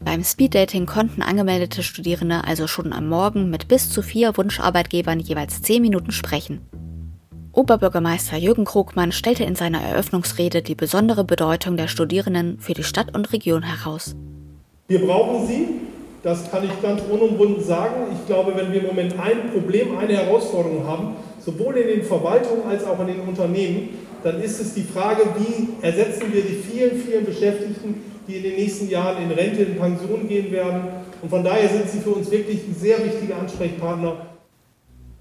Beim 0.00 0.22
Speeddating 0.22 0.86
konnten 0.86 1.22
angemeldete 1.22 1.82
Studierende 1.82 2.44
also 2.44 2.66
schon 2.66 2.92
am 2.92 3.08
Morgen 3.08 3.50
mit 3.50 3.66
bis 3.66 3.90
zu 3.90 4.02
vier 4.02 4.36
Wunscharbeitgebern 4.36 5.18
jeweils 5.18 5.60
zehn 5.62 5.82
Minuten 5.82 6.12
sprechen. 6.12 6.60
Oberbürgermeister 7.52 8.36
Jürgen 8.36 8.64
Krogmann 8.64 9.10
stellte 9.10 9.42
in 9.42 9.56
seiner 9.56 9.80
Eröffnungsrede 9.80 10.62
die 10.62 10.76
besondere 10.76 11.24
Bedeutung 11.24 11.76
der 11.76 11.88
Studierenden 11.88 12.60
für 12.60 12.74
die 12.74 12.84
Stadt 12.84 13.16
und 13.16 13.32
Region 13.32 13.64
heraus. 13.64 14.14
Wir 14.86 15.04
brauchen 15.04 15.48
sie, 15.48 15.68
das 16.22 16.50
kann 16.50 16.64
ich 16.64 16.82
ganz 16.82 17.02
unumwunden 17.10 17.64
sagen. 17.64 18.12
Ich 18.12 18.26
glaube, 18.26 18.52
wenn 18.54 18.72
wir 18.72 18.82
im 18.82 18.86
Moment 18.86 19.18
ein 19.18 19.50
Problem, 19.52 19.98
eine 19.98 20.12
Herausforderung 20.12 20.86
haben, 20.86 21.16
sowohl 21.44 21.76
in 21.78 21.88
den 21.88 22.02
Verwaltungen 22.04 22.64
als 22.68 22.84
auch 22.84 23.00
in 23.00 23.08
den 23.08 23.20
Unternehmen, 23.20 23.88
dann 24.22 24.40
ist 24.40 24.60
es 24.60 24.74
die 24.74 24.82
Frage, 24.82 25.22
wie 25.38 25.84
ersetzen 25.84 26.32
wir 26.32 26.42
die 26.42 26.62
vielen, 26.62 27.00
vielen 27.00 27.24
Beschäftigten, 27.24 28.02
die 28.26 28.36
in 28.36 28.42
den 28.42 28.56
nächsten 28.56 28.88
Jahren 28.88 29.22
in 29.22 29.30
Rente, 29.30 29.62
in 29.62 29.76
Pension 29.76 30.28
gehen 30.28 30.52
werden 30.52 30.82
Und 31.22 31.30
von 31.30 31.42
daher 31.42 31.68
sind 31.68 31.88
Sie 31.88 32.00
für 32.00 32.10
uns 32.10 32.30
wirklich 32.30 32.60
ein 32.68 32.74
sehr 32.74 33.04
wichtiger 33.04 33.38
Ansprechpartner. 33.38 34.26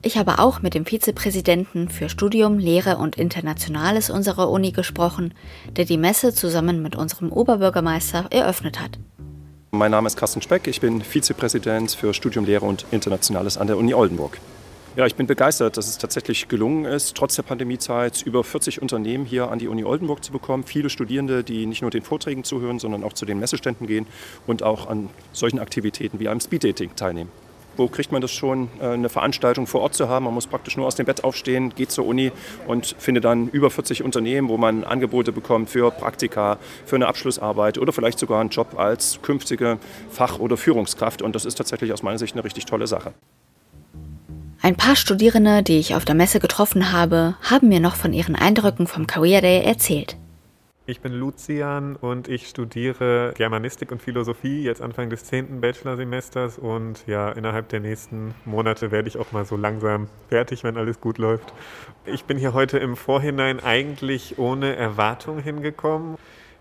Ich 0.03 0.17
habe 0.17 0.39
auch 0.39 0.61
mit 0.61 0.75
dem 0.75 0.85
Vizepräsidenten 0.85 1.89
für 1.89 2.07
Studium, 2.07 2.59
Lehre 2.59 2.97
und 2.97 3.17
Internationales 3.17 4.09
unserer 4.09 4.49
Uni 4.49 4.71
gesprochen, 4.71 5.33
der 5.75 5.85
die 5.85 5.97
Messe 5.97 6.33
zusammen 6.33 6.83
mit 6.83 6.95
unserem 6.95 7.31
Oberbürgermeister 7.31 8.27
eröffnet 8.29 8.79
hat. 8.79 8.99
Mein 9.71 9.91
Name 9.91 10.07
ist 10.07 10.15
Carsten 10.15 10.41
Speck, 10.41 10.67
ich 10.67 10.81
bin 10.81 11.01
Vizepräsident 11.01 11.91
für 11.91 12.13
Studium, 12.13 12.45
Lehre 12.45 12.65
und 12.65 12.85
Internationales 12.91 13.57
an 13.57 13.67
der 13.67 13.77
Uni 13.77 13.93
Oldenburg. 13.93 14.37
Ja, 14.97 15.05
ich 15.05 15.13
bin 15.13 15.27
begeistert, 15.27 15.77
dass 15.77 15.87
es 15.87 15.99
tatsächlich 15.99 16.47
gelungen 16.47 16.85
ist, 16.85 17.15
trotz 17.15 17.35
der 17.35 17.43
Pandemiezeit 17.43 18.23
über 18.23 18.43
40 18.43 18.81
Unternehmen 18.81 19.25
hier 19.25 19.51
an 19.51 19.59
die 19.59 19.67
Uni 19.67 19.83
Oldenburg 19.83 20.23
zu 20.23 20.31
bekommen. 20.31 20.63
Viele 20.63 20.89
Studierende, 20.89 21.43
die 21.43 21.67
nicht 21.67 21.83
nur 21.83 21.91
den 21.91 22.01
Vorträgen 22.01 22.43
zuhören, 22.43 22.79
sondern 22.79 23.03
auch 23.03 23.13
zu 23.13 23.27
den 23.27 23.37
Messeständen 23.37 23.85
gehen 23.85 24.07
und 24.47 24.63
auch 24.63 24.89
an 24.89 25.09
solchen 25.33 25.59
Aktivitäten 25.59 26.19
wie 26.19 26.27
einem 26.27 26.39
Speeddating 26.39 26.95
teilnehmen. 26.95 27.29
Wo 27.75 27.87
kriegt 27.87 28.11
man 28.11 28.23
das 28.23 28.31
schon, 28.31 28.69
äh, 28.81 28.87
eine 28.87 29.09
Veranstaltung 29.09 29.67
vor 29.67 29.81
Ort 29.81 29.93
zu 29.93 30.09
haben? 30.09 30.25
Man 30.25 30.33
muss 30.33 30.47
praktisch 30.47 30.77
nur 30.77 30.87
aus 30.87 30.95
dem 30.95 31.05
Bett 31.05 31.23
aufstehen, 31.23 31.75
geht 31.75 31.91
zur 31.91 32.07
Uni 32.07 32.31
und 32.65 32.95
findet 32.97 33.23
dann 33.23 33.49
über 33.49 33.69
40 33.69 34.01
Unternehmen, 34.01 34.49
wo 34.49 34.57
man 34.57 34.83
Angebote 34.83 35.31
bekommt 35.31 35.69
für 35.69 35.91
Praktika, 35.91 36.57
für 36.87 36.95
eine 36.95 37.05
Abschlussarbeit 37.05 37.77
oder 37.77 37.93
vielleicht 37.93 38.17
sogar 38.17 38.41
einen 38.41 38.49
Job 38.49 38.79
als 38.79 39.19
künftige 39.21 39.77
Fach- 40.09 40.39
oder 40.39 40.57
Führungskraft. 40.57 41.21
Und 41.21 41.35
das 41.35 41.45
ist 41.45 41.53
tatsächlich 41.53 41.93
aus 41.93 42.01
meiner 42.01 42.17
Sicht 42.17 42.33
eine 42.33 42.43
richtig 42.43 42.65
tolle 42.65 42.87
Sache. 42.87 43.13
Ein 44.61 44.75
paar 44.75 44.95
Studierende, 44.95 45.61
die 45.61 45.77
ich 45.77 45.95
auf 45.95 46.03
der 46.03 46.15
Messe 46.15 46.39
getroffen 46.39 46.91
habe, 46.91 47.35
haben 47.41 47.69
mir 47.69 47.79
noch 47.79 47.95
von 47.95 48.11
ihren 48.11 48.35
Eindrücken 48.35 48.87
vom 48.87 49.05
Career 49.05 49.41
Day 49.41 49.63
erzählt. 49.63 50.17
Ich 50.89 51.01
bin 51.01 51.11
Lucian 51.11 51.97
und 51.97 52.29
ich 52.29 52.47
studiere 52.47 53.33
Germanistik 53.35 53.91
und 53.91 54.01
Philosophie 54.01 54.63
jetzt 54.63 54.81
Anfang 54.81 55.09
des 55.09 55.25
10. 55.25 55.59
Bachelorsemesters 55.59 56.57
und 56.57 57.05
ja, 57.07 57.29
innerhalb 57.33 57.67
der 57.69 57.81
nächsten 57.81 58.33
Monate 58.45 58.89
werde 58.89 59.09
ich 59.09 59.17
auch 59.17 59.33
mal 59.33 59.43
so 59.43 59.57
langsam 59.57 60.07
fertig, 60.29 60.63
wenn 60.63 60.77
alles 60.77 61.01
gut 61.01 61.17
läuft. 61.17 61.53
Ich 62.05 62.23
bin 62.23 62.37
hier 62.37 62.53
heute 62.53 62.79
im 62.79 62.95
Vorhinein 62.95 63.59
eigentlich 63.59 64.39
ohne 64.39 64.77
Erwartung 64.77 65.39
hingekommen. 65.39 66.17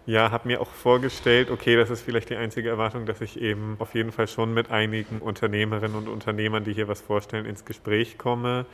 Ja, 0.09 0.30
habe 0.30 0.46
mir 0.46 0.61
auch 0.61 0.70
vorgestellt, 0.70 1.50
okay, 1.50 1.74
das 1.74 1.90
ist 1.90 2.02
vielleicht 2.02 2.30
die 2.30 2.36
einzige 2.36 2.68
Erwartung, 2.68 3.07
dass 3.07 3.20
ich 3.20 3.40
eben 3.40 3.74
auf 3.80 3.92
jeden 3.92 4.12
Fall 4.12 4.28
schon 4.28 4.54
mit 4.54 4.70
einigen 4.70 5.18
Unternehmerinnen 5.18 5.96
und 5.96 6.07
Unternehmern, 6.07 6.62
die 6.62 6.74
hier 6.74 6.86
was 6.86 7.00
vorstellen, 7.00 7.44
ins 7.44 7.64
Gespräch 7.64 8.16
komme. 8.16 8.66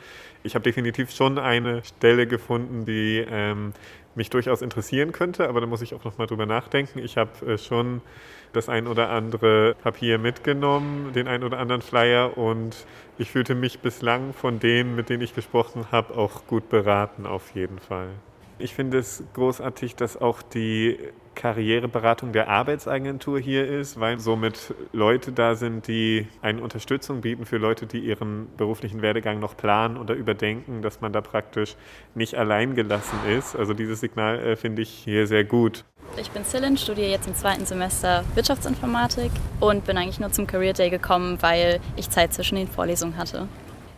Ich 0.43 0.53
habe 0.53 0.63
definitiv 0.63 1.09
schon 1.09 1.39
eine 1.39 1.83
Stelle 1.83 2.27
gefunden, 2.27 2.85
die 2.85 3.25
ähm, 3.27 3.73
mich 4.13 4.29
durchaus 4.29 4.61
interessieren 4.61 5.11
könnte, 5.11 5.49
aber 5.49 5.59
da 5.59 5.65
muss 5.65 5.81
ich 5.81 5.95
auch 5.95 6.03
nochmal 6.03 6.27
drüber 6.27 6.45
nachdenken. 6.45 6.99
Ich 6.99 7.17
habe 7.17 7.53
äh, 7.53 7.57
schon 7.57 8.01
das 8.51 8.69
ein 8.69 8.85
oder 8.85 9.09
andere 9.09 9.75
Papier 9.81 10.19
mitgenommen, 10.19 11.13
den 11.13 11.27
ein 11.27 11.43
oder 11.43 11.57
anderen 11.57 11.81
Flyer 11.81 12.37
und 12.37 12.85
ich 13.17 13.31
fühlte 13.31 13.55
mich 13.55 13.79
bislang 13.79 14.33
von 14.33 14.59
denen, 14.59 14.95
mit 14.95 15.09
denen 15.09 15.23
ich 15.23 15.33
gesprochen 15.33 15.87
habe, 15.91 16.15
auch 16.15 16.45
gut 16.45 16.69
beraten 16.69 17.25
auf 17.25 17.55
jeden 17.55 17.79
Fall. 17.79 18.09
Ich 18.59 18.73
finde 18.73 18.99
es 18.99 19.23
großartig, 19.33 19.95
dass 19.95 20.15
auch 20.15 20.41
die 20.41 20.97
Karriereberatung 21.35 22.31
der 22.31 22.47
Arbeitsagentur 22.49 23.39
hier 23.39 23.67
ist, 23.67 23.99
weil 23.99 24.19
somit 24.19 24.73
Leute 24.91 25.31
da 25.31 25.55
sind, 25.55 25.87
die 25.87 26.27
eine 26.41 26.61
Unterstützung 26.61 27.21
bieten 27.21 27.45
für 27.45 27.57
Leute, 27.57 27.87
die 27.87 27.99
ihren 27.99 28.47
beruflichen 28.55 29.01
Werdegang 29.01 29.39
noch 29.39 29.57
planen 29.57 29.97
oder 29.97 30.13
überdenken, 30.13 30.81
dass 30.81 31.01
man 31.01 31.11
da 31.11 31.21
praktisch 31.21 31.75
nicht 32.13 32.35
allein 32.35 32.75
gelassen 32.75 33.17
ist. 33.27 33.55
Also 33.55 33.73
dieses 33.73 33.99
Signal 33.99 34.39
äh, 34.39 34.55
finde 34.55 34.83
ich 34.83 34.89
hier 34.89 35.27
sehr 35.27 35.43
gut. 35.43 35.83
Ich 36.17 36.29
bin 36.29 36.45
Cillin, 36.45 36.77
studiere 36.77 37.09
jetzt 37.09 37.27
im 37.27 37.33
zweiten 37.33 37.65
Semester 37.65 38.23
Wirtschaftsinformatik 38.35 39.31
und 39.59 39.85
bin 39.85 39.97
eigentlich 39.97 40.19
nur 40.19 40.31
zum 40.31 40.45
Career 40.45 40.73
Day 40.73 40.91
gekommen, 40.91 41.39
weil 41.41 41.79
ich 41.95 42.09
Zeit 42.11 42.33
zwischen 42.33 42.55
den 42.55 42.67
Vorlesungen 42.67 43.17
hatte. 43.17 43.47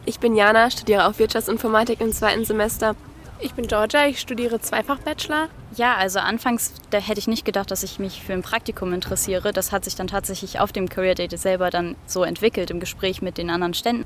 Ich 0.06 0.20
bin 0.20 0.36
Jana, 0.36 0.70
studiere 0.70 1.08
auch 1.08 1.20
Wirtschaftsinformatik 1.20 2.00
im 2.00 2.12
zweiten 2.14 2.46
Semester 2.46 2.96
ich 3.40 3.54
bin 3.54 3.68
Georgia, 3.68 4.08
ich 4.08 4.20
studiere 4.20 4.60
Zweifach-Bachelor. 4.60 5.50
Ja, 5.76 5.96
also 5.96 6.20
anfangs 6.20 6.74
da 6.90 7.00
hätte 7.00 7.20
ich 7.20 7.28
nicht 7.28 7.46
gedacht, 7.46 7.72
dass 7.72 7.84
ich 7.84 8.00
mich 8.00 8.22
für 8.24 8.34
ein 8.34 8.42
Praktikum 8.42 8.94
interessiere. 8.94 9.54
Das 9.54 9.72
hat 9.72 9.84
sich 9.84 9.96
dann 9.96 10.08
tatsächlich 10.08 10.60
auf 10.60 10.72
dem 10.72 10.90
Career 10.90 11.16
Date 11.16 11.38
selber 11.38 11.70
dann 11.70 11.96
so 12.06 12.24
entwickelt 12.24 12.72
im 12.72 12.80
Gespräch 12.80 13.22
mit 13.22 13.38
den 13.38 13.50
anderen 13.50 13.74
Ständen. 13.74 14.06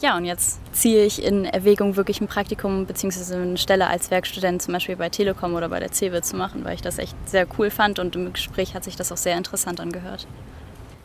Ja, 0.00 0.16
und 0.16 0.26
jetzt 0.26 0.60
ziehe 0.74 1.06
ich 1.06 1.22
in 1.22 1.46
Erwägung, 1.46 1.96
wirklich 1.96 2.20
ein 2.20 2.28
Praktikum 2.28 2.84
bzw. 2.84 3.34
eine 3.34 3.56
Stelle 3.56 3.86
als 3.86 4.10
Werkstudent 4.10 4.60
zum 4.60 4.74
Beispiel 4.74 4.96
bei 4.96 5.08
Telekom 5.08 5.54
oder 5.54 5.70
bei 5.70 5.80
der 5.80 5.90
CEWE 5.90 6.20
zu 6.20 6.36
machen, 6.36 6.64
weil 6.64 6.74
ich 6.74 6.82
das 6.82 6.98
echt 6.98 7.16
sehr 7.24 7.46
cool 7.58 7.70
fand 7.70 7.98
und 7.98 8.14
im 8.14 8.30
Gespräch 8.32 8.74
hat 8.74 8.84
sich 8.84 8.96
das 8.96 9.10
auch 9.10 9.16
sehr 9.16 9.38
interessant 9.38 9.80
angehört. 9.80 10.26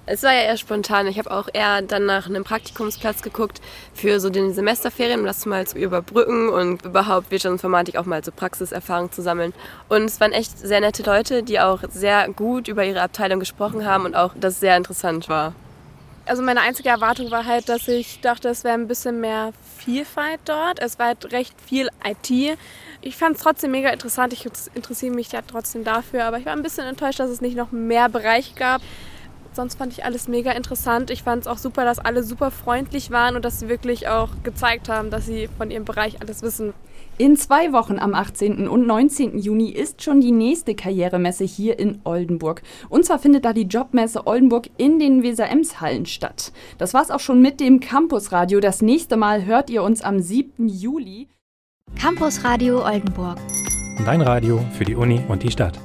Es 0.08 0.24
war 0.24 0.34
ja 0.34 0.42
eher 0.42 0.58
spontan. 0.58 1.06
Ich 1.08 1.20
habe 1.20 1.30
auch 1.30 1.48
eher 1.54 1.82
dann 1.84 2.06
nach 2.06 2.26
einem 2.26 2.44
Praktikumsplatz 2.44 3.22
geguckt 3.22 3.62
für 3.94 4.20
so 4.20 4.30
den 4.30 4.54
Semesterferien, 4.54 5.20
um 5.20 5.26
das 5.26 5.46
mal 5.46 5.68
zu 5.68 5.78
überbrücken 5.78 6.50
und 6.50 6.86
überhaupt 6.86 7.30
Wirtschaftsinformatik 7.30 7.98
auch 7.98 8.06
mal 8.06 8.24
so 8.24 8.32
Praxiserfahrung 8.32 9.12
zu 9.12 9.22
sammeln. 9.22 9.54
Und 9.90 10.06
es 10.06 10.20
waren 10.20 10.32
echt 10.32 10.58
sehr 10.58 10.82
nette 10.82 11.04
Leute, 11.04 11.44
die 11.44 11.60
auch 11.60 11.84
sehr 11.92 12.30
gut 12.30 12.68
über 12.68 12.84
ihre 12.84 13.02
Abteilung 13.02 13.40
gesprochen 13.40 13.86
haben 13.86 14.06
und 14.06 14.16
auch 14.16 14.34
das 14.36 14.60
sehr 14.60 14.76
interessant 14.76 15.30
war. 15.30 15.54
Also 16.26 16.44
meine 16.44 16.62
einzige 16.62 16.90
Erwartung 16.90 17.30
war 17.32 17.46
halt, 17.46 17.70
dass 17.70 17.88
ich 17.88 18.22
dachte, 18.22 18.50
es 18.50 18.64
wäre 18.64 18.76
ein 18.76 18.88
bisschen 18.88 19.20
mehr 19.20 19.54
Vielfalt 19.78 20.40
dort. 20.46 20.80
Es 20.80 21.00
war 21.00 21.08
halt 21.08 21.32
recht 21.32 21.56
viel 21.60 21.90
IT. 22.06 22.58
Ich 23.02 23.18
fand 23.18 23.38
es 23.38 23.44
trotzdem 23.44 23.72
mega 23.72 23.90
interessant. 23.90 24.34
Ich 24.34 24.48
interessiere 24.76 25.14
mich 25.14 25.32
ja 25.32 25.42
trotzdem 25.46 25.84
dafür, 25.84 26.26
aber 26.26 26.38
ich 26.38 26.46
war 26.46 26.54
ein 26.54 26.62
bisschen 26.64 26.86
enttäuscht, 26.88 27.20
dass 27.20 27.30
es 27.30 27.42
nicht 27.42 27.58
noch 27.58 27.72
mehr 27.72 28.10
Bereiche 28.10 28.54
gab. 28.56 28.82
Sonst 29.54 29.78
fand 29.78 29.92
ich 29.92 30.06
alles 30.06 30.28
mega 30.28 30.52
interessant. 30.52 31.10
Ich 31.12 31.24
fand 31.24 31.42
es 31.42 31.48
auch 31.48 31.58
super, 31.58 31.84
dass 31.84 32.00
alle 32.00 32.24
super 32.24 32.52
freundlich 32.52 33.12
waren 33.12 33.36
und 33.36 33.44
dass 33.44 33.60
sie 33.60 33.68
wirklich 33.68 34.08
auch 34.08 34.30
gezeigt 34.44 34.88
haben, 34.88 35.10
dass 35.10 35.26
sie 35.26 35.50
von 35.58 35.72
ihrem 35.72 35.86
Bereich 35.86 36.22
alles 36.22 36.42
wissen. 36.42 36.74
In 37.18 37.36
zwei 37.36 37.74
Wochen 37.74 38.00
am 38.00 38.16
18. 38.16 38.68
und 38.68 38.88
19. 38.88 39.38
Juni 39.38 39.70
ist 39.70 40.02
schon 40.02 40.22
die 40.22 40.32
nächste 40.32 40.74
Karrieremesse 40.74 41.44
hier 41.44 41.78
in 41.78 42.00
Oldenburg. 42.04 42.64
Und 42.90 43.06
zwar 43.06 43.20
findet 43.20 43.46
da 43.46 43.54
die 43.54 43.64
Jobmesse 43.64 44.26
Oldenburg 44.26 44.70
in 44.78 44.98
den 44.98 45.22
Weser-Ems-Hallen 45.22 46.06
statt. 46.06 46.52
Das 46.78 46.94
war's 46.94 47.12
auch 47.12 47.20
schon 47.20 47.42
mit 47.42 47.60
dem 47.60 47.80
Campusradio. 47.80 48.60
Das 48.60 48.82
nächste 48.82 49.18
Mal 49.18 49.46
hört 49.46 49.70
ihr 49.70 49.84
uns 49.84 50.02
am 50.02 50.20
7. 50.20 50.68
Juli. 50.68 51.28
Campusradio 52.00 52.84
Oldenburg. 52.86 53.38
Dein 54.06 54.22
Radio 54.22 54.64
für 54.72 54.86
die 54.86 54.96
Uni 54.96 55.22
und 55.28 55.44
die 55.44 55.52
Stadt. 55.52 55.78